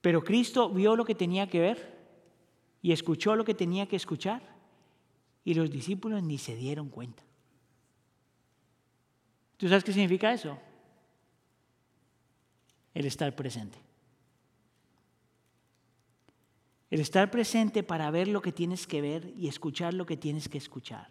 Pero 0.01 0.23
Cristo 0.23 0.71
vio 0.71 0.95
lo 0.95 1.05
que 1.05 1.13
tenía 1.13 1.45
que 1.45 1.59
ver 1.59 1.99
y 2.81 2.91
escuchó 2.93 3.35
lo 3.35 3.45
que 3.45 3.53
tenía 3.53 3.85
que 3.85 3.95
escuchar 3.95 4.41
y 5.43 5.53
los 5.53 5.69
discípulos 5.69 6.23
ni 6.23 6.39
se 6.39 6.55
dieron 6.55 6.89
cuenta. 6.89 7.21
¿Tú 9.57 9.67
sabes 9.69 9.83
qué 9.83 9.93
significa 9.93 10.33
eso? 10.33 10.57
El 12.95 13.05
estar 13.05 13.35
presente. 13.35 13.77
El 16.89 17.01
estar 17.01 17.29
presente 17.29 17.83
para 17.83 18.09
ver 18.09 18.29
lo 18.29 18.41
que 18.41 18.51
tienes 18.51 18.87
que 18.87 18.99
ver 18.99 19.31
y 19.37 19.47
escuchar 19.47 19.93
lo 19.93 20.07
que 20.07 20.17
tienes 20.17 20.49
que 20.49 20.57
escuchar. 20.57 21.07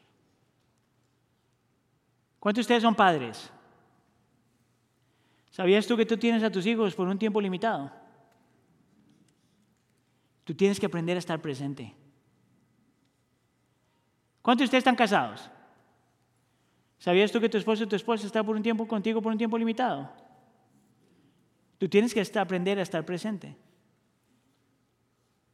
¿Cuántos 2.40 2.56
de 2.56 2.62
ustedes 2.62 2.82
son 2.82 2.96
padres? 2.96 3.52
¿Sabías 5.56 5.86
tú 5.86 5.96
que 5.96 6.04
tú 6.04 6.18
tienes 6.18 6.42
a 6.42 6.50
tus 6.50 6.66
hijos 6.66 6.94
por 6.94 7.08
un 7.08 7.18
tiempo 7.18 7.40
limitado? 7.40 7.90
Tú 10.44 10.54
tienes 10.54 10.78
que 10.78 10.84
aprender 10.84 11.16
a 11.16 11.18
estar 11.18 11.40
presente. 11.40 11.94
¿Cuántos 14.42 14.64
de 14.64 14.64
ustedes 14.66 14.82
están 14.82 14.96
casados? 14.96 15.50
¿Sabías 16.98 17.32
tú 17.32 17.40
que 17.40 17.48
tu 17.48 17.56
esposo 17.56 17.84
o 17.84 17.88
tu 17.88 17.96
esposa 17.96 18.26
está 18.26 18.44
por 18.44 18.54
un 18.54 18.62
tiempo 18.62 18.86
contigo 18.86 19.22
por 19.22 19.32
un 19.32 19.38
tiempo 19.38 19.56
limitado? 19.56 20.12
Tú 21.78 21.88
tienes 21.88 22.12
que 22.12 22.20
aprender 22.38 22.78
a 22.78 22.82
estar 22.82 23.02
presente. 23.06 23.56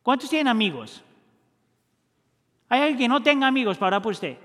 ¿Cuántos 0.03 0.29
tienen 0.29 0.49
amigos? 0.49 1.01
¿Hay 2.69 2.81
alguien 2.81 2.99
que 2.99 3.09
no 3.09 3.23
tenga 3.23 3.47
amigos 3.47 3.79
para 3.79 3.87
orar 3.87 4.03
por 4.03 4.11
usted? 4.11 4.37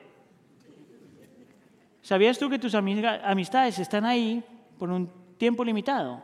¿Sabías 2.04 2.38
tú 2.38 2.48
que 2.48 2.60
tus 2.60 2.76
amistades 2.76 3.80
están 3.80 4.06
ahí 4.06 4.44
por 4.78 4.92
un 4.92 5.17
tiempo 5.38 5.64
limitado? 5.64 6.24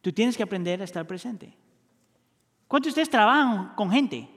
Tú 0.00 0.12
tienes 0.12 0.36
que 0.36 0.42
aprender 0.42 0.80
a 0.80 0.84
estar 0.84 1.06
presente. 1.06 1.54
¿Cuántos 2.66 2.88
de 2.88 2.90
ustedes 2.90 3.10
trabajan 3.10 3.74
con 3.74 3.90
gente? 3.90 4.28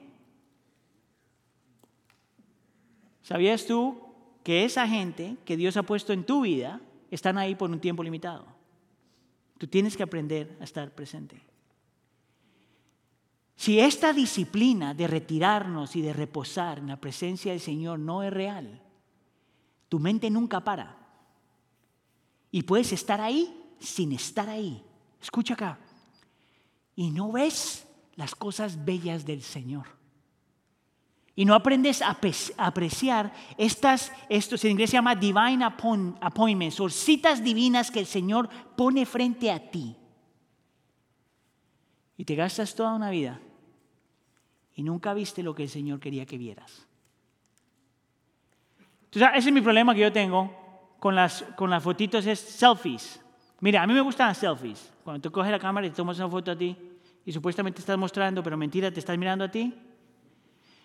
¿Sabías 3.22 3.66
tú 3.66 4.00
que 4.42 4.64
esa 4.64 4.86
gente 4.88 5.36
que 5.44 5.56
Dios 5.56 5.76
ha 5.76 5.82
puesto 5.82 6.12
en 6.12 6.24
tu 6.24 6.42
vida 6.42 6.80
están 7.10 7.38
ahí 7.38 7.54
por 7.54 7.70
un 7.70 7.80
tiempo 7.80 8.02
limitado? 8.02 8.46
Tú 9.58 9.66
tienes 9.66 9.96
que 9.96 10.02
aprender 10.02 10.56
a 10.60 10.64
estar 10.64 10.90
presente. 10.90 11.40
Si 13.54 13.78
esta 13.78 14.12
disciplina 14.12 14.92
de 14.92 15.06
retirarnos 15.06 15.94
y 15.94 16.02
de 16.02 16.12
reposar 16.12 16.78
en 16.78 16.88
la 16.88 17.00
presencia 17.00 17.52
del 17.52 17.60
Señor 17.60 17.98
no 18.00 18.22
es 18.22 18.32
real, 18.32 18.82
tu 19.88 20.00
mente 20.00 20.30
nunca 20.30 20.64
para. 20.64 21.01
Y 22.52 22.62
puedes 22.62 22.92
estar 22.92 23.20
ahí 23.20 23.52
sin 23.80 24.12
estar 24.12 24.48
ahí. 24.48 24.84
Escucha 25.20 25.54
acá. 25.54 25.78
Y 26.94 27.10
no 27.10 27.32
ves 27.32 27.88
las 28.14 28.34
cosas 28.34 28.84
bellas 28.84 29.24
del 29.24 29.42
Señor. 29.42 29.86
Y 31.34 31.46
no 31.46 31.54
aprendes 31.54 32.02
a 32.02 32.18
apreciar 32.58 33.32
estas, 33.56 34.12
esto 34.28 34.54
en 34.62 34.72
inglés 34.72 34.90
se 34.90 34.98
llama 34.98 35.16
divine 35.16 35.64
appointments, 35.64 36.78
o 36.78 36.90
citas 36.90 37.42
divinas 37.42 37.90
que 37.90 38.00
el 38.00 38.06
Señor 38.06 38.50
pone 38.76 39.06
frente 39.06 39.50
a 39.50 39.70
ti. 39.70 39.96
Y 42.18 42.24
te 42.26 42.34
gastas 42.34 42.74
toda 42.74 42.94
una 42.94 43.08
vida 43.08 43.40
y 44.74 44.82
nunca 44.82 45.14
viste 45.14 45.42
lo 45.42 45.54
que 45.54 45.62
el 45.62 45.68
Señor 45.70 46.00
quería 46.00 46.26
que 46.26 46.36
vieras. 46.36 46.86
Entonces, 49.04 49.30
ese 49.34 49.48
es 49.48 49.54
mi 49.54 49.62
problema 49.62 49.94
que 49.94 50.00
yo 50.00 50.12
tengo 50.12 50.61
con 51.02 51.16
las, 51.16 51.44
con 51.56 51.68
las 51.68 51.82
fotitos, 51.82 52.24
es 52.26 52.38
selfies. 52.38 53.20
Mira, 53.58 53.82
a 53.82 53.88
mí 53.88 53.92
me 53.92 54.02
gustan 54.02 54.28
las 54.28 54.38
selfies. 54.38 54.92
Cuando 55.02 55.20
tú 55.20 55.32
coges 55.32 55.50
la 55.50 55.58
cámara 55.58 55.84
y 55.84 55.90
tomas 55.90 56.16
una 56.18 56.28
foto 56.28 56.52
a 56.52 56.56
ti, 56.56 56.76
y 57.26 57.32
supuestamente 57.32 57.80
estás 57.80 57.98
mostrando, 57.98 58.40
pero 58.40 58.56
mentira, 58.56 58.88
te 58.88 59.00
estás 59.00 59.18
mirando 59.18 59.44
a 59.44 59.50
ti. 59.50 59.74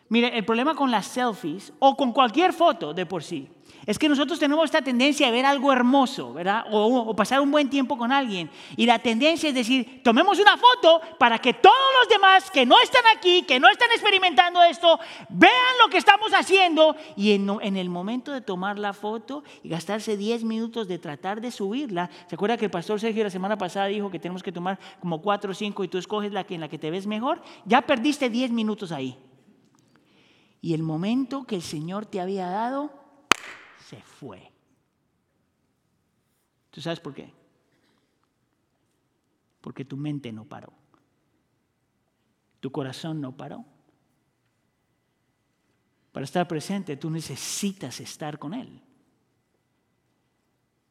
Mire, 0.09 0.37
el 0.37 0.45
problema 0.45 0.75
con 0.75 0.89
las 0.89 1.05
selfies 1.07 1.73
o 1.79 1.95
con 1.95 2.13
cualquier 2.13 2.53
foto 2.53 2.93
de 2.93 3.05
por 3.05 3.23
sí 3.23 3.49
es 3.85 3.97
que 3.97 4.09
nosotros 4.09 4.37
tenemos 4.37 4.65
esta 4.65 4.81
tendencia 4.81 5.27
a 5.27 5.31
ver 5.31 5.45
algo 5.45 5.71
hermoso, 5.71 6.33
¿verdad? 6.33 6.65
O, 6.71 7.15
pasar 7.15 7.39
un 7.39 7.49
buen 7.51 7.69
tiempo 7.69 7.97
con 7.97 8.11
alguien. 8.11 8.49
Y 8.75 8.85
la 8.85 8.99
tendencia 8.99 9.47
es 9.47 9.55
decir, 9.55 10.01
tomemos 10.03 10.39
una 10.39 10.57
foto 10.57 10.99
para 11.17 11.39
que 11.39 11.53
todos 11.53 11.75
los 12.01 12.09
demás 12.09 12.51
que 12.51 12.65
no 12.65 12.75
están 12.81 13.03
aquí, 13.15 13.43
que 13.43 13.61
no 13.61 13.69
están 13.69 13.89
experimentando 13.91 14.61
esto, 14.61 14.99
vean 15.29 15.53
lo 15.81 15.89
que 15.89 15.97
estamos 15.97 16.31
haciendo. 16.33 16.97
Y 17.15 17.31
en, 17.31 17.77
el 17.77 17.89
momento 17.89 18.33
de 18.33 18.41
tomar 18.41 18.77
la 18.77 18.91
foto 18.91 19.45
y 19.63 19.69
gastarse 19.69 20.17
10 20.17 20.43
minutos 20.43 20.89
de 20.89 20.99
tratar 20.99 21.39
de 21.39 21.51
subirla, 21.51 22.09
¿se 22.27 22.35
acuerda 22.35 22.57
que 22.57 22.65
el 22.65 22.71
pastor 22.71 22.99
Sergio 22.99 23.23
la 23.23 23.29
semana 23.29 23.57
pasada 23.57 23.85
dijo 23.85 24.11
que 24.11 24.19
tenemos 24.19 24.43
que 24.43 24.51
tomar 24.51 24.77
como 24.99 25.21
4 25.21 25.51
o 25.51 25.53
5 25.53 25.83
y 25.85 25.87
tú 25.87 25.97
escoges 25.97 26.33
la 26.33 26.43
que, 26.43 26.55
en 26.55 26.61
la 26.61 26.67
que 26.67 26.77
te 26.77 26.91
ves 26.91 27.07
mejor? 27.07 27.41
Ya 27.65 27.81
perdiste 27.81 28.29
10 28.29 28.51
minutos 28.51 28.91
ahí. 28.91 29.17
Y 30.67 30.73
el 30.73 30.83
momento 30.83 31.47
que 31.47 31.55
el 31.55 31.61
Señor 31.61 32.07
te 32.07 32.19
había 32.19 32.49
dado, 32.49 32.91
se 33.85 34.01
fue. 34.01 34.51
¿Tú 36.71 36.81
sabes 36.81 36.99
por 36.99 37.13
qué? 37.13 37.33
Porque 39.61 39.85
tu 39.85 39.95
mente 39.95 40.33
no 40.33 40.43
paró. 40.43 40.73
Tu 42.59 42.69
corazón 42.69 43.21
no 43.21 43.37
paró. 43.37 43.63
Para 46.11 46.25
estar 46.25 46.45
presente 46.49 46.97
tú 46.97 47.09
necesitas 47.11 48.01
estar 48.01 48.37
con 48.37 48.53
Él. 48.53 48.81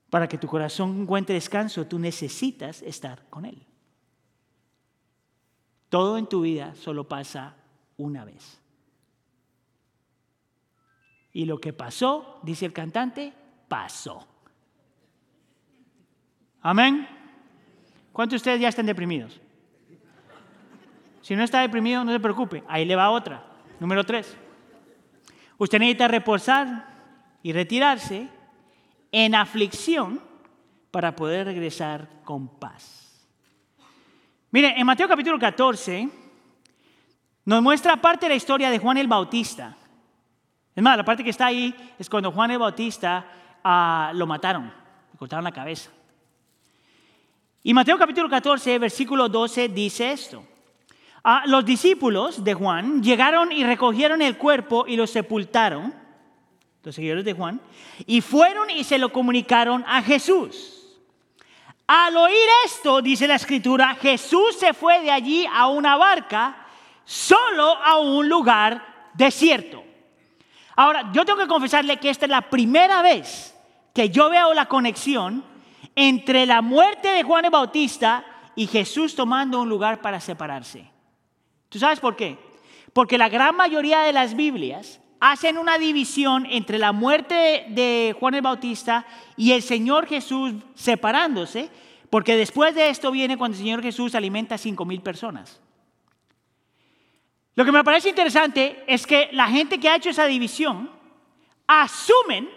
Para 0.09 0.27
que 0.27 0.39
tu 0.39 0.47
corazón 0.47 1.03
encuentre 1.03 1.35
descanso, 1.35 1.87
tú 1.87 1.99
necesitas 1.99 2.81
estar 2.81 3.29
con 3.29 3.45
Él. 3.45 3.67
Todo 5.91 6.17
en 6.17 6.27
tu 6.27 6.41
vida 6.41 6.75
solo 6.77 7.07
pasa 7.07 7.57
una 7.99 8.25
vez. 8.25 8.63
Y 11.37 11.45
lo 11.45 11.61
que 11.61 11.75
pasó, 11.75 12.41
dice 12.43 12.65
el 12.65 12.73
cantante, 12.73 13.31
pasó. 13.69 14.27
Amén. 16.63 17.07
¿Cuántos 18.11 18.31
de 18.31 18.37
ustedes 18.37 18.61
ya 18.63 18.69
están 18.69 18.87
deprimidos? 18.87 19.39
Si 21.21 21.37
no 21.37 21.45
está 21.45 21.61
deprimido, 21.61 22.03
no 22.05 22.13
se 22.13 22.21
preocupe. 22.21 22.65
Ahí 22.67 22.87
le 22.87 22.97
va 22.97 23.11
otra. 23.11 23.45
Número 23.79 24.03
tres. 24.03 24.35
Usted 25.59 25.79
necesita 25.79 26.09
reposar 26.09 26.89
y 27.43 27.53
retirarse 27.53 28.31
en 29.13 29.35
aflicción 29.35 30.23
para 30.91 31.15
poder 31.15 31.49
regresar 31.49 32.09
con 32.25 32.49
paz. 32.49 33.29
Mire, 34.53 34.73
en 34.75 34.87
Mateo 34.87 35.07
capítulo 35.07 35.39
14 35.39 36.09
nos 37.45 37.63
muestra 37.63 38.01
parte 38.01 38.25
de 38.25 38.31
la 38.31 38.37
historia 38.37 38.71
de 38.71 38.79
Juan 38.79 38.97
el 38.97 39.07
Bautista. 39.07 39.77
Es 40.77 40.83
más, 40.83 40.99
la 40.99 41.05
parte 41.07 41.25
que 41.25 41.31
está 41.31 41.47
ahí 41.47 41.75
es 41.99 42.11
cuando 42.11 42.31
Juan 42.31 42.51
el 42.51 42.59
Bautista 42.59 43.25
ah, 43.65 44.13
lo 44.15 44.27
mataron, 44.27 44.65
le 45.11 45.19
cortaron 45.19 45.43
la 45.43 45.51
cabeza. 45.51 45.91
Y 47.63 47.73
Mateo 47.73 47.97
capítulo 47.97 48.29
14, 48.29 48.79
versículo 48.79 49.31
12 49.31 49.71
dice 49.71 50.13
esto. 50.13 50.45
Ah, 51.25 51.45
los 51.47 51.65
discípulos 51.65 52.45
de 52.45 52.53
Juan 52.53 53.03
llegaron 53.03 53.53
y 53.53 53.65
recogieron 53.65 54.21
el 54.21 54.37
cuerpo 54.37 54.85
y 54.87 54.97
lo 54.97 55.07
sepultaron, 55.07 55.95
los 56.83 56.95
seguidores 56.95 57.25
de 57.25 57.33
Juan, 57.33 57.59
y 58.07 58.21
fueron 58.21 58.69
y 58.69 58.85
se 58.85 58.99
lo 58.99 59.11
comunicaron 59.11 59.83
a 59.89 60.03
Jesús. 60.03 60.99
Al 61.87 62.19
oír 62.19 62.49
esto, 62.67 63.01
dice 63.01 63.27
la 63.27 63.37
escritura, 63.37 63.95
Jesús 63.95 64.57
se 64.59 64.75
fue 64.75 65.01
de 65.01 65.11
allí 65.11 65.47
a 65.51 65.69
una 65.69 65.97
barca, 65.97 66.67
solo 67.07 67.79
a 67.83 67.97
un 67.97 68.29
lugar 68.29 69.11
desierto. 69.15 69.86
Ahora, 70.77 71.11
yo 71.13 71.25
tengo 71.25 71.39
que 71.39 71.49
confesarle 71.49 71.97
que 71.97 72.11
esta 72.11 72.27
es 72.27 72.31
la 72.31 72.43
primera 72.43 73.03
vez 73.03 73.55
que 73.95 74.11
yo 74.11 74.29
veo 74.29 74.53
la 74.53 74.67
conexión 74.67 75.43
entre 75.95 76.45
la 76.45 76.61
muerte 76.61 77.09
de 77.09 77.23
Juan 77.23 77.47
el 77.47 77.51
Bautista 77.51 78.25
y 78.55 78.67
Jesús 78.67 79.15
tomando 79.15 79.63
un 79.63 79.71
lugar 79.71 80.03
para 80.03 80.21
separarse. 80.21 80.91
¿Tú 81.71 81.79
sabes 81.79 81.99
por 81.99 82.15
qué? 82.15 82.39
Porque 82.93 83.17
la 83.17 83.31
gran 83.31 83.57
mayoría 83.57 84.01
de 84.01 84.13
las 84.13 84.37
Biblias 84.37 85.01
hacen 85.19 85.57
una 85.57 85.79
división 85.79 86.47
entre 86.51 86.79
la 86.79 86.93
muerte 86.93 87.65
de 87.71 88.15
Juan 88.21 88.35
el 88.35 88.43
Bautista 88.43 89.07
y 89.35 89.53
el 89.53 89.63
Señor 89.63 90.07
Jesús 90.07 90.53
separándose, 90.75 91.71
porque 92.11 92.37
después 92.37 92.75
de 92.75 92.91
esto 92.91 93.11
viene 93.11 93.39
cuando 93.39 93.57
el 93.57 93.63
Señor 93.63 93.83
Jesús 93.83 94.15
alimenta 94.15 94.57
a 94.57 94.59
cinco 94.59 94.85
mil 94.85 95.01
personas. 95.01 95.61
Lo 97.57 97.65
que 97.65 97.73
me 97.73 97.83
parece 97.83 98.11
interesante 98.11 98.85
es 98.87 99.07
que 99.07 99.31
la 99.33 99.49
gente 99.49 99.81
que 99.81 99.89
ha 99.89 99.97
hecho 99.97 100.11
esa 100.11 100.27
división 100.27 100.91
asumen 101.67 102.49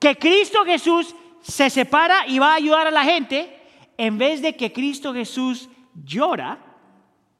que 0.00 0.16
Cristo 0.16 0.64
Jesús 0.64 1.14
se 1.42 1.68
separa 1.68 2.26
y 2.26 2.38
va 2.38 2.52
a 2.52 2.56
ayudar 2.56 2.86
a 2.86 2.90
la 2.90 3.04
gente 3.04 3.54
en 3.98 4.16
vez 4.16 4.40
de 4.40 4.56
que 4.56 4.72
Cristo 4.72 5.12
Jesús 5.12 5.68
llora 6.02 6.58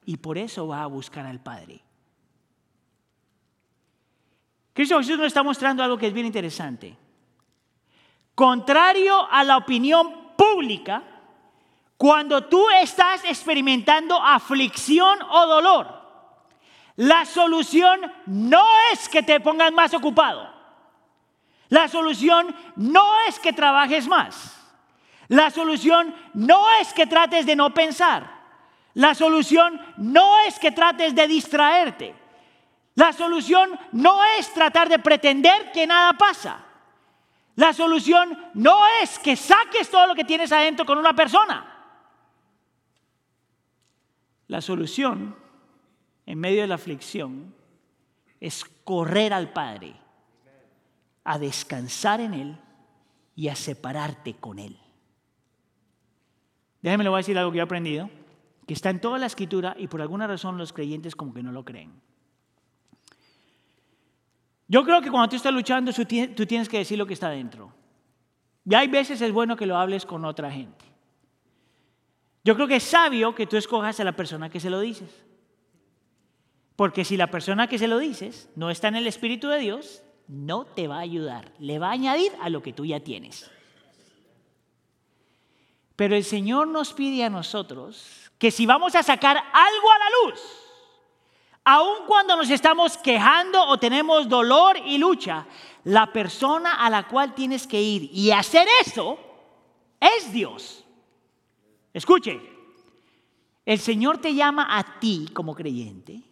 y 0.04 0.18
por 0.18 0.36
eso 0.36 0.68
va 0.68 0.82
a 0.82 0.86
buscar 0.86 1.24
al 1.24 1.40
Padre. 1.40 1.80
Cristo 4.74 4.98
Jesús 4.98 5.16
nos 5.16 5.28
está 5.28 5.42
mostrando 5.42 5.82
algo 5.82 5.96
que 5.96 6.08
es 6.08 6.12
bien 6.12 6.26
interesante. 6.26 6.94
Contrario 8.34 9.26
a 9.30 9.42
la 9.44 9.56
opinión 9.56 10.36
pública, 10.36 11.02
cuando 11.96 12.44
tú 12.44 12.68
estás 12.82 13.24
experimentando 13.24 14.22
aflicción 14.22 15.18
o 15.30 15.46
dolor, 15.46 15.97
la 16.98 17.24
solución 17.24 18.12
no 18.26 18.66
es 18.92 19.08
que 19.08 19.22
te 19.22 19.38
pongas 19.38 19.70
más 19.70 19.94
ocupado. 19.94 20.52
La 21.68 21.86
solución 21.86 22.52
no 22.74 23.20
es 23.28 23.38
que 23.38 23.52
trabajes 23.52 24.08
más. 24.08 24.56
La 25.28 25.50
solución 25.50 26.12
no 26.34 26.60
es 26.80 26.92
que 26.92 27.06
trates 27.06 27.46
de 27.46 27.54
no 27.54 27.72
pensar. 27.72 28.28
La 28.94 29.14
solución 29.14 29.80
no 29.96 30.40
es 30.40 30.58
que 30.58 30.72
trates 30.72 31.14
de 31.14 31.28
distraerte. 31.28 32.16
La 32.96 33.12
solución 33.12 33.78
no 33.92 34.24
es 34.36 34.52
tratar 34.52 34.88
de 34.88 34.98
pretender 34.98 35.70
que 35.70 35.86
nada 35.86 36.14
pasa. 36.14 36.64
La 37.54 37.72
solución 37.72 38.36
no 38.54 38.76
es 39.00 39.20
que 39.20 39.36
saques 39.36 39.88
todo 39.88 40.08
lo 40.08 40.16
que 40.16 40.24
tienes 40.24 40.50
adentro 40.50 40.84
con 40.84 40.98
una 40.98 41.12
persona. 41.12 41.64
La 44.48 44.60
solución 44.60 45.47
en 46.28 46.38
medio 46.38 46.60
de 46.60 46.66
la 46.66 46.74
aflicción 46.74 47.54
es 48.38 48.62
correr 48.84 49.32
al 49.32 49.50
Padre, 49.50 49.94
a 51.24 51.38
descansar 51.38 52.20
en 52.20 52.34
Él 52.34 52.58
y 53.34 53.48
a 53.48 53.56
separarte 53.56 54.34
con 54.34 54.58
Él. 54.58 54.76
Déjeme 56.82 57.04
le 57.04 57.08
voy 57.08 57.16
a 57.16 57.24
decir 57.24 57.38
algo 57.38 57.50
que 57.50 57.56
he 57.56 57.62
aprendido, 57.62 58.10
que 58.66 58.74
está 58.74 58.90
en 58.90 59.00
toda 59.00 59.18
la 59.18 59.24
escritura 59.24 59.74
y 59.78 59.86
por 59.86 60.02
alguna 60.02 60.26
razón 60.26 60.58
los 60.58 60.74
creyentes 60.74 61.16
como 61.16 61.32
que 61.32 61.42
no 61.42 61.50
lo 61.50 61.64
creen. 61.64 61.98
Yo 64.68 64.84
creo 64.84 65.00
que 65.00 65.10
cuando 65.10 65.30
tú 65.30 65.36
estás 65.36 65.54
luchando, 65.54 65.94
tú 65.94 66.44
tienes 66.44 66.68
que 66.68 66.76
decir 66.76 66.98
lo 66.98 67.06
que 67.06 67.14
está 67.14 67.30
dentro. 67.30 67.72
Y 68.66 68.74
hay 68.74 68.88
veces 68.88 69.22
es 69.22 69.32
bueno 69.32 69.56
que 69.56 69.64
lo 69.64 69.78
hables 69.78 70.04
con 70.04 70.26
otra 70.26 70.50
gente. 70.50 70.84
Yo 72.44 72.54
creo 72.54 72.68
que 72.68 72.76
es 72.76 72.84
sabio 72.84 73.34
que 73.34 73.46
tú 73.46 73.56
escojas 73.56 73.98
a 73.98 74.04
la 74.04 74.12
persona 74.12 74.50
que 74.50 74.60
se 74.60 74.68
lo 74.68 74.78
dices. 74.80 75.24
Porque 76.78 77.04
si 77.04 77.16
la 77.16 77.26
persona 77.26 77.66
que 77.66 77.76
se 77.76 77.88
lo 77.88 77.98
dices 77.98 78.48
no 78.54 78.70
está 78.70 78.86
en 78.86 78.94
el 78.94 79.08
Espíritu 79.08 79.48
de 79.48 79.58
Dios, 79.58 80.00
no 80.28 80.64
te 80.64 80.86
va 80.86 80.98
a 80.98 81.00
ayudar. 81.00 81.50
Le 81.58 81.80
va 81.80 81.88
a 81.88 81.94
añadir 81.94 82.30
a 82.40 82.48
lo 82.50 82.62
que 82.62 82.72
tú 82.72 82.86
ya 82.86 83.00
tienes. 83.00 83.50
Pero 85.96 86.14
el 86.14 86.22
Señor 86.22 86.68
nos 86.68 86.92
pide 86.92 87.24
a 87.24 87.30
nosotros 87.30 88.30
que 88.38 88.52
si 88.52 88.64
vamos 88.64 88.94
a 88.94 89.02
sacar 89.02 89.36
algo 89.36 89.90
a 89.90 89.98
la 89.98 90.30
luz, 90.30 90.40
aun 91.64 92.06
cuando 92.06 92.36
nos 92.36 92.48
estamos 92.48 92.96
quejando 92.96 93.60
o 93.60 93.76
tenemos 93.78 94.28
dolor 94.28 94.76
y 94.86 94.98
lucha, 94.98 95.48
la 95.82 96.12
persona 96.12 96.74
a 96.74 96.88
la 96.90 97.08
cual 97.08 97.34
tienes 97.34 97.66
que 97.66 97.82
ir 97.82 98.08
y 98.12 98.30
hacer 98.30 98.68
eso 98.86 99.18
es 99.98 100.32
Dios. 100.32 100.84
Escuche, 101.92 102.40
el 103.66 103.80
Señor 103.80 104.18
te 104.18 104.32
llama 104.32 104.68
a 104.78 105.00
ti 105.00 105.28
como 105.34 105.56
creyente 105.56 106.27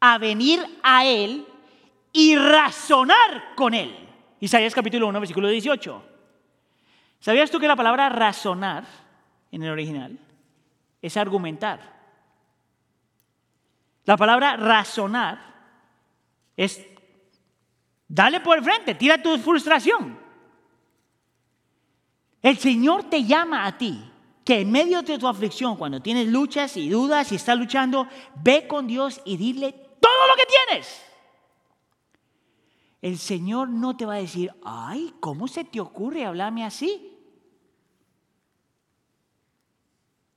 a 0.00 0.18
venir 0.18 0.60
a 0.82 1.04
Él 1.04 1.46
y 2.12 2.36
razonar 2.36 3.54
con 3.54 3.74
Él. 3.74 3.94
Isaías 4.40 4.74
capítulo 4.74 5.08
1, 5.08 5.20
versículo 5.20 5.48
18. 5.48 6.02
¿Sabías 7.20 7.50
tú 7.50 7.58
que 7.58 7.68
la 7.68 7.76
palabra 7.76 8.08
razonar 8.08 8.84
en 9.50 9.62
el 9.62 9.70
original 9.70 10.18
es 11.02 11.16
argumentar? 11.16 11.98
La 14.04 14.16
palabra 14.16 14.56
razonar 14.56 15.38
es 16.56 16.84
dale 18.06 18.40
por 18.40 18.58
el 18.58 18.64
frente, 18.64 18.94
tira 18.94 19.22
tu 19.22 19.36
frustración. 19.38 20.18
El 22.40 22.56
Señor 22.56 23.04
te 23.10 23.24
llama 23.24 23.66
a 23.66 23.76
ti 23.76 24.02
que 24.44 24.60
en 24.60 24.70
medio 24.70 25.02
de 25.02 25.18
tu 25.18 25.28
aflicción, 25.28 25.76
cuando 25.76 26.00
tienes 26.00 26.28
luchas 26.28 26.76
y 26.78 26.88
dudas 26.88 27.30
y 27.32 27.34
estás 27.34 27.58
luchando, 27.58 28.08
ve 28.42 28.66
con 28.66 28.86
Dios 28.86 29.20
y 29.26 29.36
dile 29.36 29.87
todo 30.00 30.26
lo 30.28 30.36
que 30.36 30.44
tienes. 30.46 31.04
El 33.00 33.18
Señor 33.18 33.68
no 33.68 33.96
te 33.96 34.06
va 34.06 34.14
a 34.14 34.18
decir, 34.18 34.52
ay, 34.64 35.14
¿cómo 35.20 35.46
se 35.46 35.64
te 35.64 35.80
ocurre 35.80 36.24
hablarme 36.24 36.64
así? 36.64 37.16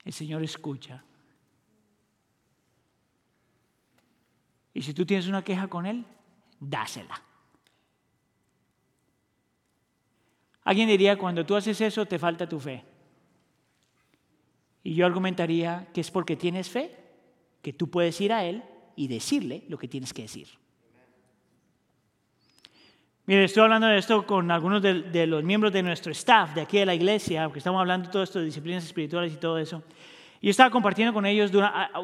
El 0.03 0.13
Señor 0.13 0.43
escucha 0.43 1.03
Y 4.73 4.81
si 4.81 4.93
tú 4.93 5.05
tienes 5.05 5.27
una 5.27 5.43
queja 5.43 5.67
con 5.67 5.85
Él, 5.85 6.05
dásela. 6.59 7.21
Alguien 10.63 10.87
diría, 10.87 11.17
cuando 11.17 11.45
tú 11.45 11.55
haces 11.55 11.81
eso, 11.81 12.05
te 12.05 12.19
falta 12.19 12.47
tu 12.47 12.59
fe. 12.59 12.85
Y 14.83 14.93
yo 14.93 15.05
argumentaría 15.05 15.89
que 15.93 16.01
es 16.01 16.09
porque 16.09 16.35
tienes 16.35 16.69
fe, 16.69 16.97
que 17.61 17.73
tú 17.73 17.89
puedes 17.89 18.19
ir 18.21 18.31
a 18.31 18.45
Él 18.45 18.63
y 18.95 19.07
decirle 19.07 19.63
lo 19.67 19.77
que 19.77 19.87
tienes 19.87 20.13
que 20.13 20.23
decir. 20.23 20.47
Mire, 23.25 23.45
estoy 23.45 23.63
hablando 23.63 23.87
de 23.87 23.97
esto 23.97 24.25
con 24.25 24.49
algunos 24.49 24.81
de, 24.81 25.27
los 25.27 25.43
miembros 25.43 25.71
de 25.71 25.83
nuestro 25.83 26.11
staff 26.11 26.53
de 26.55 26.61
aquí 26.61 26.79
de 26.79 26.85
la 26.85 26.95
iglesia, 26.95 27.45
porque 27.45 27.59
estamos 27.59 27.79
hablando 27.79 28.07
de 28.07 28.11
todo 28.11 28.23
esto 28.23 28.39
de 28.39 28.45
disciplinas 28.45 28.83
espirituales 28.83 29.31
y 29.33 29.37
todo 29.37 29.57
eso. 29.57 29.83
Yo 30.41 30.49
estaba 30.49 30.71
compartiendo 30.71 31.13
con 31.13 31.25
ellos 31.27 31.51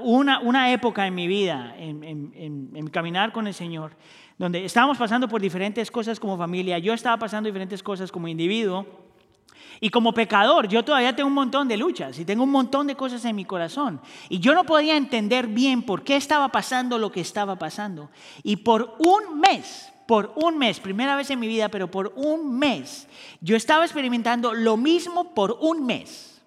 una, 0.03 0.39
una 0.39 0.71
época 0.71 1.07
en 1.07 1.15
mi 1.15 1.27
vida, 1.27 1.75
en, 1.77 2.03
en, 2.03 2.71
en, 2.75 2.87
caminar 2.87 3.31
con 3.31 3.47
el 3.47 3.53
Señor, 3.55 3.93
donde 4.37 4.63
estábamos 4.63 4.97
pasando 4.97 5.27
por 5.27 5.41
diferentes 5.41 5.89
cosas 5.89 6.19
como 6.19 6.37
familia, 6.37 6.77
yo 6.77 6.93
estaba 6.93 7.17
pasando 7.17 7.47
diferentes 7.47 7.81
cosas 7.81 8.11
como 8.11 8.27
individuo, 8.27 8.85
Y 9.79 9.89
como 9.89 10.13
pecador, 10.13 10.67
yo 10.67 10.83
todavía 10.83 11.15
tengo 11.15 11.27
un 11.27 11.35
montón 11.35 11.67
de 11.67 11.77
luchas 11.77 12.17
y 12.19 12.25
tengo 12.25 12.43
un 12.43 12.51
montón 12.51 12.87
de 12.87 12.95
cosas 12.95 13.23
en 13.25 13.35
mi 13.35 13.45
corazón. 13.45 14.01
Y 14.29 14.39
yo 14.39 14.53
no 14.53 14.63
podía 14.63 14.97
entender 14.97 15.47
bien 15.47 15.83
por 15.83 16.03
qué 16.03 16.15
estaba 16.15 16.49
pasando 16.49 16.97
lo 16.97 17.11
que 17.11 17.21
estaba 17.21 17.57
pasando. 17.57 18.09
Y 18.43 18.57
por 18.57 18.95
un 18.99 19.39
mes, 19.39 19.91
por 20.07 20.33
un 20.35 20.57
mes, 20.57 20.79
primera 20.79 21.15
vez 21.15 21.29
en 21.29 21.39
mi 21.39 21.47
vida, 21.47 21.69
pero 21.69 21.91
por 21.91 22.13
un 22.15 22.57
mes, 22.57 23.07
yo 23.41 23.55
estaba 23.55 23.83
experimentando 23.83 24.53
lo 24.53 24.77
mismo 24.77 25.35
por 25.35 25.57
un 25.59 25.85
mes. 25.85 26.41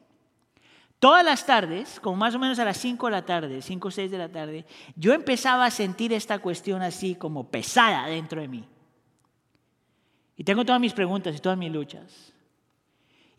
Todas 0.99 1.25
las 1.25 1.47
tardes, 1.47 1.99
como 2.01 2.17
más 2.17 2.35
o 2.35 2.39
menos 2.39 2.59
a 2.59 2.65
las 2.65 2.77
5 2.77 3.07
de 3.07 3.13
la 3.13 3.25
tarde, 3.25 3.63
5 3.63 3.89
o 3.89 3.91
6 3.91 4.11
de 4.11 4.19
la 4.19 4.29
tarde, 4.29 4.67
yo 4.97 5.15
empezaba 5.15 5.65
a 5.65 5.71
sentir 5.71 6.13
esta 6.13 6.41
cuestión 6.41 6.83
así 6.83 7.15
como 7.15 7.49
pesada 7.49 8.07
dentro 8.07 8.41
de 8.41 8.49
mí. 8.49 8.69
Y 10.37 10.45
tengo 10.45 10.65
todas 10.65 10.81
mis 10.81 10.93
preguntas 10.93 11.35
y 11.35 11.39
todas 11.39 11.57
mis 11.57 11.73
luchas. 11.73 12.30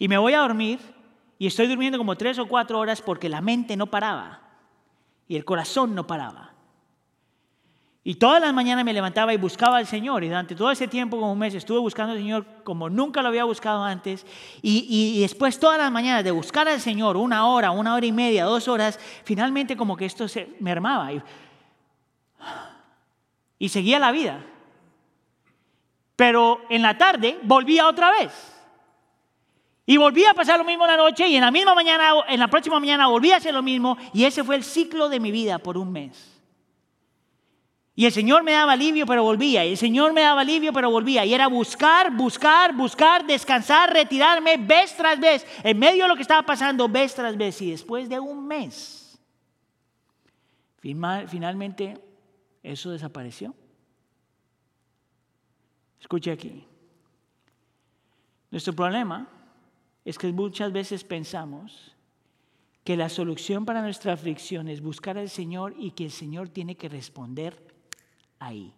Y 0.02 0.08
me 0.08 0.18
voy 0.18 0.34
a 0.34 0.39
dormir 0.39 0.80
y 1.38 1.45
estoy 1.45 1.68
durmiendo 1.68 1.99
como 1.99 2.16
tres 2.16 2.39
o 2.39 2.47
cuatro 2.47 2.80
horas 2.80 3.04
porque 3.04 3.30
la 3.30 3.39
mente 3.39 3.78
no 3.78 3.86
paraba 3.86 4.41
y 5.28 5.36
el 5.36 5.45
corazón 5.45 5.93
no 5.93 6.08
paraba. 6.08 6.54
Y 8.04 8.16
todas 8.16 8.41
las 8.41 8.52
mañanas 8.52 8.84
me 8.84 8.93
levantaba 8.93 9.32
y 9.32 9.38
buscaba 9.38 9.78
al 9.78 9.86
Señor. 9.86 10.24
Y 10.24 10.28
durante 10.28 10.56
todo 10.56 10.72
ese 10.72 10.88
tiempo, 10.88 11.20
como 11.20 11.32
un 11.32 11.38
mes, 11.38 11.54
estuve 11.54 11.78
buscando 11.78 12.14
al 12.14 12.18
Señor 12.18 12.47
como 12.64 12.89
nunca 12.89 13.22
lo 13.22 13.28
había 13.28 13.43
buscado 13.43 13.84
antes. 13.84 14.26
Y, 14.64 14.88
y, 14.89 15.22
después, 15.22 15.60
todas 15.60 15.78
las 15.78 15.91
mañanas, 15.91 16.24
de 16.24 16.32
buscar 16.32 16.68
al 16.68 16.82
Señor, 16.82 17.16
una 17.16 17.45
hora, 17.45 17.70
una 17.70 17.93
hora 17.93 18.06
y 18.08 18.12
media, 18.12 18.45
dos 18.45 18.68
horas, 18.68 18.99
finalmente 19.24 19.78
como 19.78 19.95
que 19.95 20.06
esto 20.06 20.28
se 20.28 20.56
mermaba. 20.60 21.14
Y, 21.14 21.22
y 23.60 23.70
seguía 23.70 23.99
la 23.99 24.12
vida. 24.12 24.43
Pero 26.16 26.60
en 26.72 26.82
la 26.82 26.97
tarde 26.97 27.38
volvía 27.43 27.88
otra 27.88 28.10
vez. 28.10 28.51
Y 29.92 29.98
volvía 29.98 30.32
a 30.32 30.34
pasar 30.34 30.58
lo 30.58 30.64
mismo 30.64 30.88
la 30.88 30.96
noche 30.96 31.28
y 31.28 31.36
en 31.36 31.42
la 31.42 31.52
misma 31.52 31.76
mañana, 31.76 32.14
en 32.30 32.39
la 32.39 32.48
próxima 32.48 32.80
mañana 32.80 33.08
volvía 33.08 33.34
a 33.34 33.38
hacer 33.39 33.54
lo 33.54 33.62
mismo 33.62 33.98
y 34.14 34.24
ese 34.24 34.42
fue 34.42 34.56
el 34.56 34.64
ciclo 34.64 35.10
de 35.10 35.20
mi 35.20 35.32
vida 35.32 35.60
por 35.60 35.78
un 35.78 35.92
mes. 35.92 36.39
Y 37.94 38.06
el 38.06 38.14
Señor 38.14 38.42
me 38.44 38.54
daba 38.54 38.72
alivio, 38.72 39.06
pero 39.06 39.24
volvía. 39.24 39.66
Y 39.66 39.72
el 39.72 39.78
Señor 39.78 40.14
me 40.14 40.22
daba 40.22 40.39
alivio, 40.39 40.72
pero 40.72 40.89
volvía. 40.89 41.26
Y 41.26 41.34
era 41.34 41.48
buscar, 41.48 42.10
buscar, 42.16 42.74
buscar, 42.74 43.28
descansar, 43.28 43.92
retirarme 43.92 44.56
vez 44.56 44.96
tras 44.96 45.20
vez. 45.20 45.46
En 45.62 45.78
medio 45.78 46.04
de 46.04 46.08
lo 46.08 46.16
que 46.16 46.22
estaba 46.22 46.46
pasando, 46.46 46.88
vez 46.88 47.14
tras 47.14 47.36
vez. 47.36 47.62
Y 47.62 47.72
después 47.72 48.08
de 48.08 48.18
un 48.18 48.48
mes, 48.48 49.20
finalmente 50.80 52.02
eso 52.64 52.92
desapareció. 52.92 53.54
Escuche 56.00 56.32
aquí. 56.32 56.66
Nuestro 58.50 58.72
problema 58.72 59.28
es 60.06 60.18
que 60.18 60.32
muchas 60.32 60.72
veces 60.72 61.04
pensamos 61.04 61.95
que 62.84 62.97
la 62.97 63.10
solución 63.10 63.66
para 63.66 63.82
nuestra 63.82 64.14
aflicción 64.14 64.68
es 64.68 64.82
buscar 64.82 65.18
al 65.18 65.30
Señor 65.30 65.76
y 65.78 65.91
que 65.91 66.06
el 66.06 66.12
Señor 66.12 66.49
tiene 66.49 66.76
que 66.76 66.89
responder 66.89 67.76
ahí. 68.39 68.74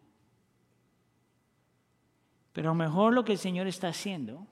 Pero 2.52 2.70
a 2.70 2.74
lo 2.74 2.76
mejor 2.76 3.14
lo 3.14 3.24
que 3.24 3.32
el 3.34 3.38
Señor 3.38 3.68
está 3.68 3.88
haciendo 3.88 4.46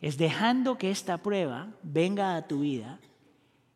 es 0.00 0.16
dejando 0.16 0.78
que 0.78 0.90
esta 0.90 1.18
prueba 1.18 1.68
venga 1.82 2.36
a 2.36 2.46
tu 2.46 2.60
vida 2.60 3.00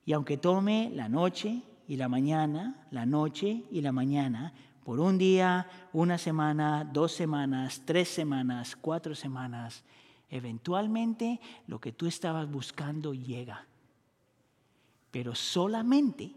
y 0.05 0.13
aunque 0.13 0.37
tome 0.37 0.91
la 0.95 1.09
noche 1.09 1.63
y 1.89 1.97
la 1.97 2.09
mañana, 2.09 2.87
la 2.91 3.07
noche 3.07 3.65
y 3.71 3.81
la 3.81 3.93
mañana, 3.93 4.53
por 4.85 5.01
un 5.01 5.17
día, 5.17 5.67
una 5.93 6.19
semana, 6.19 6.85
dos 6.85 7.13
semanas, 7.13 7.83
tres 7.85 8.09
semanas, 8.09 8.77
cuatro 8.77 9.15
semanas, 9.15 9.83
eventualmente 10.31 11.41
lo 11.67 11.81
que 11.81 11.93
tú 11.93 12.07
estabas 12.07 12.51
buscando 12.51 13.15
llega. 13.15 13.67
Pero 15.11 15.35
solamente 15.35 16.33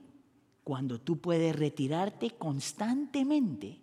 cuando 0.64 1.00
tú 1.00 1.20
puedes 1.20 1.56
retirarte 1.56 2.32
constantemente 2.32 3.80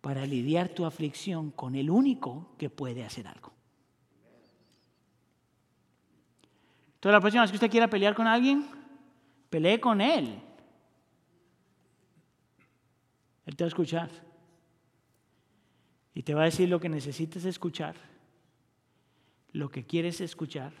para 0.00 0.24
lidiar 0.24 0.68
tu 0.70 0.86
aflicción 0.86 1.50
con 1.50 1.74
el 1.74 1.90
único 1.90 2.54
que 2.56 2.70
puede 2.70 3.04
hacer 3.04 3.26
algo. 3.26 3.52
Entonces 6.94 7.12
la 7.12 7.20
próxima 7.20 7.42
vez 7.42 7.50
que 7.50 7.56
usted 7.56 7.70
quiera 7.70 7.90
pelear 7.90 8.14
con 8.14 8.26
alguien, 8.26 8.66
pelee 9.50 9.78
con 9.80 10.00
él. 10.00 10.40
Él 13.46 13.56
te 13.56 13.64
va 13.64 13.66
a 13.66 13.68
escuchar. 13.68 14.10
Y 16.14 16.22
te 16.22 16.34
va 16.34 16.42
a 16.42 16.46
decir 16.46 16.68
lo 16.68 16.80
que 16.80 16.88
necesitas 16.88 17.44
escuchar 17.44 18.07
lo 19.52 19.70
que 19.70 19.84
quieres 19.84 20.20
escuchar 20.20 20.72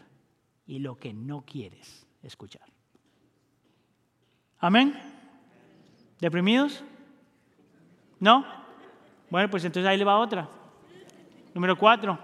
y 0.66 0.78
lo 0.78 0.98
que 0.98 1.12
no 1.12 1.42
quieres 1.42 2.06
escuchar. 2.22 2.66
Amén. 4.58 4.94
¿Deprimidos? 6.20 6.82
¿No? 8.20 8.44
Bueno, 9.30 9.48
pues 9.50 9.64
entonces 9.64 9.88
ahí 9.88 9.96
le 9.96 10.04
va 10.04 10.18
otra. 10.18 10.48
Número 11.54 11.76
cuatro. 11.76 12.18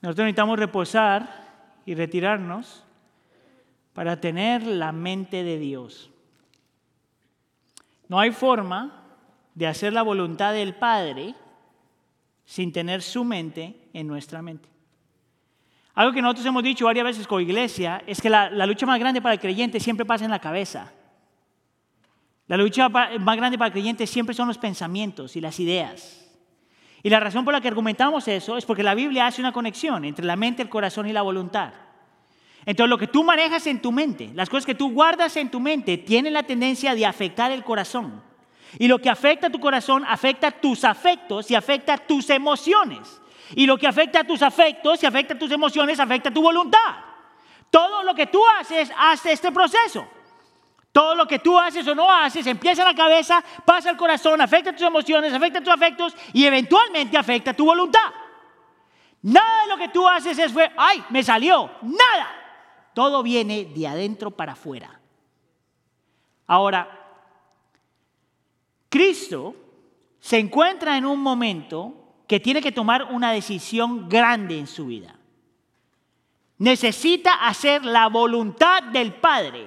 Nosotros 0.00 0.24
necesitamos 0.24 0.58
reposar 0.58 1.80
y 1.84 1.94
retirarnos 1.94 2.84
para 3.92 4.20
tener 4.20 4.66
la 4.66 4.92
mente 4.92 5.44
de 5.44 5.58
Dios. 5.58 6.10
No 8.08 8.18
hay 8.18 8.30
forma 8.30 9.04
de 9.54 9.66
hacer 9.66 9.92
la 9.92 10.02
voluntad 10.02 10.52
del 10.52 10.74
Padre 10.74 11.34
sin 12.44 12.72
tener 12.72 13.02
su 13.02 13.24
mente 13.24 13.88
en 13.92 14.06
nuestra 14.06 14.42
mente. 14.42 14.68
Algo 15.94 16.12
que 16.12 16.22
nosotros 16.22 16.46
hemos 16.46 16.62
dicho 16.62 16.84
varias 16.84 17.04
veces 17.04 17.26
con 17.26 17.42
iglesia 17.42 18.02
es 18.06 18.20
que 18.20 18.30
la, 18.30 18.48
lucha 18.66 18.86
más 18.86 18.98
grande 18.98 19.20
para 19.20 19.34
el 19.34 19.40
creyente 19.40 19.80
siempre 19.80 20.06
pasa 20.06 20.24
en 20.24 20.30
la 20.30 20.38
cabeza. 20.38 20.92
La 22.46 22.56
lucha 22.56 22.88
más 22.88 23.36
grande 23.36 23.58
para 23.58 23.66
el 23.66 23.72
creyente 23.72 24.06
siempre 24.06 24.34
son 24.34 24.48
los 24.48 24.58
pensamientos 24.58 25.36
y 25.36 25.40
las 25.40 25.58
ideas. 25.60 26.28
Y 27.02 27.08
la 27.08 27.20
razón 27.20 27.44
por 27.44 27.54
la 27.54 27.60
que 27.60 27.68
argumentamos 27.68 28.28
eso 28.28 28.56
es 28.56 28.64
porque 28.64 28.82
la 28.82 28.94
Biblia 28.94 29.26
hace 29.26 29.40
una 29.40 29.52
conexión 29.52 30.04
entre 30.04 30.24
la 30.24 30.36
mente, 30.36 30.62
el 30.62 30.68
corazón 30.68 31.08
y 31.08 31.12
la 31.12 31.22
voluntad. 31.22 31.72
Entonces 32.66 32.90
lo 32.90 32.98
que 32.98 33.06
tú 33.06 33.24
manejas 33.24 33.66
en 33.66 33.80
tu 33.80 33.90
mente, 33.90 34.30
las 34.34 34.50
cosas 34.50 34.66
que 34.66 34.74
tú 34.74 34.92
guardas 34.92 35.36
en 35.36 35.50
tu 35.50 35.60
mente, 35.60 35.96
tienen 35.98 36.34
la 36.34 36.42
tendencia 36.42 36.94
de 36.94 37.06
afectar 37.06 37.50
el 37.52 37.64
corazón. 37.64 38.22
Y 38.78 38.86
lo 38.86 38.98
que 38.98 39.10
afecta 39.10 39.46
a 39.46 39.50
tu 39.50 39.58
corazón 39.58 40.04
afecta 40.06 40.50
tus 40.50 40.84
afectos 40.84 41.50
y 41.50 41.54
afecta 41.54 41.96
tus 41.98 42.28
emociones. 42.30 43.20
Y 43.54 43.66
lo 43.66 43.76
que 43.76 43.86
afecta 43.86 44.20
a 44.20 44.24
tus 44.24 44.42
afectos 44.42 45.02
y 45.02 45.06
afecta 45.06 45.34
a 45.34 45.38
tus 45.38 45.50
emociones, 45.50 45.98
afecta 45.98 46.28
a 46.28 46.32
tu 46.32 46.42
voluntad. 46.42 46.96
Todo 47.70 48.02
lo 48.02 48.14
que 48.14 48.26
tú 48.26 48.42
haces 48.58 48.90
hace 48.96 49.32
este 49.32 49.52
proceso. 49.52 50.06
Todo 50.92 51.14
lo 51.14 51.26
que 51.26 51.38
tú 51.38 51.58
haces 51.58 51.86
o 51.86 51.94
no 51.94 52.10
haces 52.10 52.46
empieza 52.46 52.82
en 52.82 52.88
la 52.88 52.94
cabeza, 52.94 53.44
pasa 53.64 53.90
al 53.90 53.96
corazón, 53.96 54.40
afecta 54.40 54.72
tus 54.72 54.82
emociones, 54.82 55.32
afecta 55.32 55.60
tus 55.60 55.72
afectos 55.72 56.16
y 56.32 56.44
eventualmente 56.44 57.16
afecta 57.16 57.54
tu 57.54 57.64
voluntad. 57.64 58.10
Nada 59.22 59.62
de 59.62 59.68
lo 59.68 59.76
que 59.76 59.88
tú 59.88 60.08
haces 60.08 60.38
es 60.38 60.52
fue, 60.52 60.70
ay, 60.76 61.04
me 61.10 61.22
salió. 61.22 61.70
Nada. 61.82 62.36
Todo 62.92 63.22
viene 63.22 63.66
de 63.66 63.86
adentro 63.86 64.32
para 64.32 64.52
afuera. 64.52 65.00
Ahora, 66.46 66.88
Cristo 68.88 69.54
se 70.18 70.38
encuentra 70.38 70.96
en 70.96 71.06
un 71.06 71.20
momento 71.20 71.99
que 72.30 72.38
tiene 72.38 72.62
que 72.62 72.70
tomar 72.70 73.08
una 73.10 73.32
decisión 73.32 74.08
grande 74.08 74.56
en 74.56 74.68
su 74.68 74.86
vida. 74.86 75.16
Necesita 76.58 77.44
hacer 77.44 77.84
la 77.84 78.06
voluntad 78.06 78.84
del 78.84 79.14
Padre. 79.14 79.66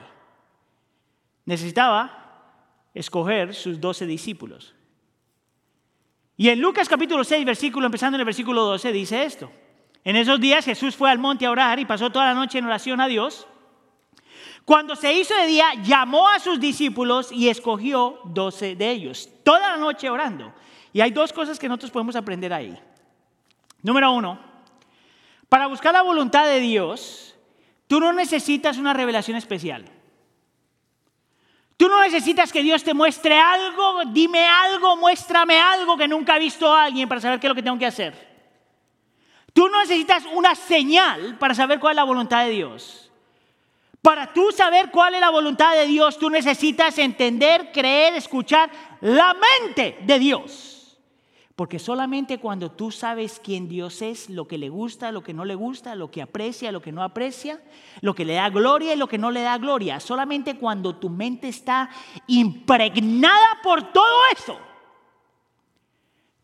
Necesitaba 1.43 2.87
escoger 2.93 3.53
sus 3.53 3.81
doce 3.81 4.05
discípulos. 4.05 4.73
Y 6.37 6.47
en 6.47 6.61
Lucas 6.61 6.87
capítulo 6.87 7.25
6, 7.25 7.43
versículo, 7.43 7.85
empezando 7.85 8.15
en 8.15 8.21
el 8.21 8.25
versículo 8.27 8.63
12, 8.63 8.93
dice 8.93 9.25
esto. 9.25 9.51
En 10.05 10.15
esos 10.15 10.39
días 10.39 10.63
Jesús 10.63 10.95
fue 10.95 11.11
al 11.11 11.19
monte 11.19 11.45
a 11.45 11.51
orar 11.51 11.79
y 11.79 11.85
pasó 11.85 12.11
toda 12.11 12.27
la 12.27 12.33
noche 12.33 12.59
en 12.59 12.65
oración 12.65 13.01
a 13.01 13.07
Dios. 13.07 13.45
Cuando 14.63 14.95
se 14.95 15.11
hizo 15.11 15.35
de 15.35 15.47
día, 15.47 15.65
llamó 15.83 16.29
a 16.29 16.39
sus 16.39 16.61
discípulos 16.61 17.29
y 17.29 17.49
escogió 17.49 18.21
doce 18.23 18.77
de 18.77 18.89
ellos, 18.89 19.27
toda 19.43 19.71
la 19.71 19.75
noche 19.75 20.09
orando. 20.09 20.53
Y 20.93 21.01
hay 21.01 21.11
dos 21.11 21.33
cosas 21.33 21.57
que 21.57 21.67
nosotros 21.67 21.91
podemos 21.91 22.15
aprender 22.15 22.53
ahí. 22.53 22.79
Número 23.81 24.11
uno, 24.11 24.39
para 25.49 25.67
buscar 25.67 25.93
la 25.93 26.03
voluntad 26.03 26.45
de 26.45 26.59
Dios, 26.59 27.35
tú 27.87 27.99
no 27.99 28.13
necesitas 28.13 28.77
una 28.77 28.93
revelación 28.93 29.35
especial. 29.35 29.85
Tú 31.75 31.89
no 31.89 32.01
necesitas 32.01 32.51
que 32.51 32.61
Dios 32.61 32.83
te 32.83 32.93
muestre 32.93 33.37
algo, 33.37 34.03
dime 34.11 34.47
algo, 34.47 34.95
muéstrame 34.95 35.59
algo 35.59 35.97
que 35.97 36.07
nunca 36.07 36.35
ha 36.35 36.39
visto 36.39 36.71
a 36.71 36.85
alguien 36.85 37.09
para 37.09 37.19
saber 37.19 37.39
qué 37.39 37.47
es 37.47 37.49
lo 37.49 37.55
que 37.55 37.63
tengo 37.63 37.79
que 37.79 37.87
hacer. 37.87 38.33
Tú 39.51 39.67
no 39.67 39.81
necesitas 39.81 40.23
una 40.33 40.55
señal 40.55 41.37
para 41.37 41.53
saber 41.53 41.79
cuál 41.79 41.93
es 41.93 41.97
la 41.97 42.03
voluntad 42.03 42.45
de 42.45 42.51
Dios. 42.51 43.11
Para 44.01 44.31
tú 44.31 44.51
saber 44.51 44.91
cuál 44.91 45.15
es 45.15 45.21
la 45.21 45.29
voluntad 45.29 45.73
de 45.75 45.87
Dios, 45.87 46.17
tú 46.17 46.29
necesitas 46.29 46.97
entender, 46.99 47.71
creer, 47.71 48.15
escuchar 48.15 48.69
la 49.01 49.33
mente 49.33 49.97
de 50.01 50.19
Dios. 50.19 50.72
Porque 51.55 51.77
solamente 51.77 52.39
cuando 52.39 52.71
tú 52.71 52.89
sabes 52.89 53.39
quién 53.43 53.67
Dios 53.67 54.01
es, 54.01 54.29
lo 54.29 54.47
que 54.47 54.57
le 54.57 54.69
gusta, 54.69 55.11
lo 55.11 55.21
que 55.21 55.35
no 55.35 55.45
le 55.45 55.53
gusta, 55.53 55.93
lo 55.93 56.09
que 56.09 56.23
aprecia, 56.23 56.71
lo 56.71 56.81
que 56.81 56.91
no 56.91 57.03
aprecia, 57.03 57.61
lo 58.01 58.15
que 58.15 58.25
le 58.25 58.33
da 58.33 58.49
gloria 58.49 58.95
y 58.95 58.97
lo 58.97 59.07
que 59.07 59.19
no 59.19 59.29
le 59.29 59.41
da 59.41 59.59
gloria, 59.59 59.99
solamente 59.99 60.57
cuando 60.57 60.95
tu 60.95 61.09
mente 61.09 61.47
está 61.47 61.91
impregnada 62.25 63.59
por 63.61 63.93
todo 63.93 64.19
eso, 64.35 64.57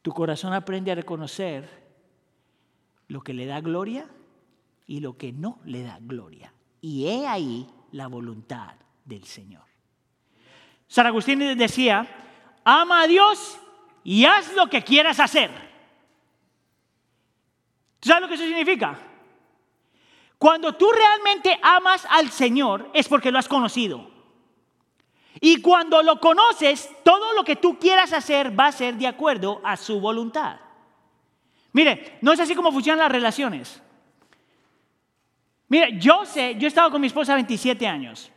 tu 0.03 0.11
corazón 0.11 0.53
aprende 0.53 0.91
a 0.91 0.95
reconocer 0.95 1.67
lo 3.07 3.21
que 3.21 3.33
le 3.33 3.47
da 3.47 3.61
gloria 3.61 4.07
y 4.85 4.99
lo 4.99 5.17
que 5.17 5.33
no 5.33 5.59
le 5.65 5.81
da 5.81 5.97
gloria. 5.99 6.53
Y 6.81 7.07
he 7.07 7.27
ahí 7.27 7.67
la 7.91 8.07
voluntad 8.07 8.75
del 9.05 9.23
Señor. 9.23 9.63
San 10.87 11.07
Agustín 11.07 11.39
decía, 11.57 12.07
ama 12.63 13.01
a 13.01 13.07
Dios 13.07 13.59
y 14.03 14.25
haz 14.25 14.53
lo 14.53 14.67
que 14.67 14.83
quieras 14.83 15.19
hacer. 15.19 15.51
sabes 18.01 18.21
lo 18.21 18.27
que 18.27 18.35
eso 18.35 18.43
significa? 18.43 18.97
Cuando 20.37 20.73
tú 20.73 20.89
realmente 20.91 21.59
amas 21.61 22.07
al 22.09 22.29
Señor 22.31 22.89
es 22.93 23.07
porque 23.07 23.31
lo 23.31 23.39
has 23.39 23.47
conocido. 23.47 24.09
Y 25.41 25.61
cuando 25.61 26.01
lo 26.01 26.19
conoces, 26.19 26.89
todo 27.03 27.33
lo 27.33 27.43
que 27.43 27.55
tú 27.55 27.77
quieras 27.77 28.13
hacer 28.13 28.57
va 28.57 28.67
a 28.67 28.71
ser 28.71 28.95
de 28.95 29.07
acuerdo 29.07 29.61
a 29.63 29.77
su 29.77 29.99
voluntad. 29.99 30.59
Mire, 31.73 32.17
no 32.21 32.31
es 32.33 32.39
así 32.39 32.55
como 32.55 32.71
funcionan 32.71 32.99
las 32.99 33.11
relaciones. 33.11 33.81
Mire, 35.67 35.99
yo 35.99 36.25
sé, 36.25 36.55
yo 36.55 36.65
he 36.65 36.67
estado 36.67 36.89
con 36.89 36.99
mi 36.99 37.07
esposa 37.07 37.35
27 37.35 37.85
años. 37.87 38.31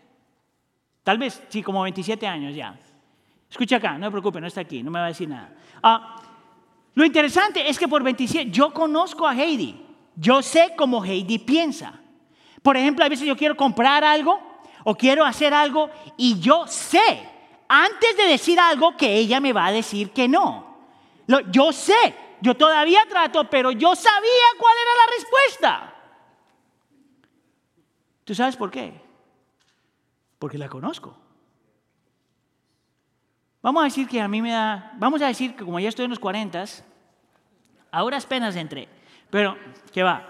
Tal 1.02 1.18
vez, 1.18 1.42
sí, 1.48 1.62
como 1.62 1.82
27 1.82 2.26
años 2.26 2.54
ya. 2.54 2.78
Escucha 3.52 3.76
acá, 3.76 3.98
no 3.98 4.06
me 4.06 4.10
preocupe, 4.10 4.40
no 4.40 4.46
está 4.46 4.62
aquí, 4.62 4.82
no 4.82 4.90
me 4.90 4.98
va 4.98 5.04
a 5.04 5.08
decir 5.08 5.28
nada. 5.28 5.54
Ah, 5.82 6.22
lo 6.94 7.04
interesante 7.04 7.68
es 7.68 7.78
que 7.78 7.86
por 7.86 8.02
27, 8.02 8.50
yo 8.50 8.72
conozco 8.72 9.28
a 9.28 9.36
Heidi. 9.36 9.78
Yo 10.16 10.40
sé 10.40 10.72
cómo 10.74 11.04
Heidi 11.04 11.38
piensa. 11.38 12.00
Por 12.62 12.78
ejemplo, 12.78 13.04
a 13.04 13.10
veces 13.10 13.26
yo 13.26 13.36
quiero 13.36 13.54
comprar 13.54 14.04
algo 14.04 14.40
o 14.84 14.94
quiero 14.94 15.22
hacer 15.22 15.52
algo 15.52 15.90
y 16.16 16.40
yo 16.40 16.66
sé, 16.66 17.28
antes 17.68 18.16
de 18.16 18.24
decir 18.24 18.58
algo, 18.58 18.96
que 18.96 19.16
ella 19.16 19.38
me 19.38 19.52
va 19.52 19.66
a 19.66 19.72
decir 19.72 20.12
que 20.12 20.26
no. 20.28 20.78
Yo 21.50 21.74
sé, 21.74 22.14
yo 22.40 22.56
todavía 22.56 23.02
trato, 23.06 23.50
pero 23.50 23.70
yo 23.70 23.94
sabía 23.94 24.46
cuál 24.58 24.74
era 24.80 24.92
la 24.94 25.12
respuesta. 25.14 25.94
¿Tú 28.24 28.34
sabes 28.34 28.56
por 28.56 28.70
qué? 28.70 28.98
Porque 30.38 30.56
la 30.56 30.70
conozco. 30.70 31.21
Vamos 33.62 33.82
a 33.82 33.84
decir 33.84 34.08
que 34.08 34.20
a 34.20 34.26
mí 34.26 34.42
me 34.42 34.50
da, 34.50 34.92
vamos 34.98 35.22
a 35.22 35.28
decir 35.28 35.54
que 35.54 35.64
como 35.64 35.78
ya 35.78 35.88
estoy 35.88 36.06
en 36.06 36.10
los 36.10 36.18
40, 36.18 36.64
ahora 37.92 38.18
apenas 38.18 38.56
entré, 38.56 38.88
pero 39.30 39.56
¿qué 39.92 40.02
va? 40.02 40.28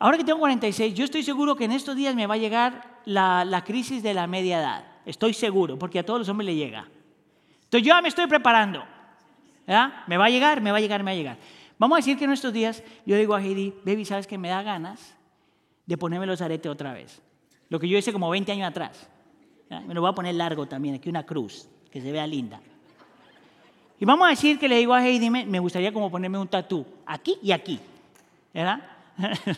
Ahora 0.00 0.18
que 0.18 0.24
tengo 0.24 0.40
46, 0.40 0.92
yo 0.92 1.04
estoy 1.04 1.22
seguro 1.22 1.54
que 1.54 1.64
en 1.64 1.72
estos 1.72 1.94
días 1.94 2.14
me 2.16 2.26
va 2.26 2.34
a 2.34 2.38
llegar 2.38 3.00
la, 3.04 3.44
la 3.44 3.62
crisis 3.62 4.02
de 4.02 4.12
la 4.12 4.26
media 4.26 4.58
edad. 4.58 4.84
Estoy 5.06 5.32
seguro, 5.32 5.78
porque 5.78 6.00
a 6.00 6.04
todos 6.04 6.18
los 6.18 6.28
hombres 6.28 6.46
le 6.46 6.56
llega. 6.56 6.88
Entonces 7.62 7.86
yo 7.86 7.94
ya 7.94 8.02
me 8.02 8.08
estoy 8.08 8.26
preparando. 8.26 8.84
¿Ya? 9.66 10.04
Me 10.08 10.16
va 10.16 10.26
a 10.26 10.30
llegar, 10.30 10.60
me 10.60 10.72
va 10.72 10.78
a 10.78 10.80
llegar, 10.80 11.02
me 11.02 11.12
va 11.12 11.14
a 11.14 11.16
llegar. 11.16 11.38
Vamos 11.78 11.96
a 11.96 11.98
decir 12.00 12.18
que 12.18 12.24
en 12.24 12.32
estos 12.32 12.52
días 12.52 12.82
yo 13.06 13.16
digo 13.16 13.34
a 13.34 13.40
Heidi, 13.40 13.74
baby, 13.84 14.04
¿sabes 14.04 14.26
que 14.26 14.38
me 14.38 14.48
da 14.48 14.62
ganas 14.62 15.16
de 15.86 15.96
ponerme 15.96 16.26
los 16.26 16.40
aretes 16.40 16.70
otra 16.70 16.92
vez? 16.92 17.22
Lo 17.68 17.78
que 17.78 17.88
yo 17.88 17.96
hice 17.96 18.12
como 18.12 18.28
20 18.28 18.50
años 18.52 18.68
atrás. 18.68 19.08
Me 19.86 19.94
lo 19.94 20.00
voy 20.00 20.10
a 20.10 20.14
poner 20.14 20.34
largo 20.34 20.66
también, 20.66 20.96
aquí 20.96 21.08
una 21.08 21.24
cruz 21.24 21.68
que 21.96 22.02
se 22.02 22.12
vea 22.12 22.26
linda. 22.26 22.60
Y 23.98 24.04
vamos 24.04 24.26
a 24.26 24.30
decir 24.30 24.58
que 24.58 24.68
le 24.68 24.76
digo 24.76 24.92
a 24.92 25.02
Heidi, 25.02 25.30
me, 25.30 25.58
gustaría 25.58 25.90
como 25.94 26.10
ponerme 26.10 26.36
un 26.36 26.46
tatú, 26.46 26.84
aquí 27.06 27.38
y 27.42 27.52
aquí, 27.52 27.80
¿verdad? 28.52 28.86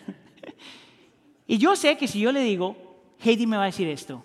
y 1.49 1.59
yo 1.59 1.74
sé 1.74 1.99
que 1.99 2.07
si 2.07 2.20
yo 2.20 2.30
le 2.30 2.43
digo, 2.43 2.76
Heidi 3.18 3.45
me 3.45 3.57
va 3.57 3.64
a 3.64 3.66
decir 3.66 3.89
esto. 3.89 4.22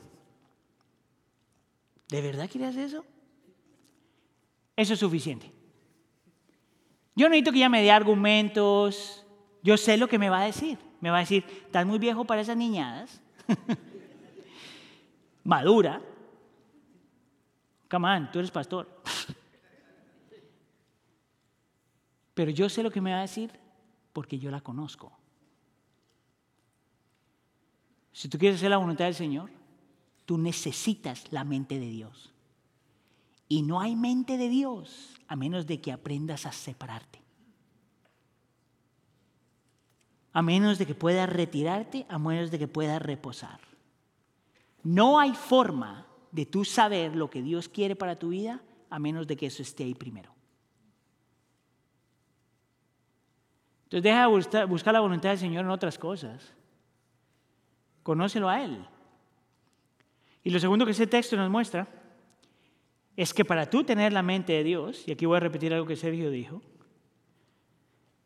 ¿De 2.07 2.21
verdad 2.21 2.47
quieres 2.47 2.75
eso? 2.75 3.03
Eso 4.75 4.93
es 4.93 4.99
suficiente. 4.99 5.51
Yo 7.15 7.25
no 7.25 7.29
necesito 7.29 7.51
que 7.51 7.57
ella 7.57 7.69
me 7.69 7.81
dé 7.81 7.89
argumentos. 7.89 9.25
Yo 9.63 9.75
sé 9.75 9.97
lo 9.97 10.07
que 10.07 10.19
me 10.19 10.29
va 10.29 10.41
a 10.41 10.45
decir. 10.45 10.77
Me 11.01 11.09
va 11.09 11.17
a 11.17 11.21
decir, 11.21 11.43
estás 11.65 11.87
muy 11.87 11.97
viejo 11.97 12.25
para 12.25 12.41
esas 12.41 12.57
niñadas. 12.57 13.19
Madura. 15.43 16.12
Come 17.93 18.27
tú 18.31 18.39
eres 18.39 18.49
pastor. 18.49 19.03
Pero 22.33 22.49
yo 22.49 22.67
sé 22.67 22.81
lo 22.81 22.89
que 22.89 23.01
me 23.01 23.11
va 23.11 23.19
a 23.19 23.21
decir 23.21 23.51
porque 24.11 24.39
yo 24.39 24.49
la 24.49 24.61
conozco. 24.61 25.15
Si 28.11 28.27
tú 28.29 28.39
quieres 28.39 28.57
hacer 28.57 28.71
la 28.71 28.77
voluntad 28.77 29.05
del 29.05 29.13
Señor, 29.13 29.51
tú 30.25 30.39
necesitas 30.39 31.31
la 31.31 31.43
mente 31.43 31.79
de 31.79 31.85
Dios. 31.85 32.33
Y 33.47 33.61
no 33.61 33.79
hay 33.79 33.95
mente 33.95 34.37
de 34.37 34.49
Dios 34.49 35.13
a 35.27 35.35
menos 35.35 35.67
de 35.67 35.79
que 35.79 35.91
aprendas 35.91 36.47
a 36.47 36.51
separarte. 36.51 37.21
A 40.31 40.41
menos 40.41 40.79
de 40.79 40.87
que 40.87 40.95
puedas 40.95 41.29
retirarte, 41.29 42.07
a 42.09 42.17
menos 42.17 42.49
de 42.49 42.57
que 42.57 42.67
puedas 42.67 42.99
reposar. 42.99 43.59
No 44.81 45.19
hay 45.19 45.35
forma 45.35 46.07
de 46.33 46.47
tú 46.47 46.65
saber 46.65 47.15
lo 47.15 47.29
que 47.29 47.43
Dios 47.43 47.69
quiere 47.69 47.95
para 47.95 48.17
tu 48.17 48.29
vida 48.29 48.59
a 48.89 48.97
menos 48.97 49.27
de 49.27 49.37
que 49.37 49.45
eso 49.45 49.61
esté 49.61 49.83
ahí 49.83 49.93
primero. 49.93 50.33
Entonces 53.83 54.03
deja 54.03 54.21
de 54.21 54.65
buscar, 54.65 54.93
la 54.93 54.99
voluntad 54.99 55.29
del 55.29 55.37
Señor 55.37 55.63
en 55.63 55.69
otras 55.69 55.99
cosas. 55.99 56.51
Conócelo 58.01 58.49
a 58.49 58.63
Él. 58.63 58.83
Y 60.43 60.49
lo 60.49 60.59
segundo 60.59 60.85
que 60.85 60.91
ese 60.91 61.05
texto 61.05 61.37
nos 61.37 61.51
muestra 61.51 61.87
es 63.15 63.31
que 63.31 63.45
para 63.45 63.69
tú 63.69 63.83
tener 63.83 64.11
la 64.11 64.23
mente 64.23 64.53
de 64.53 64.63
Dios, 64.63 65.07
y 65.07 65.11
aquí 65.11 65.27
voy 65.27 65.37
a 65.37 65.41
repetir 65.41 65.71
algo 65.71 65.85
que 65.85 65.95
Sergio 65.95 66.31
dijo, 66.31 66.63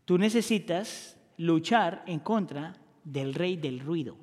tú 0.06 0.18
necesitas 0.18 1.20
luchar 1.36 2.04
en 2.08 2.22
contra 2.22 2.78
del 3.04 3.34
rey 3.34 3.58
del 3.58 3.82
ruido. 3.82 4.16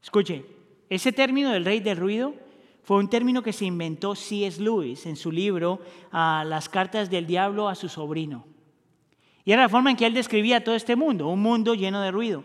Escuche, 0.00 0.59
ese 0.90 1.12
término 1.12 1.50
del 1.50 1.64
rey 1.64 1.78
del 1.78 1.96
ruido 1.96 2.34
fue 2.82 2.98
un 2.98 3.08
término 3.08 3.42
que 3.42 3.52
se 3.52 3.64
inventó 3.64 4.16
C.S. 4.16 4.60
Lewis 4.60 5.06
en 5.06 5.14
su 5.14 5.30
libro 5.30 5.80
Las 6.12 6.68
cartas 6.68 7.08
del 7.08 7.26
diablo 7.26 7.68
a 7.68 7.76
su 7.76 7.88
sobrino. 7.88 8.44
Y 9.44 9.52
era 9.52 9.62
la 9.62 9.68
forma 9.68 9.90
en 9.90 9.96
que 9.96 10.04
él 10.04 10.14
describía 10.14 10.64
todo 10.64 10.74
este 10.74 10.96
mundo, 10.96 11.28
un 11.28 11.40
mundo 11.40 11.74
lleno 11.74 12.00
de 12.00 12.10
ruido. 12.10 12.44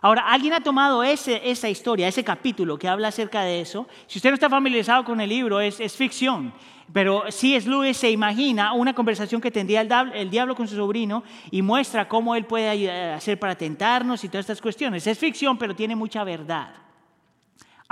Ahora, 0.00 0.26
alguien 0.28 0.52
ha 0.52 0.60
tomado 0.60 1.02
esa 1.02 1.68
historia, 1.68 2.06
ese 2.06 2.22
capítulo 2.24 2.78
que 2.78 2.88
habla 2.88 3.08
acerca 3.08 3.42
de 3.42 3.60
eso. 3.60 3.88
Si 4.06 4.18
usted 4.18 4.30
no 4.30 4.34
está 4.34 4.48
familiarizado 4.48 5.04
con 5.04 5.20
el 5.20 5.28
libro, 5.28 5.60
es, 5.60 5.96
ficción. 5.96 6.54
Pero 6.92 7.24
C.S. 7.30 7.68
Lewis 7.68 7.96
se 7.96 8.10
imagina 8.10 8.74
una 8.74 8.94
conversación 8.94 9.40
que 9.40 9.50
tendría 9.50 9.80
el, 9.80 9.90
el 10.14 10.30
diablo 10.30 10.54
con 10.54 10.68
su 10.68 10.76
sobrino 10.76 11.24
y 11.50 11.62
muestra 11.62 12.08
cómo 12.08 12.36
él 12.36 12.44
puede 12.44 13.12
hacer 13.12 13.38
para 13.38 13.56
tentarnos 13.56 14.22
y 14.22 14.28
todas 14.28 14.44
estas 14.44 14.60
cuestiones. 14.60 15.04
Es 15.06 15.18
ficción, 15.18 15.58
pero 15.58 15.74
tiene 15.74 15.96
mucha 15.96 16.22
verdad. 16.22 16.81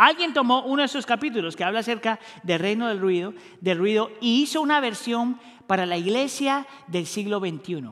Alguien 0.01 0.33
tomó 0.33 0.63
uno 0.63 0.81
de 0.81 0.87
esos 0.87 1.05
capítulos 1.05 1.55
que 1.55 1.63
habla 1.63 1.81
acerca 1.81 2.19
del 2.43 2.59
reino 2.59 2.89
del 2.89 2.99
ruido, 2.99 3.35
del 3.61 3.77
ruido 3.77 4.11
y 4.23 4.41
hizo 4.41 4.63
una 4.63 4.81
versión 4.81 5.39
para 5.67 5.85
la 5.85 5.99
iglesia 5.99 6.67
del 6.87 7.07
siglo 7.07 7.39
XXI. 7.39 7.85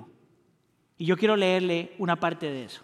Y 0.96 1.04
yo 1.04 1.18
quiero 1.18 1.36
leerle 1.36 1.92
una 1.98 2.16
parte 2.16 2.50
de 2.50 2.64
eso. 2.64 2.80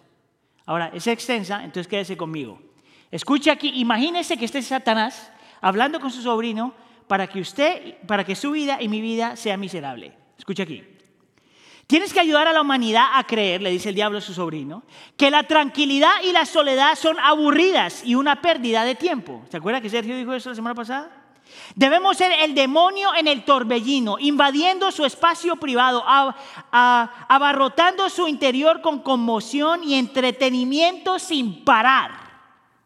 Ahora, 0.67 0.91
es 0.93 1.07
extensa, 1.07 1.63
entonces 1.63 1.87
quédese 1.87 2.15
conmigo. 2.15 2.61
Escuche 3.09 3.49
aquí, 3.49 3.71
imagínese 3.79 4.37
que 4.37 4.45
este 4.45 4.59
es 4.59 4.67
Satanás 4.67 5.31
hablando 5.59 5.99
con 5.99 6.11
su 6.11 6.21
sobrino 6.21 6.75
para 7.07 7.25
que 7.25 7.41
usted, 7.41 7.97
para 8.05 8.25
que 8.25 8.35
su 8.35 8.51
vida 8.51 8.79
y 8.79 8.89
mi 8.89 9.01
vida 9.01 9.35
sea 9.37 9.57
miserable. 9.57 10.13
Escuche 10.37 10.61
aquí. 10.61 10.83
Tienes 11.87 12.13
que 12.13 12.19
ayudar 12.19 12.47
a 12.47 12.53
la 12.53 12.61
humanidad 12.61 13.09
a 13.13 13.23
creer, 13.25 13.61
le 13.61 13.69
dice 13.69 13.89
el 13.89 13.95
diablo 13.95 14.17
a 14.17 14.21
su 14.21 14.33
sobrino, 14.33 14.83
que 15.17 15.29
la 15.29 15.43
tranquilidad 15.43 16.13
y 16.23 16.31
la 16.31 16.45
soledad 16.45 16.95
son 16.95 17.19
aburridas 17.19 18.03
y 18.03 18.15
una 18.15 18.41
pérdida 18.41 18.83
de 18.83 18.95
tiempo. 18.95 19.43
¿Se 19.51 19.57
acuerda 19.57 19.81
que 19.81 19.89
Sergio 19.89 20.17
dijo 20.17 20.33
eso 20.33 20.49
la 20.49 20.55
semana 20.55 20.73
pasada? 20.73 21.11
Debemos 21.75 22.17
ser 22.17 22.31
el 22.41 22.55
demonio 22.55 23.13
en 23.15 23.27
el 23.27 23.45
torbellino, 23.45 24.17
invadiendo 24.19 24.91
su 24.91 25.05
espacio 25.05 25.57
privado, 25.57 26.03
abarrotando 26.71 28.09
su 28.09 28.27
interior 28.27 28.81
con 28.81 28.99
conmoción 28.99 29.83
y 29.83 29.93
entretenimiento 29.93 31.19
sin 31.19 31.63
parar. 31.63 32.11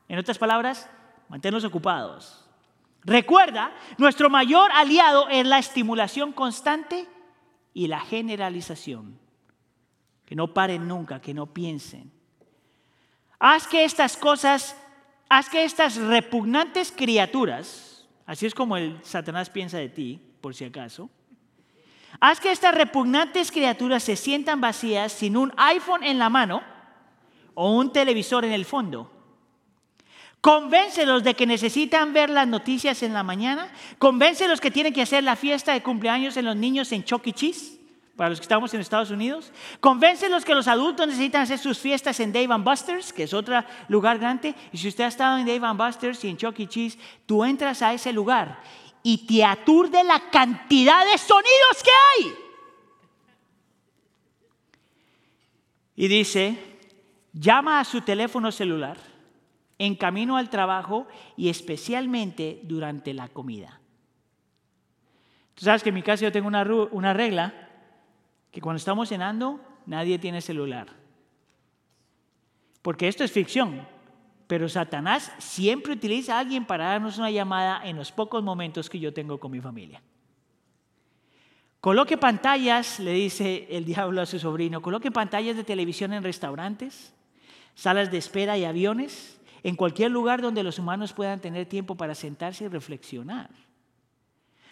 En 0.09 0.19
otras 0.19 0.37
palabras, 0.37 0.89
mantenernos 1.29 1.63
ocupados. 1.63 2.45
Recuerda, 3.05 3.71
nuestro 3.97 4.29
mayor 4.29 4.69
aliado 4.73 5.29
es 5.29 5.45
la 5.45 5.57
estimulación 5.57 6.33
constante 6.33 7.07
y 7.74 7.88
la 7.88 7.99
generalización. 7.99 9.20
Que 10.26 10.36
no 10.36 10.53
paren 10.53 10.88
nunca, 10.88 11.22
que 11.22 11.34
no 11.34 11.47
piensen. 11.47 12.11
Haz 13.39 13.67
que 13.67 13.84
estas 13.84 14.17
cosas, 14.17 14.76
haz 15.30 15.49
que 15.49 15.63
estas 15.63 15.95
repugnantes 15.95 16.91
criaturas, 16.91 18.07
así 18.26 18.45
es 18.45 18.53
como 18.53 18.78
el 18.78 18.99
Satanás 19.03 19.49
piensa 19.49 19.78
de 19.78 19.89
ti, 19.89 20.22
por 20.41 20.53
si 20.53 20.65
acaso, 20.65 21.09
Haz 22.20 22.39
que 22.39 22.51
estas 22.51 22.76
repugnantes 22.76 23.51
criaturas 23.51 24.03
se 24.03 24.15
sientan 24.15 24.59
vacías 24.59 25.11
sin 25.11 25.38
un 25.38 25.53
iPhone 25.57 26.03
en 26.03 26.17
la 26.17 26.30
mano 26.30 26.61
o 27.53 27.72
un 27.72 27.93
televisor 27.93 28.45
en 28.45 28.51
el 28.51 28.65
fondo. 28.65 29.11
Convéncelos 30.41 31.23
de 31.23 31.33
que 31.33 31.45
necesitan 31.45 32.13
ver 32.13 32.29
las 32.29 32.47
noticias 32.47 33.03
en 33.03 33.13
la 33.13 33.23
mañana. 33.23 33.69
Convéncelos 33.97 34.61
que 34.61 34.71
tienen 34.71 34.93
que 34.93 35.01
hacer 35.01 35.23
la 35.23 35.35
fiesta 35.35 35.73
de 35.73 35.83
cumpleaños 35.83 36.37
en 36.37 36.45
los 36.45 36.55
niños 36.55 36.91
en 36.93 37.03
Chuck 37.03 37.27
E. 37.27 37.33
Cheese, 37.33 37.77
para 38.15 38.29
los 38.29 38.39
que 38.39 38.43
estamos 38.43 38.73
en 38.73 38.79
Estados 38.79 39.11
Unidos. 39.11 39.51
Convéncelos 39.81 40.45
que 40.45 40.55
los 40.55 40.69
adultos 40.69 41.07
necesitan 41.07 41.41
hacer 41.41 41.59
sus 41.59 41.77
fiestas 41.79 42.21
en 42.21 42.31
Dave 42.31 42.55
Busters, 42.57 43.11
que 43.11 43.23
es 43.23 43.33
otro 43.33 43.61
lugar 43.89 44.17
grande. 44.17 44.55
Y 44.71 44.77
si 44.77 44.87
usted 44.87 45.03
ha 45.03 45.07
estado 45.07 45.37
en 45.37 45.45
Dave 45.45 45.73
Busters 45.73 46.23
y 46.23 46.29
en 46.29 46.37
Chuck 46.37 46.57
E. 46.57 46.67
Cheese, 46.67 46.97
tú 47.25 47.43
entras 47.43 47.81
a 47.81 47.93
ese 47.93 48.13
lugar 48.13 48.61
y 49.03 49.25
te 49.25 49.43
aturde 49.43 50.05
la 50.05 50.29
cantidad 50.29 51.03
de 51.05 51.17
sonidos 51.17 51.83
que 51.83 51.91
hay. 52.15 52.33
Y 55.97 56.07
dice, 56.07 56.57
llama 57.33 57.81
a 57.81 57.83
su 57.83 57.99
teléfono 57.99 58.53
celular 58.53 59.09
en 59.80 59.95
camino 59.95 60.38
al 60.38 60.49
trabajo 60.49 61.07
y 61.38 61.49
especialmente 61.49 62.59
durante 62.63 63.13
la 63.13 63.30
comida. 63.30 63.80
Tú 65.55 65.65
sabes 65.65 65.82
que 65.82 65.89
en 65.89 65.95
mi 65.95 66.03
caso 66.03 66.23
yo 66.23 66.32
tengo 66.32 66.47
una, 66.47 66.63
una 66.91 67.13
regla 67.13 67.69
que 68.51 68.61
cuando 68.61 68.77
estamos 68.77 69.09
cenando 69.09 69.59
nadie 69.86 70.19
tiene 70.19 70.41
celular. 70.41 70.88
Porque 72.82 73.07
esto 73.07 73.23
es 73.23 73.32
ficción, 73.32 73.88
pero 74.47 74.69
Satanás 74.69 75.32
siempre 75.38 75.93
utiliza 75.93 76.36
a 76.36 76.39
alguien 76.39 76.65
para 76.65 76.86
darnos 76.86 77.17
una 77.17 77.32
llamada 77.32 77.82
en 77.84 77.95
los 77.95 78.11
pocos 78.11 78.43
momentos 78.43 78.89
que 78.89 78.99
yo 78.99 79.13
tengo 79.13 79.39
con 79.39 79.51
mi 79.51 79.61
familia. 79.61 80.01
Coloque 81.82 82.17
pantallas, 82.17 82.99
le 82.99 83.13
dice 83.13 83.67
el 83.69 83.86
diablo 83.86 84.21
a 84.21 84.25
su 84.25 84.39
sobrino, 84.39 84.82
coloque 84.82 85.11
pantallas 85.11 85.55
de 85.55 85.63
televisión 85.63 86.11
en 86.11 86.23
restaurantes, 86.23 87.13
salas 87.75 88.11
de 88.11 88.17
espera 88.17 88.57
y 88.57 88.65
aviones 88.65 89.38
en 89.64 89.76
cualquier 89.76 90.12
lugar 90.12 90.41
donde 90.41 90.64
los 90.64 90.80
humanos 90.80 91.14
puedan 91.14 91.39
tener 91.39 91.66
tiempo 91.66 91.95
para 91.95 92.16
sentarse 92.16 92.66
y 92.66 92.68
reflexionar. 92.68 93.49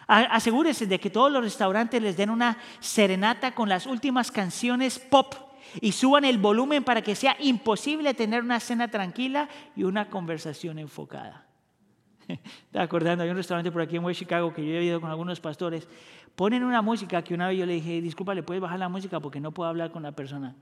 Asegúrese 0.07 0.87
de 0.87 0.99
que 0.99 1.09
todos 1.09 1.31
los 1.31 1.43
restaurantes 1.43 2.01
les 2.01 2.15
den 2.15 2.29
una 2.29 2.57
serenata 2.79 3.53
con 3.53 3.67
las 3.67 3.85
últimas 3.85 4.31
canciones 4.31 4.99
pop 4.99 5.35
y 5.81 5.91
suban 5.91 6.23
el 6.23 6.37
volumen 6.37 6.83
para 6.83 7.01
que 7.01 7.13
sea 7.13 7.35
imposible 7.39 8.13
tener 8.13 8.41
una 8.41 8.61
cena 8.61 8.89
tranquila 8.89 9.49
y 9.75 9.83
una 9.83 10.09
conversación 10.09 10.79
enfocada. 10.79 11.45
Estaba 12.27 12.85
acordando, 12.85 13.23
hay 13.23 13.29
un 13.29 13.35
restaurante 13.35 13.71
por 13.71 13.81
aquí 13.81 13.97
en 13.97 14.05
West 14.05 14.19
Chicago 14.19 14.53
que 14.53 14.65
yo 14.65 14.73
he 14.75 14.83
ido 14.83 15.01
con 15.01 15.09
algunos 15.09 15.41
pastores. 15.41 15.87
Ponen 16.35 16.63
una 16.63 16.81
música 16.81 17.21
que 17.21 17.33
una 17.33 17.49
vez 17.49 17.57
yo 17.57 17.65
le 17.65 17.73
dije, 17.73 18.01
disculpa, 18.01 18.33
¿le 18.33 18.43
puedes 18.43 18.61
bajar 18.61 18.79
la 18.79 18.89
música 18.89 19.19
porque 19.19 19.41
no 19.41 19.51
puedo 19.51 19.69
hablar 19.69 19.91
con 19.91 20.03
la 20.03 20.13
persona? 20.13 20.55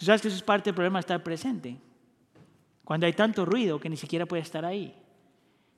Tú 0.00 0.06
sabes 0.06 0.22
que 0.22 0.28
eso 0.28 0.36
es 0.38 0.42
parte 0.42 0.70
del 0.70 0.74
problema 0.74 0.98
de 0.98 1.02
estar 1.02 1.22
presente. 1.22 1.76
Cuando 2.84 3.04
hay 3.04 3.12
tanto 3.12 3.44
ruido 3.44 3.78
que 3.78 3.90
ni 3.90 3.98
siquiera 3.98 4.24
puede 4.24 4.40
estar 4.40 4.64
ahí. 4.64 4.94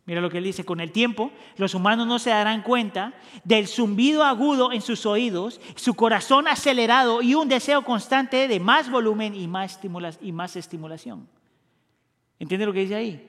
Mira 0.05 0.21
lo 0.21 0.31
que 0.31 0.39
él 0.39 0.45
dice, 0.45 0.65
con 0.65 0.79
el 0.79 0.93
tiempo 0.93 1.33
los 1.57 1.75
humanos 1.75 2.07
no 2.07 2.21
se 2.21 2.31
darán 2.31 2.63
cuenta 2.63 3.15
del 3.43 3.67
zumbido 3.67 4.23
agudo 4.23 4.71
en 4.71 4.81
sus 4.81 5.07
oídos, 5.07 5.61
su 5.75 5.95
corazón 5.95 6.47
acelerado 6.47 7.21
y 7.21 7.35
un 7.35 7.49
deseo 7.49 7.83
constante 7.83 8.47
de 8.47 8.61
más 8.61 8.93
volumen 8.93 9.35
y 9.35 9.49
más, 9.49 9.81
y 10.21 10.31
más 10.31 10.55
estimulación. 10.55 11.29
¿Entiende 12.39 12.67
lo 12.67 12.73
que 12.73 12.83
dice 12.83 12.95
ahí? 12.95 13.29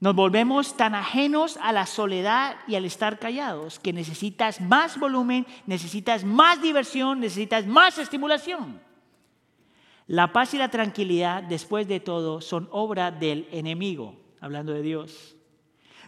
Nos 0.00 0.16
volvemos 0.16 0.76
tan 0.76 0.96
ajenos 0.96 1.60
a 1.62 1.70
la 1.70 1.86
soledad 1.86 2.56
y 2.66 2.74
al 2.74 2.84
estar 2.84 3.20
callados 3.20 3.78
que 3.78 3.92
necesitas 3.92 4.60
más 4.60 4.98
volumen, 4.98 5.46
necesitas 5.64 6.24
más 6.24 6.60
diversión, 6.60 7.20
necesitas 7.20 7.64
más 7.66 7.98
estimulación. 7.98 8.84
La 10.06 10.32
paz 10.32 10.54
y 10.54 10.58
la 10.58 10.70
tranquilidad, 10.70 11.42
después 11.42 11.88
de 11.88 12.00
todo, 12.00 12.40
son 12.40 12.68
obra 12.70 13.10
del 13.10 13.48
enemigo, 13.50 14.14
hablando 14.40 14.72
de 14.72 14.82
Dios. 14.82 15.36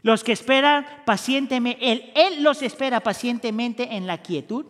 Los 0.02 0.22
que 0.22 0.32
esperan 0.32 0.86
pacientemente, 1.04 2.12
él, 2.14 2.42
los 2.42 2.62
espera 2.62 3.00
pacientemente 3.00 3.96
en 3.96 4.06
la 4.06 4.22
quietud, 4.22 4.66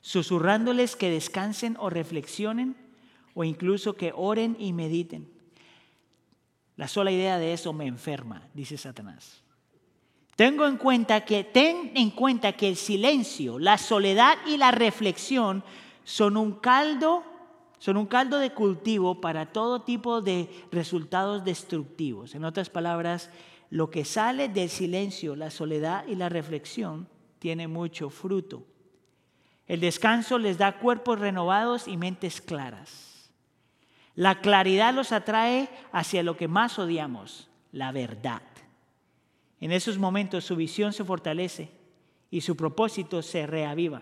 susurrándoles 0.00 0.94
que 0.94 1.10
descansen 1.10 1.76
o 1.80 1.90
reflexionen 1.90 2.76
o 3.34 3.42
incluso 3.42 3.94
que 3.94 4.12
oren 4.14 4.56
y 4.60 4.72
mediten. 4.72 5.28
La 6.76 6.86
sola 6.86 7.10
idea 7.10 7.38
de 7.38 7.52
eso 7.52 7.72
me 7.72 7.86
enferma, 7.86 8.48
dice 8.54 8.76
Satanás. 8.76 9.42
Tengo 10.36 10.66
en 10.66 10.76
cuenta 10.76 11.24
que 11.24 11.44
ten 11.44 11.92
en 11.94 12.10
cuenta 12.10 12.52
que 12.52 12.68
el 12.68 12.76
silencio, 12.76 13.58
la 13.58 13.78
soledad 13.78 14.36
y 14.46 14.56
la 14.56 14.72
reflexión 14.72 15.64
son 16.04 16.36
un 16.36 16.52
caldo 16.60 17.24
son 17.84 17.98
un 17.98 18.06
caldo 18.06 18.38
de 18.38 18.48
cultivo 18.48 19.20
para 19.20 19.52
todo 19.52 19.82
tipo 19.82 20.22
de 20.22 20.48
resultados 20.72 21.44
destructivos. 21.44 22.34
En 22.34 22.46
otras 22.46 22.70
palabras, 22.70 23.28
lo 23.68 23.90
que 23.90 24.06
sale 24.06 24.48
del 24.48 24.70
silencio, 24.70 25.36
la 25.36 25.50
soledad 25.50 26.06
y 26.06 26.14
la 26.14 26.30
reflexión 26.30 27.06
tiene 27.40 27.68
mucho 27.68 28.08
fruto. 28.08 28.64
El 29.66 29.80
descanso 29.80 30.38
les 30.38 30.56
da 30.56 30.78
cuerpos 30.78 31.20
renovados 31.20 31.86
y 31.86 31.98
mentes 31.98 32.40
claras. 32.40 33.30
La 34.14 34.40
claridad 34.40 34.94
los 34.94 35.12
atrae 35.12 35.68
hacia 35.92 36.22
lo 36.22 36.38
que 36.38 36.48
más 36.48 36.78
odiamos, 36.78 37.50
la 37.70 37.92
verdad. 37.92 38.40
En 39.60 39.72
esos 39.72 39.98
momentos 39.98 40.46
su 40.46 40.56
visión 40.56 40.94
se 40.94 41.04
fortalece 41.04 41.70
y 42.30 42.40
su 42.40 42.56
propósito 42.56 43.20
se 43.20 43.46
reaviva. 43.46 44.00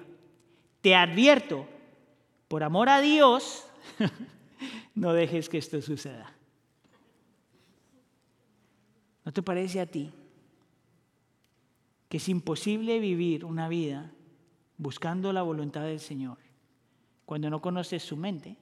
Te 0.83 0.95
advierto, 0.95 1.67
por 2.47 2.63
amor 2.63 2.89
a 2.89 3.01
Dios, 3.01 3.67
no 4.95 5.13
dejes 5.13 5.49
que 5.49 5.59
esto 5.59 5.81
suceda. 5.83 6.33
¿No 9.25 9.33
te 9.33 9.43
parece 9.43 9.81
a 9.81 9.87
ti 9.87 10.13
que 12.09 12.17
es 12.17 12.29
imposible 12.29 12.99
vivir 12.99 13.45
una 13.45 13.69
vida 13.69 14.13
buscando 14.77 15.33
la 15.33 15.43
voluntad 15.43 15.85
del 15.85 16.01
Señor 16.01 16.39
cuando 17.25 17.49
no 17.49 17.63
conoces 17.63 18.03
su 18.03 18.17
mente 18.17 18.57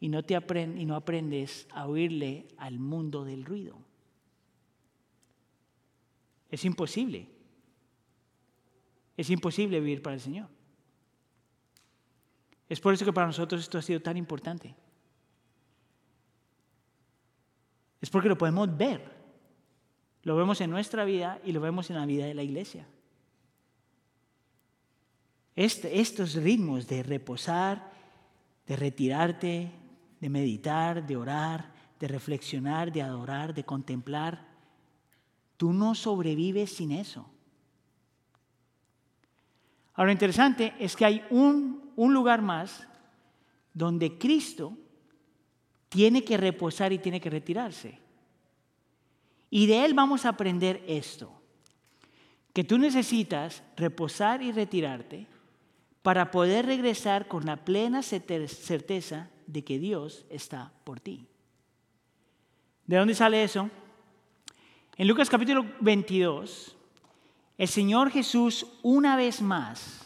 y 0.00 0.08
no, 0.08 0.24
te 0.24 0.38
no 0.84 0.96
aprendes 0.96 1.68
a 1.70 1.86
oírle 1.86 2.48
al 2.56 2.78
mundo 2.78 3.24
del 3.24 3.44
ruido? 3.44 3.78
Es 6.50 6.64
imposible. 6.64 7.28
Es 9.16 9.30
imposible 9.30 9.80
vivir 9.80 10.02
para 10.02 10.14
el 10.14 10.20
Señor. 10.20 10.48
Es 12.68 12.80
por 12.80 12.94
eso 12.94 13.04
que 13.04 13.12
para 13.12 13.26
nosotros 13.26 13.60
esto 13.60 13.78
ha 13.78 13.82
sido 13.82 14.00
tan 14.00 14.16
importante. 14.16 14.74
Es 18.00 18.10
porque 18.10 18.28
lo 18.28 18.38
podemos 18.38 18.74
ver. 18.76 19.14
Lo 20.22 20.36
vemos 20.36 20.60
en 20.60 20.70
nuestra 20.70 21.04
vida 21.04 21.40
y 21.44 21.52
lo 21.52 21.60
vemos 21.60 21.90
en 21.90 21.96
la 21.96 22.06
vida 22.06 22.26
de 22.26 22.34
la 22.34 22.42
iglesia. 22.42 22.86
Este, 25.54 26.00
estos 26.00 26.34
ritmos 26.34 26.88
de 26.88 27.02
reposar, 27.02 27.92
de 28.66 28.76
retirarte, 28.76 29.70
de 30.20 30.28
meditar, 30.28 31.06
de 31.06 31.16
orar, 31.16 31.72
de 32.00 32.08
reflexionar, 32.08 32.90
de 32.92 33.02
adorar, 33.02 33.54
de 33.54 33.64
contemplar, 33.64 34.46
tú 35.56 35.72
no 35.72 35.94
sobrevives 35.94 36.74
sin 36.74 36.92
eso. 36.92 37.26
Ahora, 39.94 40.06
lo 40.06 40.12
interesante 40.12 40.74
es 40.78 40.96
que 40.96 41.04
hay 41.04 41.24
un, 41.30 41.83
un 41.96 42.14
lugar 42.14 42.42
más 42.42 42.86
donde 43.72 44.18
Cristo 44.18 44.76
tiene 45.88 46.24
que 46.24 46.36
reposar 46.36 46.92
y 46.92 46.98
tiene 46.98 47.20
que 47.20 47.30
retirarse. 47.30 47.98
Y 49.50 49.66
de 49.66 49.84
Él 49.84 49.94
vamos 49.94 50.24
a 50.24 50.30
aprender 50.30 50.82
esto, 50.86 51.30
que 52.52 52.64
tú 52.64 52.78
necesitas 52.78 53.62
reposar 53.76 54.42
y 54.42 54.52
retirarte 54.52 55.26
para 56.02 56.30
poder 56.30 56.66
regresar 56.66 57.28
con 57.28 57.46
la 57.46 57.64
plena 57.64 58.02
certeza 58.02 59.30
de 59.46 59.64
que 59.64 59.78
Dios 59.78 60.26
está 60.28 60.72
por 60.84 61.00
ti. 61.00 61.26
¿De 62.86 62.96
dónde 62.96 63.14
sale 63.14 63.42
eso? 63.42 63.70
En 64.96 65.08
Lucas 65.08 65.30
capítulo 65.30 65.64
22, 65.80 66.76
el 67.56 67.68
Señor 67.68 68.10
Jesús 68.10 68.66
una 68.82 69.16
vez 69.16 69.40
más 69.40 70.03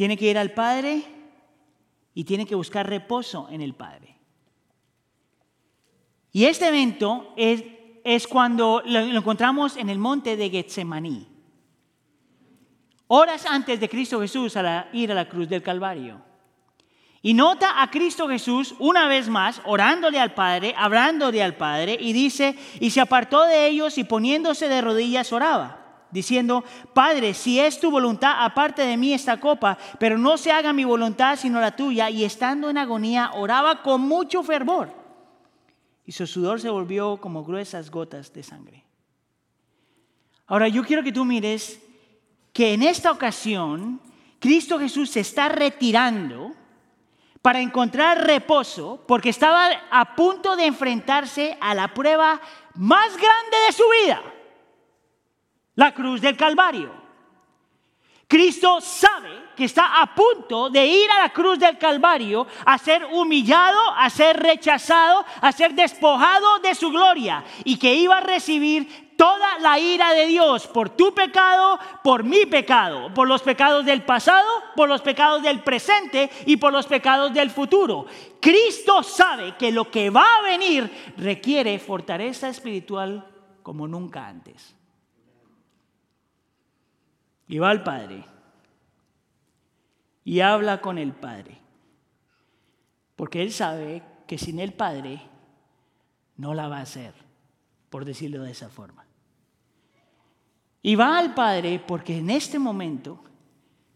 tiene 0.00 0.16
que 0.16 0.30
ir 0.30 0.38
al 0.38 0.52
Padre 0.52 1.02
y 2.14 2.24
tiene 2.24 2.46
que 2.46 2.54
buscar 2.54 2.88
reposo 2.88 3.48
en 3.50 3.60
el 3.60 3.74
Padre. 3.74 4.16
Y 6.32 6.46
este 6.46 6.68
evento 6.68 7.34
es, 7.36 7.62
es 8.02 8.26
cuando 8.26 8.82
lo, 8.86 9.00
encontramos 9.00 9.76
en 9.76 9.90
el 9.90 9.98
monte 9.98 10.38
de 10.38 10.48
Getsemaní, 10.48 11.28
horas 13.08 13.44
antes 13.44 13.78
de 13.78 13.90
Cristo 13.90 14.18
Jesús 14.22 14.56
a 14.56 14.88
ir 14.94 15.12
a 15.12 15.14
la 15.14 15.28
cruz 15.28 15.50
del 15.50 15.62
Calvario. 15.62 16.22
Y 17.20 17.34
nota 17.34 17.82
a 17.82 17.90
Cristo 17.90 18.26
Jesús 18.26 18.74
una 18.78 19.06
vez 19.06 19.28
más 19.28 19.60
orándole 19.66 20.18
al 20.18 20.32
Padre, 20.32 20.74
hablándole 20.78 21.42
al 21.42 21.56
Padre, 21.56 21.98
y 22.00 22.14
dice, 22.14 22.56
y 22.80 22.88
se 22.88 23.02
apartó 23.02 23.44
de 23.44 23.66
ellos 23.66 23.98
y 23.98 24.04
poniéndose 24.04 24.66
de 24.66 24.80
rodillas 24.80 25.30
oraba. 25.30 25.79
Diciendo, 26.10 26.64
Padre, 26.92 27.34
si 27.34 27.60
es 27.60 27.78
tu 27.78 27.90
voluntad, 27.90 28.44
aparte 28.44 28.82
de 28.82 28.96
mí 28.96 29.12
esta 29.12 29.38
copa, 29.38 29.78
pero 29.98 30.18
no 30.18 30.36
se 30.36 30.52
haga 30.52 30.72
mi 30.72 30.84
voluntad 30.84 31.36
sino 31.36 31.60
la 31.60 31.76
tuya. 31.76 32.10
Y 32.10 32.24
estando 32.24 32.70
en 32.70 32.78
agonía, 32.78 33.30
oraba 33.34 33.82
con 33.82 34.02
mucho 34.02 34.42
fervor. 34.42 34.92
Y 36.04 36.12
su 36.12 36.26
sudor 36.26 36.60
se 36.60 36.70
volvió 36.70 37.18
como 37.18 37.44
gruesas 37.44 37.90
gotas 37.90 38.32
de 38.32 38.42
sangre. 38.42 38.84
Ahora 40.46 40.66
yo 40.68 40.84
quiero 40.84 41.02
que 41.02 41.12
tú 41.12 41.24
mires 41.24 41.80
que 42.52 42.74
en 42.74 42.82
esta 42.82 43.12
ocasión 43.12 44.00
Cristo 44.40 44.78
Jesús 44.78 45.10
se 45.10 45.20
está 45.20 45.48
retirando 45.48 46.52
para 47.40 47.60
encontrar 47.60 48.26
reposo 48.26 49.04
porque 49.06 49.30
estaba 49.30 49.68
a 49.90 50.16
punto 50.16 50.56
de 50.56 50.66
enfrentarse 50.66 51.56
a 51.60 51.74
la 51.74 51.94
prueba 51.94 52.40
más 52.74 53.16
grande 53.16 53.56
de 53.66 53.72
su 53.72 53.84
vida 54.04 54.29
la 55.80 55.94
cruz 55.94 56.20
del 56.20 56.36
Calvario. 56.36 56.90
Cristo 58.28 58.82
sabe 58.82 59.30
que 59.56 59.64
está 59.64 60.02
a 60.02 60.14
punto 60.14 60.68
de 60.68 60.86
ir 60.86 61.10
a 61.10 61.22
la 61.22 61.30
cruz 61.30 61.58
del 61.58 61.78
Calvario 61.78 62.46
a 62.66 62.76
ser 62.76 63.06
humillado, 63.06 63.80
a 63.96 64.10
ser 64.10 64.38
rechazado, 64.38 65.24
a 65.40 65.50
ser 65.52 65.72
despojado 65.72 66.58
de 66.58 66.74
su 66.74 66.90
gloria 66.90 67.42
y 67.64 67.78
que 67.78 67.94
iba 67.94 68.18
a 68.18 68.20
recibir 68.20 69.16
toda 69.16 69.58
la 69.60 69.78
ira 69.78 70.12
de 70.12 70.26
Dios 70.26 70.66
por 70.66 70.90
tu 70.90 71.14
pecado, 71.14 71.78
por 72.04 72.24
mi 72.24 72.44
pecado, 72.44 73.12
por 73.14 73.26
los 73.26 73.40
pecados 73.40 73.86
del 73.86 74.02
pasado, 74.02 74.48
por 74.76 74.86
los 74.86 75.00
pecados 75.00 75.42
del 75.42 75.62
presente 75.62 76.30
y 76.44 76.58
por 76.58 76.74
los 76.74 76.86
pecados 76.86 77.32
del 77.32 77.48
futuro. 77.48 78.04
Cristo 78.38 79.02
sabe 79.02 79.56
que 79.56 79.72
lo 79.72 79.90
que 79.90 80.10
va 80.10 80.26
a 80.38 80.42
venir 80.42 81.14
requiere 81.16 81.78
fortaleza 81.78 82.50
espiritual 82.50 83.26
como 83.62 83.88
nunca 83.88 84.26
antes 84.26 84.78
y 87.50 87.58
va 87.58 87.70
al 87.70 87.82
Padre 87.82 88.24
y 90.24 90.38
habla 90.38 90.80
con 90.80 90.98
el 90.98 91.12
Padre. 91.12 91.58
Porque 93.16 93.42
él 93.42 93.52
sabe 93.52 94.04
que 94.28 94.38
sin 94.38 94.60
el 94.60 94.72
Padre 94.72 95.20
no 96.36 96.54
la 96.54 96.68
va 96.68 96.78
a 96.78 96.82
hacer, 96.82 97.12
por 97.90 98.04
decirlo 98.04 98.44
de 98.44 98.52
esa 98.52 98.68
forma. 98.68 99.04
Y 100.80 100.94
va 100.94 101.18
al 101.18 101.34
Padre 101.34 101.82
porque 101.84 102.18
en 102.18 102.30
este 102.30 102.60
momento 102.60 103.20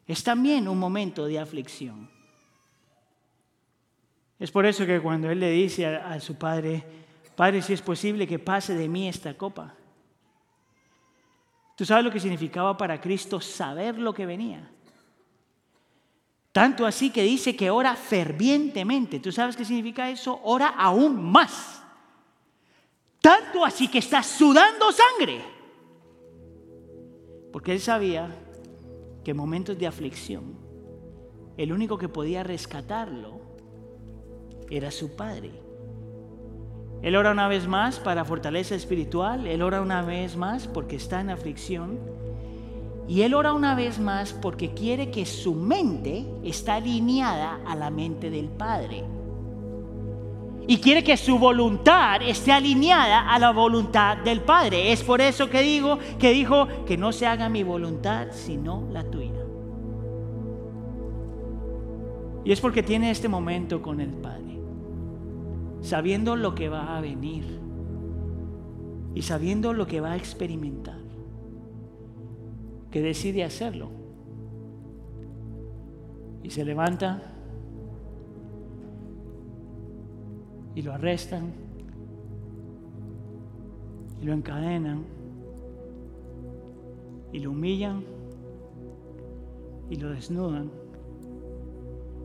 es 0.05 0.24
también 0.24 0.66
un 0.66 0.78
momento 0.78 1.24
de 1.26 1.38
aflicción. 1.38 2.11
Es 4.40 4.50
por 4.50 4.66
eso 4.66 4.84
que 4.84 5.00
cuando 5.00 5.30
él 5.30 5.38
le 5.38 5.50
dice 5.50 5.86
a, 5.86 6.18
su 6.18 6.34
Padre, 6.34 6.84
Padre, 7.36 7.62
si 7.62 7.72
es 7.72 7.82
posible 7.82 8.26
que 8.26 8.40
pase 8.40 8.74
de 8.74 8.88
mí 8.88 9.09
esta 9.09 9.34
copa, 9.34 9.76
¿Tú 11.74 11.84
sabes 11.84 12.04
lo 12.04 12.10
que 12.10 12.20
significaba 12.20 12.76
para 12.76 13.00
Cristo 13.00 13.40
saber 13.40 13.98
lo 13.98 14.14
que 14.14 14.26
venía? 14.26 14.70
Tanto 16.52 16.86
así 16.86 17.10
que 17.10 17.24
dice 17.24 17.56
que 17.56 17.68
ora 17.68 17.96
fervientemente. 17.96 19.18
¿Tú 19.18 19.32
sabes 19.32 19.56
qué 19.56 19.64
significa 19.64 20.08
eso? 20.08 20.40
Ora 20.44 20.68
aún 20.68 21.20
más. 21.20 21.82
Tanto 23.20 23.64
así 23.64 23.88
que 23.88 23.98
está 23.98 24.22
sudando 24.22 24.92
sangre. 24.92 25.42
Porque 27.52 27.72
él 27.72 27.80
sabía 27.80 28.32
que 29.24 29.32
en 29.32 29.36
momentos 29.36 29.76
de 29.76 29.88
aflicción, 29.88 30.56
el 31.56 31.72
único 31.72 31.98
que 31.98 32.08
podía 32.08 32.44
rescatarlo 32.44 33.40
era 34.70 34.92
su 34.92 35.16
Padre. 35.16 35.63
Él 37.05 37.16
ora 37.16 37.32
una 37.32 37.48
vez 37.48 37.68
más 37.68 38.00
para 38.00 38.24
fortaleza 38.24 38.74
espiritual, 38.74 39.46
Él 39.46 39.61
ora 39.61 39.82
una 39.82 40.00
vez 40.00 40.38
más 40.38 40.66
porque 40.66 40.96
está 40.96 41.20
en 41.20 41.28
aflicción 41.28 41.98
y 43.07 43.20
Él 43.20 43.34
ora 43.34 43.52
una 43.52 43.74
vez 43.74 43.98
más 43.98 44.32
porque 44.32 44.72
quiere 44.72 45.11
que 45.11 45.26
su 45.26 45.55
mente 45.55 46.24
está 46.42 46.76
alineada 46.76 47.61
a 47.66 47.76
la 47.76 47.90
mente 47.90 48.30
del 48.30 48.48
Padre. 48.48 49.05
Y 50.66 50.78
quiere 50.78 51.05
que 51.05 51.18
su 51.18 51.38
voluntad 51.38 52.22
esté 52.22 52.52
alineada 52.52 53.30
a 53.30 53.38
la 53.38 53.50
voluntad 53.50 54.16
del 54.16 54.40
Padre. 54.40 54.90
Es 54.90 55.02
por 55.02 55.20
eso 55.20 55.50
que 55.50 55.61
digo, 55.61 55.98
que 56.18 56.30
dijo 56.30 56.66
que 56.86 56.96
no 56.96 57.12
se 57.12 57.26
haga 57.26 57.50
mi 57.50 57.62
voluntad 57.62 58.28
sino 58.30 58.88
la 58.90 59.05
tuya. 59.05 59.44
Y 62.46 62.52
es 62.52 62.62
porque 62.62 62.82
tiene 62.82 63.11
este 63.11 63.28
momento 63.28 63.82
con 63.82 64.00
el 64.00 64.09
Padre 64.09 64.63
sabiendo 65.85 66.35
lo 66.35 66.55
que 66.55 66.70
va 66.70 66.97
a 66.97 67.01
venir 67.03 67.45
y 69.14 69.20
sabiendo 69.20 69.74
lo 69.74 69.87
que 69.87 70.01
va 70.01 70.12
a 70.12 70.16
experimentar, 70.16 70.99
que 72.91 73.03
decide 73.03 73.45
hacerlo. 73.45 73.91
Y 76.43 76.49
se 76.49 76.64
levanta 76.64 77.22
y 80.74 80.80
lo 80.80 80.95
arrestan 80.95 81.53
y 84.22 84.24
lo 84.24 84.32
encadenan 84.32 85.05
y 87.30 87.41
lo 87.41 87.51
humillan 87.51 88.05
y 89.91 89.97
lo 89.97 90.09
desnudan 90.11 90.70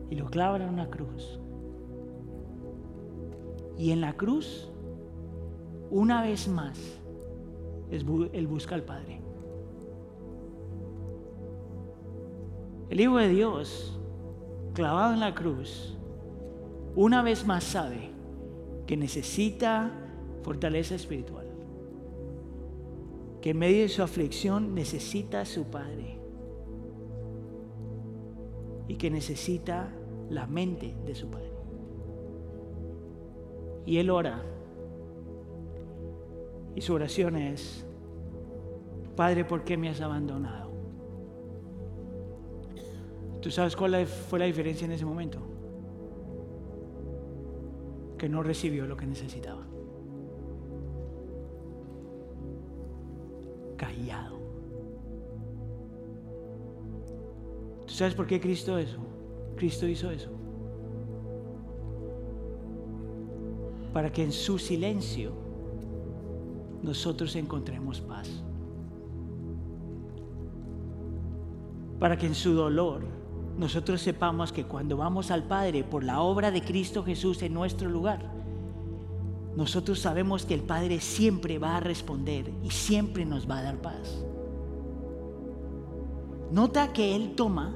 y 0.08 0.14
lo 0.14 0.26
clavan 0.30 0.62
en 0.62 0.68
una 0.70 0.88
cruz. 0.88 1.39
Y 3.80 3.92
en 3.92 4.02
la 4.02 4.12
cruz, 4.12 4.68
una 5.90 6.20
vez 6.20 6.48
más, 6.48 6.78
Él 7.90 8.46
busca 8.46 8.74
al 8.74 8.82
Padre. 8.82 9.22
El 12.90 13.00
Hijo 13.00 13.16
de 13.16 13.28
Dios, 13.30 13.98
clavado 14.74 15.14
en 15.14 15.20
la 15.20 15.34
cruz, 15.34 15.96
una 16.94 17.22
vez 17.22 17.46
más 17.46 17.64
sabe 17.64 18.10
que 18.86 18.98
necesita 18.98 19.90
fortaleza 20.42 20.94
espiritual, 20.94 21.46
que 23.40 23.50
en 23.50 23.58
medio 23.58 23.80
de 23.80 23.88
su 23.88 24.02
aflicción 24.02 24.74
necesita 24.74 25.40
a 25.40 25.46
su 25.46 25.64
Padre 25.70 26.20
y 28.88 28.96
que 28.96 29.08
necesita 29.08 29.90
la 30.28 30.46
mente 30.46 30.94
de 31.06 31.14
su 31.14 31.30
Padre. 31.30 31.49
Y 33.86 33.98
él 33.98 34.10
ora. 34.10 34.42
Y 36.74 36.80
su 36.80 36.94
oración 36.94 37.36
es, 37.36 37.86
Padre, 39.16 39.44
¿por 39.44 39.64
qué 39.64 39.76
me 39.76 39.88
has 39.88 40.00
abandonado? 40.00 40.70
¿Tú 43.40 43.50
sabes 43.50 43.74
cuál 43.74 44.06
fue 44.06 44.38
la 44.38 44.44
diferencia 44.44 44.84
en 44.84 44.92
ese 44.92 45.04
momento? 45.04 45.38
Que 48.18 48.28
no 48.28 48.42
recibió 48.42 48.86
lo 48.86 48.96
que 48.96 49.06
necesitaba. 49.06 49.66
Callado. 53.76 54.38
¿Tú 57.86 57.92
sabes 57.94 58.14
por 58.14 58.26
qué 58.26 58.40
Cristo 58.40 58.78
eso? 58.78 58.98
Cristo 59.56 59.86
hizo 59.88 60.10
eso. 60.10 60.39
Para 63.92 64.12
que 64.12 64.22
en 64.22 64.32
su 64.32 64.58
silencio 64.58 65.32
nosotros 66.82 67.36
encontremos 67.36 68.00
paz. 68.00 68.28
Para 71.98 72.16
que 72.16 72.26
en 72.26 72.34
su 72.34 72.54
dolor 72.54 73.04
nosotros 73.58 74.00
sepamos 74.00 74.52
que 74.52 74.64
cuando 74.64 74.96
vamos 74.96 75.30
al 75.30 75.44
Padre 75.44 75.84
por 75.84 76.02
la 76.02 76.20
obra 76.20 76.50
de 76.50 76.62
Cristo 76.62 77.04
Jesús 77.04 77.42
en 77.42 77.52
nuestro 77.52 77.90
lugar, 77.90 78.32
nosotros 79.56 79.98
sabemos 79.98 80.46
que 80.46 80.54
el 80.54 80.62
Padre 80.62 81.00
siempre 81.00 81.58
va 81.58 81.76
a 81.76 81.80
responder 81.80 82.50
y 82.62 82.70
siempre 82.70 83.26
nos 83.26 83.50
va 83.50 83.58
a 83.58 83.62
dar 83.62 83.82
paz. 83.82 84.24
Nota 86.50 86.92
que 86.92 87.14
Él 87.14 87.34
toma 87.36 87.74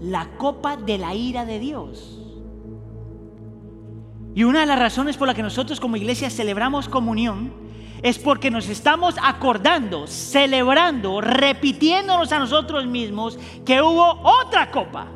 la 0.00 0.36
copa 0.36 0.76
de 0.76 0.98
la 0.98 1.14
ira 1.14 1.44
de 1.44 1.58
Dios 1.58 2.27
y 4.34 4.44
una 4.44 4.60
de 4.60 4.66
las 4.66 4.78
razones 4.78 5.16
por 5.16 5.26
las 5.26 5.36
que 5.36 5.42
nosotros 5.42 5.80
como 5.80 5.96
iglesia 5.96 6.30
celebramos 6.30 6.88
comunión 6.88 7.52
es 8.02 8.18
porque 8.18 8.50
nos 8.50 8.68
estamos 8.68 9.16
acordando, 9.20 10.06
celebrando, 10.06 11.20
repitiéndonos 11.20 12.30
a 12.32 12.38
nosotros 12.38 12.86
mismos 12.86 13.38
que 13.64 13.82
hubo 13.82 14.20
otra 14.22 14.70
copa. 14.70 15.08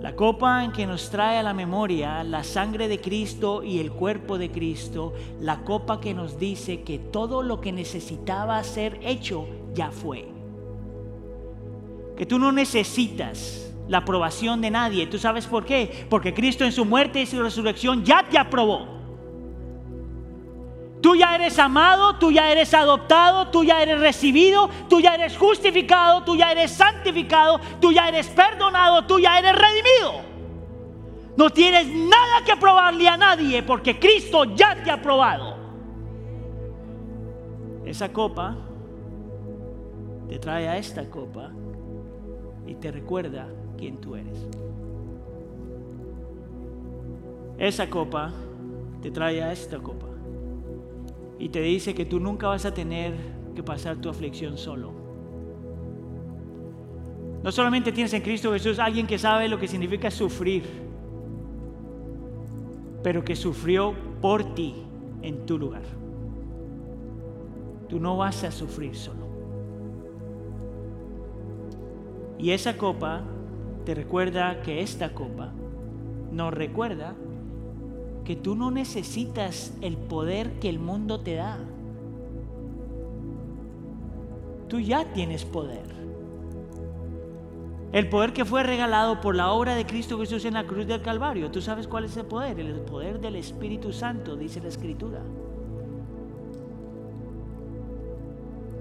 La 0.00 0.14
copa 0.14 0.64
en 0.64 0.72
que 0.72 0.86
nos 0.86 1.10
trae 1.10 1.38
a 1.38 1.42
la 1.42 1.54
memoria 1.54 2.22
la 2.22 2.44
sangre 2.44 2.86
de 2.86 3.00
Cristo 3.00 3.62
y 3.62 3.80
el 3.80 3.90
cuerpo 3.92 4.38
de 4.38 4.50
Cristo, 4.50 5.14
la 5.40 5.64
copa 5.64 6.00
que 6.00 6.14
nos 6.14 6.38
dice 6.38 6.82
que 6.82 6.98
todo 6.98 7.42
lo 7.42 7.60
que 7.60 7.72
necesitaba 7.72 8.62
ser 8.62 8.98
hecho 9.02 9.46
ya 9.74 9.90
fue. 9.90 10.28
Que 12.16 12.26
tú 12.26 12.38
no 12.38 12.52
necesitas 12.52 13.74
la 13.88 13.98
aprobación 13.98 14.60
de 14.60 14.70
nadie. 14.70 15.06
¿Tú 15.06 15.18
sabes 15.18 15.46
por 15.46 15.64
qué? 15.64 16.06
Porque 16.08 16.34
Cristo 16.34 16.64
en 16.64 16.72
su 16.72 16.84
muerte 16.84 17.20
y 17.20 17.26
su 17.26 17.42
resurrección 17.42 18.04
ya 18.04 18.24
te 18.28 18.38
aprobó. 18.38 18.96
Tú 21.00 21.14
ya 21.14 21.34
eres 21.34 21.58
amado, 21.58 22.16
tú 22.16 22.32
ya 22.32 22.50
eres 22.50 22.74
adoptado, 22.74 23.48
tú 23.48 23.62
ya 23.62 23.82
eres 23.82 24.00
recibido, 24.00 24.68
tú 24.88 25.00
ya 25.00 25.14
eres 25.14 25.36
justificado, 25.36 26.24
tú 26.24 26.36
ya 26.36 26.50
eres 26.50 26.72
santificado, 26.72 27.60
tú 27.80 27.92
ya 27.92 28.08
eres 28.08 28.26
perdonado, 28.28 29.04
tú 29.06 29.20
ya 29.20 29.38
eres 29.38 29.52
redimido. 29.52 30.22
No 31.36 31.50
tienes 31.50 31.86
nada 31.86 32.44
que 32.44 32.56
probarle 32.56 33.08
a 33.08 33.16
nadie 33.16 33.62
porque 33.62 33.98
Cristo 34.00 34.44
ya 34.56 34.82
te 34.82 34.90
ha 34.90 35.00
probado. 35.00 35.56
Esa 37.84 38.12
copa 38.12 38.56
te 40.28 40.38
trae 40.38 40.66
a 40.66 40.76
esta 40.76 41.08
copa 41.08 41.52
y 42.66 42.74
te 42.74 42.90
recuerda 42.90 43.46
quién 43.76 43.98
tú 43.98 44.16
eres. 44.16 44.46
Esa 47.58 47.88
copa 47.88 48.32
te 49.00 49.10
trae 49.10 49.42
a 49.42 49.52
esta 49.52 49.78
copa 49.78 50.06
y 51.38 51.48
te 51.48 51.60
dice 51.60 51.94
que 51.94 52.04
tú 52.04 52.20
nunca 52.20 52.48
vas 52.48 52.64
a 52.66 52.74
tener 52.74 53.14
que 53.54 53.62
pasar 53.62 53.96
tu 53.96 54.08
aflicción 54.08 54.58
solo. 54.58 54.92
No 57.42 57.52
solamente 57.52 57.92
tienes 57.92 58.12
en 58.12 58.22
Cristo 58.22 58.52
Jesús 58.52 58.78
alguien 58.78 59.06
que 59.06 59.18
sabe 59.18 59.48
lo 59.48 59.58
que 59.58 59.68
significa 59.68 60.10
sufrir, 60.10 60.64
pero 63.02 63.24
que 63.24 63.36
sufrió 63.36 63.94
por 64.20 64.54
ti 64.54 64.74
en 65.22 65.46
tu 65.46 65.58
lugar. 65.58 65.82
Tú 67.88 68.00
no 68.00 68.16
vas 68.16 68.42
a 68.42 68.50
sufrir 68.50 68.96
solo. 68.96 69.26
Y 72.38 72.50
esa 72.50 72.76
copa 72.76 73.22
te 73.86 73.94
recuerda 73.94 74.62
que 74.62 74.82
esta 74.82 75.14
copa 75.14 75.52
nos 76.32 76.52
recuerda 76.52 77.14
que 78.24 78.34
tú 78.34 78.56
no 78.56 78.72
necesitas 78.72 79.72
el 79.80 79.96
poder 79.96 80.58
que 80.58 80.68
el 80.68 80.80
mundo 80.80 81.20
te 81.20 81.36
da. 81.36 81.56
Tú 84.68 84.80
ya 84.80 85.04
tienes 85.12 85.44
poder. 85.44 85.86
El 87.92 88.08
poder 88.08 88.32
que 88.32 88.44
fue 88.44 88.64
regalado 88.64 89.20
por 89.20 89.36
la 89.36 89.52
obra 89.52 89.76
de 89.76 89.86
Cristo 89.86 90.18
Jesús 90.18 90.44
en 90.44 90.54
la 90.54 90.66
cruz 90.66 90.88
del 90.88 91.00
Calvario. 91.00 91.52
¿Tú 91.52 91.60
sabes 91.60 91.86
cuál 91.86 92.06
es 92.06 92.16
el 92.16 92.26
poder? 92.26 92.58
El 92.58 92.80
poder 92.80 93.20
del 93.20 93.36
Espíritu 93.36 93.92
Santo, 93.92 94.34
dice 94.34 94.60
la 94.60 94.68
Escritura. 94.68 95.20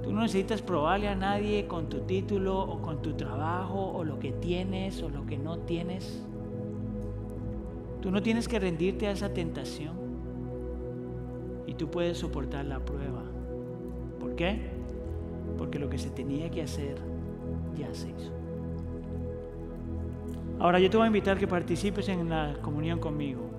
Tú 0.06 0.14
no 0.14 0.22
necesitas 0.22 0.62
probarle 0.62 1.08
a 1.08 1.16
nadie 1.16 1.66
con 1.66 1.89
tu 1.89 2.01
título 2.01 2.60
o 2.60 2.80
con 2.80 3.01
tu 3.01 3.14
trabajo 3.14 3.91
o 3.91 4.03
lo 4.03 4.20
que 4.20 4.34
tienes 4.34 5.01
o 5.01 5.10
lo 5.10 5.26
que 5.26 5.36
no 5.36 5.58
tienes. 5.58 6.24
Tú 8.01 8.12
no 8.12 8.22
tienes 8.22 8.47
que 8.47 8.60
rendirte 8.60 9.08
a 9.08 9.12
esa 9.12 9.34
tentación 9.34 9.95
y 11.66 11.74
tú 11.74 11.89
puedes 11.89 12.20
soportar 12.20 12.66
la 12.66 12.86
prueba. 12.86 13.24
¿Por 14.20 14.36
qué? 14.36 14.70
Porque 15.58 15.80
lo 15.80 15.89
que 15.89 15.97
se 15.97 16.12
tenía 16.12 16.51
que 16.51 16.62
hacer 16.62 16.97
ya 17.76 17.91
se 17.95 18.10
hizo. 18.10 18.32
Ahora 20.60 20.78
yo 20.78 20.88
te 20.88 20.97
voy 20.97 21.06
a 21.06 21.08
invitar 21.08 21.39
que 21.39 21.47
participes 21.47 22.08
en 22.10 22.30
la 22.30 22.60
comunión 22.62 22.99
conmigo. 22.99 23.55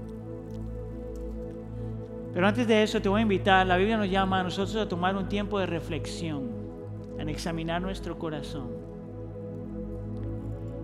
Pero 2.37 2.49
antes 2.49 2.67
de 2.67 2.83
eso 2.83 3.01
te 3.01 3.09
voy 3.09 3.21
a 3.21 3.23
invitar, 3.23 3.67
la 3.67 3.79
Biblia 3.79 3.97
nos 3.97 4.11
llama 4.11 4.41
a 4.41 4.43
nosotros 4.43 4.77
a 4.77 4.87
tomar 4.87 5.17
un 5.17 5.27
tiempo 5.27 5.59
de 5.59 5.65
reflexión, 5.65 6.51
a 7.19 7.23
examinar 7.31 7.81
nuestro 7.81 8.19
corazón. 8.19 8.69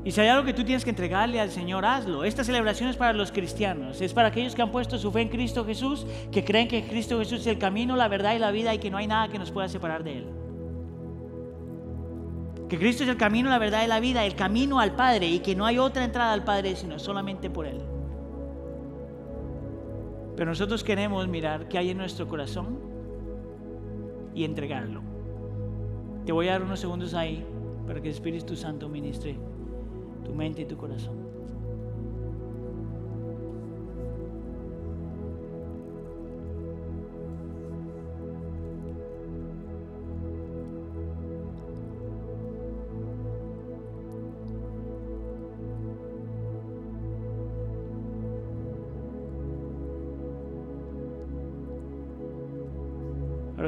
Y 0.03 0.13
si 0.13 0.23
hay 0.23 0.29
algo 0.29 0.47
que 0.47 0.55
tú 0.55 0.65
tienes 0.65 0.83
que 0.83 0.89
entregarle 0.89 1.39
al 1.43 1.51
Señor, 1.51 1.85
hazlo. 1.85 2.25
Esta 2.25 2.43
celebración 2.43 2.89
es 2.89 2.97
para 2.97 3.13
los 3.13 3.31
cristianos, 3.33 4.01
es 4.01 4.15
para 4.15 4.29
aquellos 4.29 4.55
que 4.55 4.63
han 4.63 4.73
puesto 4.73 4.97
su 4.97 5.13
fe 5.13 5.21
en 5.21 5.29
Cristo 5.29 5.67
Jesús, 5.67 6.07
que 6.31 6.43
creen 6.43 6.69
que 6.69 6.85
Cristo 6.85 7.19
Jesús 7.19 7.41
es 7.41 7.47
el 7.47 7.59
camino, 7.59 7.97
la 7.97 8.09
verdad 8.09 8.35
y 8.35 8.39
la 8.39 8.51
vida 8.51 8.73
y 8.73 8.79
que 8.79 8.91
no 8.91 8.97
hay 8.97 9.07
nada 9.07 9.29
que 9.29 9.39
nos 9.39 9.51
pueda 9.51 9.69
separar 9.69 10.05
de 10.05 10.17
Él. 10.21 10.27
Que 12.71 12.79
Cristo 12.79 13.03
es 13.03 13.11
el 13.11 13.19
camino, 13.19 13.51
la 13.51 13.59
verdad 13.59 13.85
y 13.85 13.89
la 13.89 14.01
vida, 14.01 14.25
el 14.25 14.37
camino 14.37 14.81
al 14.81 14.97
Padre 14.97 15.27
y 15.27 15.41
que 15.41 15.55
no 15.55 15.67
hay 15.67 15.77
otra 15.77 16.03
entrada 16.03 16.33
al 16.33 16.45
Padre 16.45 16.77
sino 16.77 16.99
solamente 16.99 17.51
por 17.51 17.67
Él. 17.67 17.83
Pero 20.37 20.51
nosotros 20.51 20.83
queremos 20.83 21.29
mirar 21.29 21.69
qué 21.69 21.79
hay 21.79 21.91
en 21.91 21.99
nuestro 21.99 22.27
corazón 22.27 22.79
y 24.35 24.45
entregarlo. 24.45 25.03
Te 26.25 26.33
voy 26.33 26.49
a 26.49 26.53
dar 26.53 26.63
unos 26.63 26.81
segundos 26.81 27.15
ahí 27.15 27.45
para 27.87 28.01
que 28.01 28.09
el 28.09 28.15
Espíritu 28.15 28.57
Santo 28.57 28.89
ministre 28.89 29.37
tu 30.25 30.35
mente 30.35 30.63
y 30.63 30.65
tu 30.65 30.77
corazón. 30.77 31.22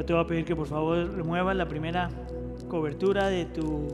Te 0.05 0.13
voy 0.13 0.23
a 0.23 0.27
pedir 0.27 0.45
que 0.45 0.55
por 0.55 0.67
favor 0.67 1.13
remuevas 1.15 1.55
la 1.55 1.67
primera 1.67 2.09
cobertura 2.69 3.27
de 3.27 3.45
tu 3.45 3.87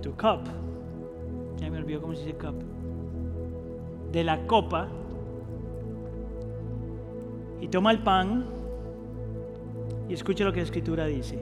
tu 0.00 0.12
cup, 0.12 0.40
ya 1.58 1.70
me 1.70 1.78
olvidó 1.78 2.00
cómo 2.00 2.14
se 2.14 2.24
dice 2.24 2.38
cup, 2.38 2.54
de 4.12 4.24
la 4.24 4.46
copa 4.46 4.88
y 7.60 7.68
toma 7.68 7.90
el 7.90 8.02
pan 8.02 8.46
y 10.08 10.14
escucha 10.14 10.44
lo 10.44 10.52
que 10.52 10.58
la 10.58 10.64
escritura 10.64 11.06
dice. 11.06 11.38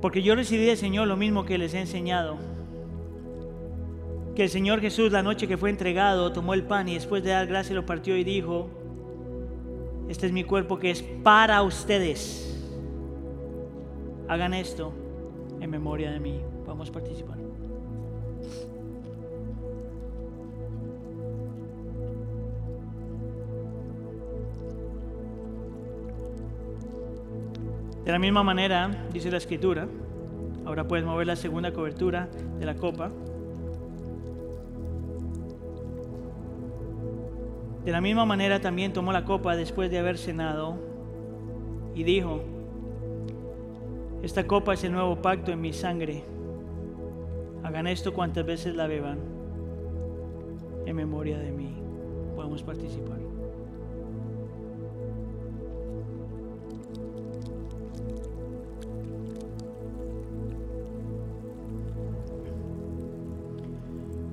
Porque 0.00 0.22
yo 0.22 0.34
recibí 0.34 0.64
del 0.66 0.76
Señor 0.76 1.08
lo 1.08 1.16
mismo 1.16 1.44
que 1.44 1.58
les 1.58 1.74
he 1.74 1.80
enseñado. 1.80 2.36
Que 4.34 4.44
el 4.44 4.50
Señor 4.50 4.80
Jesús 4.80 5.12
la 5.12 5.22
noche 5.22 5.46
que 5.46 5.56
fue 5.56 5.70
entregado 5.70 6.32
tomó 6.32 6.54
el 6.54 6.64
pan 6.64 6.88
y 6.88 6.94
después 6.94 7.22
de 7.22 7.30
dar 7.30 7.46
gracias 7.46 7.74
lo 7.74 7.86
partió 7.86 8.16
y 8.16 8.24
dijo, 8.24 8.68
este 10.08 10.26
es 10.26 10.32
mi 10.32 10.44
cuerpo 10.44 10.78
que 10.78 10.90
es 10.90 11.02
para 11.02 11.62
ustedes 11.62 12.54
Hagan 14.28 14.54
esto 14.54 14.92
en 15.60 15.70
memoria 15.70 16.10
de 16.10 16.20
mí. 16.20 16.40
Vamos 16.66 16.88
a 16.88 16.92
participar. 16.92 17.36
De 28.04 28.12
la 28.12 28.18
misma 28.18 28.42
manera, 28.42 28.90
dice 29.12 29.30
la 29.30 29.38
escritura, 29.38 29.88
ahora 30.66 30.86
puedes 30.86 31.04
mover 31.04 31.26
la 31.26 31.36
segunda 31.36 31.72
cobertura 31.72 32.28
de 32.58 32.66
la 32.66 32.74
copa. 32.74 33.10
De 37.84 37.92
la 37.92 38.00
misma 38.00 38.24
manera 38.24 38.60
también 38.60 38.92
tomó 38.92 39.12
la 39.12 39.24
copa 39.24 39.56
después 39.56 39.90
de 39.90 39.98
haber 39.98 40.16
cenado 40.16 40.78
y 41.94 42.02
dijo, 42.02 42.40
esta 44.22 44.46
copa 44.46 44.72
es 44.72 44.82
el 44.84 44.92
nuevo 44.92 45.20
pacto 45.20 45.52
en 45.52 45.60
mi 45.60 45.74
sangre. 45.74 46.24
Hagan 47.62 47.86
esto 47.86 48.14
cuantas 48.14 48.46
veces 48.46 48.74
la 48.74 48.86
beban 48.86 49.18
en 50.86 50.96
memoria 50.96 51.38
de 51.38 51.52
mí. 51.52 51.76
Podemos 52.34 52.62
participar. 52.62 53.18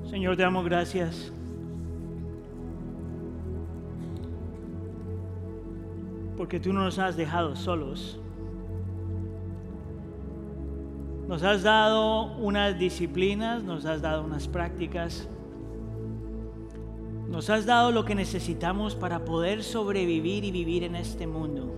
Señor, 0.09 0.37
te 0.37 0.43
damos 0.43 0.63
gracias. 0.63 1.33
Porque 6.41 6.59
tú 6.59 6.73
no 6.73 6.83
nos 6.83 6.97
has 6.97 7.15
dejado 7.15 7.55
solos. 7.55 8.19
Nos 11.27 11.43
has 11.43 11.61
dado 11.61 12.35
unas 12.37 12.79
disciplinas, 12.79 13.61
nos 13.61 13.85
has 13.85 14.01
dado 14.01 14.23
unas 14.23 14.47
prácticas, 14.47 15.29
nos 17.29 17.51
has 17.51 17.67
dado 17.67 17.91
lo 17.91 18.05
que 18.05 18.15
necesitamos 18.15 18.95
para 18.95 19.23
poder 19.23 19.61
sobrevivir 19.61 20.43
y 20.43 20.49
vivir 20.49 20.83
en 20.83 20.95
este 20.95 21.27
mundo. 21.27 21.75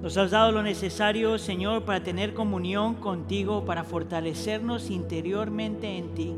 Nos 0.00 0.16
has 0.18 0.30
dado 0.30 0.52
lo 0.52 0.62
necesario, 0.62 1.36
Señor, 1.38 1.82
para 1.82 2.04
tener 2.04 2.32
comunión 2.32 2.94
contigo, 2.94 3.64
para 3.64 3.82
fortalecernos 3.82 4.88
interiormente 4.88 5.98
en 5.98 6.14
ti. 6.14 6.36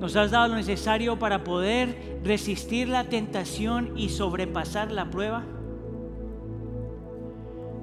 Nos 0.00 0.14
has 0.14 0.30
dado 0.30 0.48
lo 0.48 0.54
necesario 0.54 1.18
para 1.18 1.42
poder 1.42 2.20
resistir 2.22 2.88
la 2.88 3.04
tentación 3.04 3.98
y 3.98 4.10
sobrepasar 4.10 4.92
la 4.92 5.10
prueba. 5.10 5.44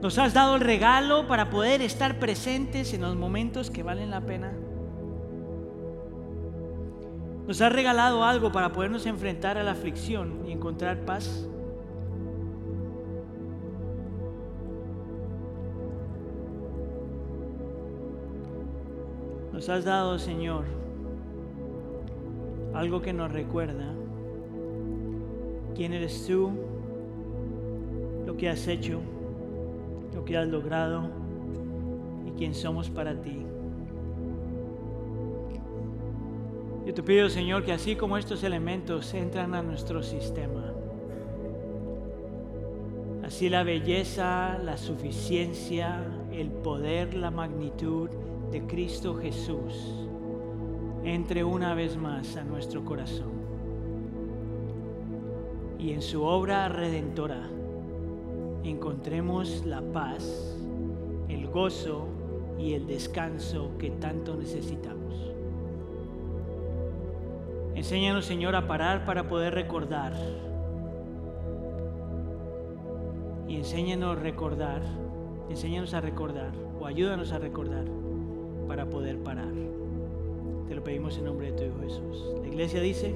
Nos 0.02 0.18
has 0.18 0.34
dado 0.34 0.56
el 0.56 0.62
regalo 0.62 1.28
para 1.28 1.50
poder 1.50 1.82
estar 1.82 2.20
presentes 2.20 2.94
en 2.94 3.02
los 3.02 3.16
momentos 3.16 3.70
que 3.70 3.84
valen 3.84 4.12
la 4.12 4.22
pena. 4.22 4.54
Nos 7.48 7.62
has 7.62 7.72
regalado 7.72 8.24
algo 8.24 8.52
para 8.52 8.72
podernos 8.72 9.06
enfrentar 9.06 9.58
a 9.58 9.64
la 9.64 9.72
aflicción 9.72 10.46
y 10.48 10.52
encontrar 10.52 11.06
paz. 11.06 11.48
Nos 19.52 19.70
has 19.70 19.86
dado, 19.86 20.18
Señor, 20.20 20.66
algo 22.76 23.02
que 23.02 23.14
nos 23.14 23.32
recuerda 23.32 23.94
quién 25.76 25.94
eres 25.94 26.26
tú, 26.26 26.52
lo 28.26 28.36
que 28.36 28.50
has 28.50 28.68
hecho, 28.68 29.00
lo 30.14 30.26
que 30.26 30.38
has 30.38 30.48
logrado 30.48 31.10
y 32.26 32.32
quién 32.32 32.54
somos 32.54 32.90
para 32.90 33.22
ti. 33.22 33.46
Yo 36.86 36.94
te 36.94 37.02
pido, 37.02 37.30
Señor, 37.30 37.64
que 37.64 37.72
así 37.72 37.96
como 37.96 38.18
estos 38.18 38.44
elementos 38.44 39.14
entran 39.14 39.56
a 39.56 39.64
nuestro 39.64 40.04
sistema, 40.04 40.74
así 43.24 43.50
la 43.50 43.64
belleza, 43.64 44.60
la 44.60 44.78
suficiencia, 44.78 46.06
el 46.32 46.52
poder, 46.52 47.16
la 47.16 47.32
magnitud 47.32 48.10
de 48.52 48.62
Cristo 48.68 49.16
Jesús 49.16 50.06
entre 51.06 51.44
una 51.44 51.76
vez 51.76 51.98
más 51.98 52.36
a 52.36 52.44
nuestro 52.44 52.84
corazón 52.84 53.32
y 55.78 55.92
en 55.92 56.02
su 56.02 56.24
obra 56.24 56.68
redentora 56.68 57.48
encontremos 58.64 59.64
la 59.68 59.82
paz, 59.82 60.58
el 61.30 61.48
gozo 61.48 62.08
y 62.58 62.74
el 62.74 62.88
descanso 62.88 63.70
que 63.78 63.92
tanto 63.92 64.36
necesitamos. 64.36 65.32
Enséñanos, 67.76 68.26
Señor, 68.26 68.56
a 68.56 68.68
parar 68.68 69.06
para 69.06 69.28
poder 69.28 69.54
recordar. 69.54 70.14
Y 73.48 73.58
enséñanos 73.58 74.18
a 74.18 74.20
recordar, 74.20 74.82
enséñanos 75.52 75.94
a 75.94 76.02
recordar 76.02 76.52
o 76.80 76.88
ayúdanos 76.88 77.32
a 77.32 77.38
recordar 77.38 77.86
para 78.68 78.90
poder 78.90 79.20
parar. 79.20 79.85
Te 80.68 80.76
lo 80.76 80.84
pedimos 80.84 81.18
en 81.18 81.26
nombre 81.26 81.52
de 81.52 81.58
tu 81.58 81.64
Hijo 81.64 81.80
Jesús. 81.82 82.42
La 82.42 82.48
iglesia 82.48 82.82
dice... 82.82 83.16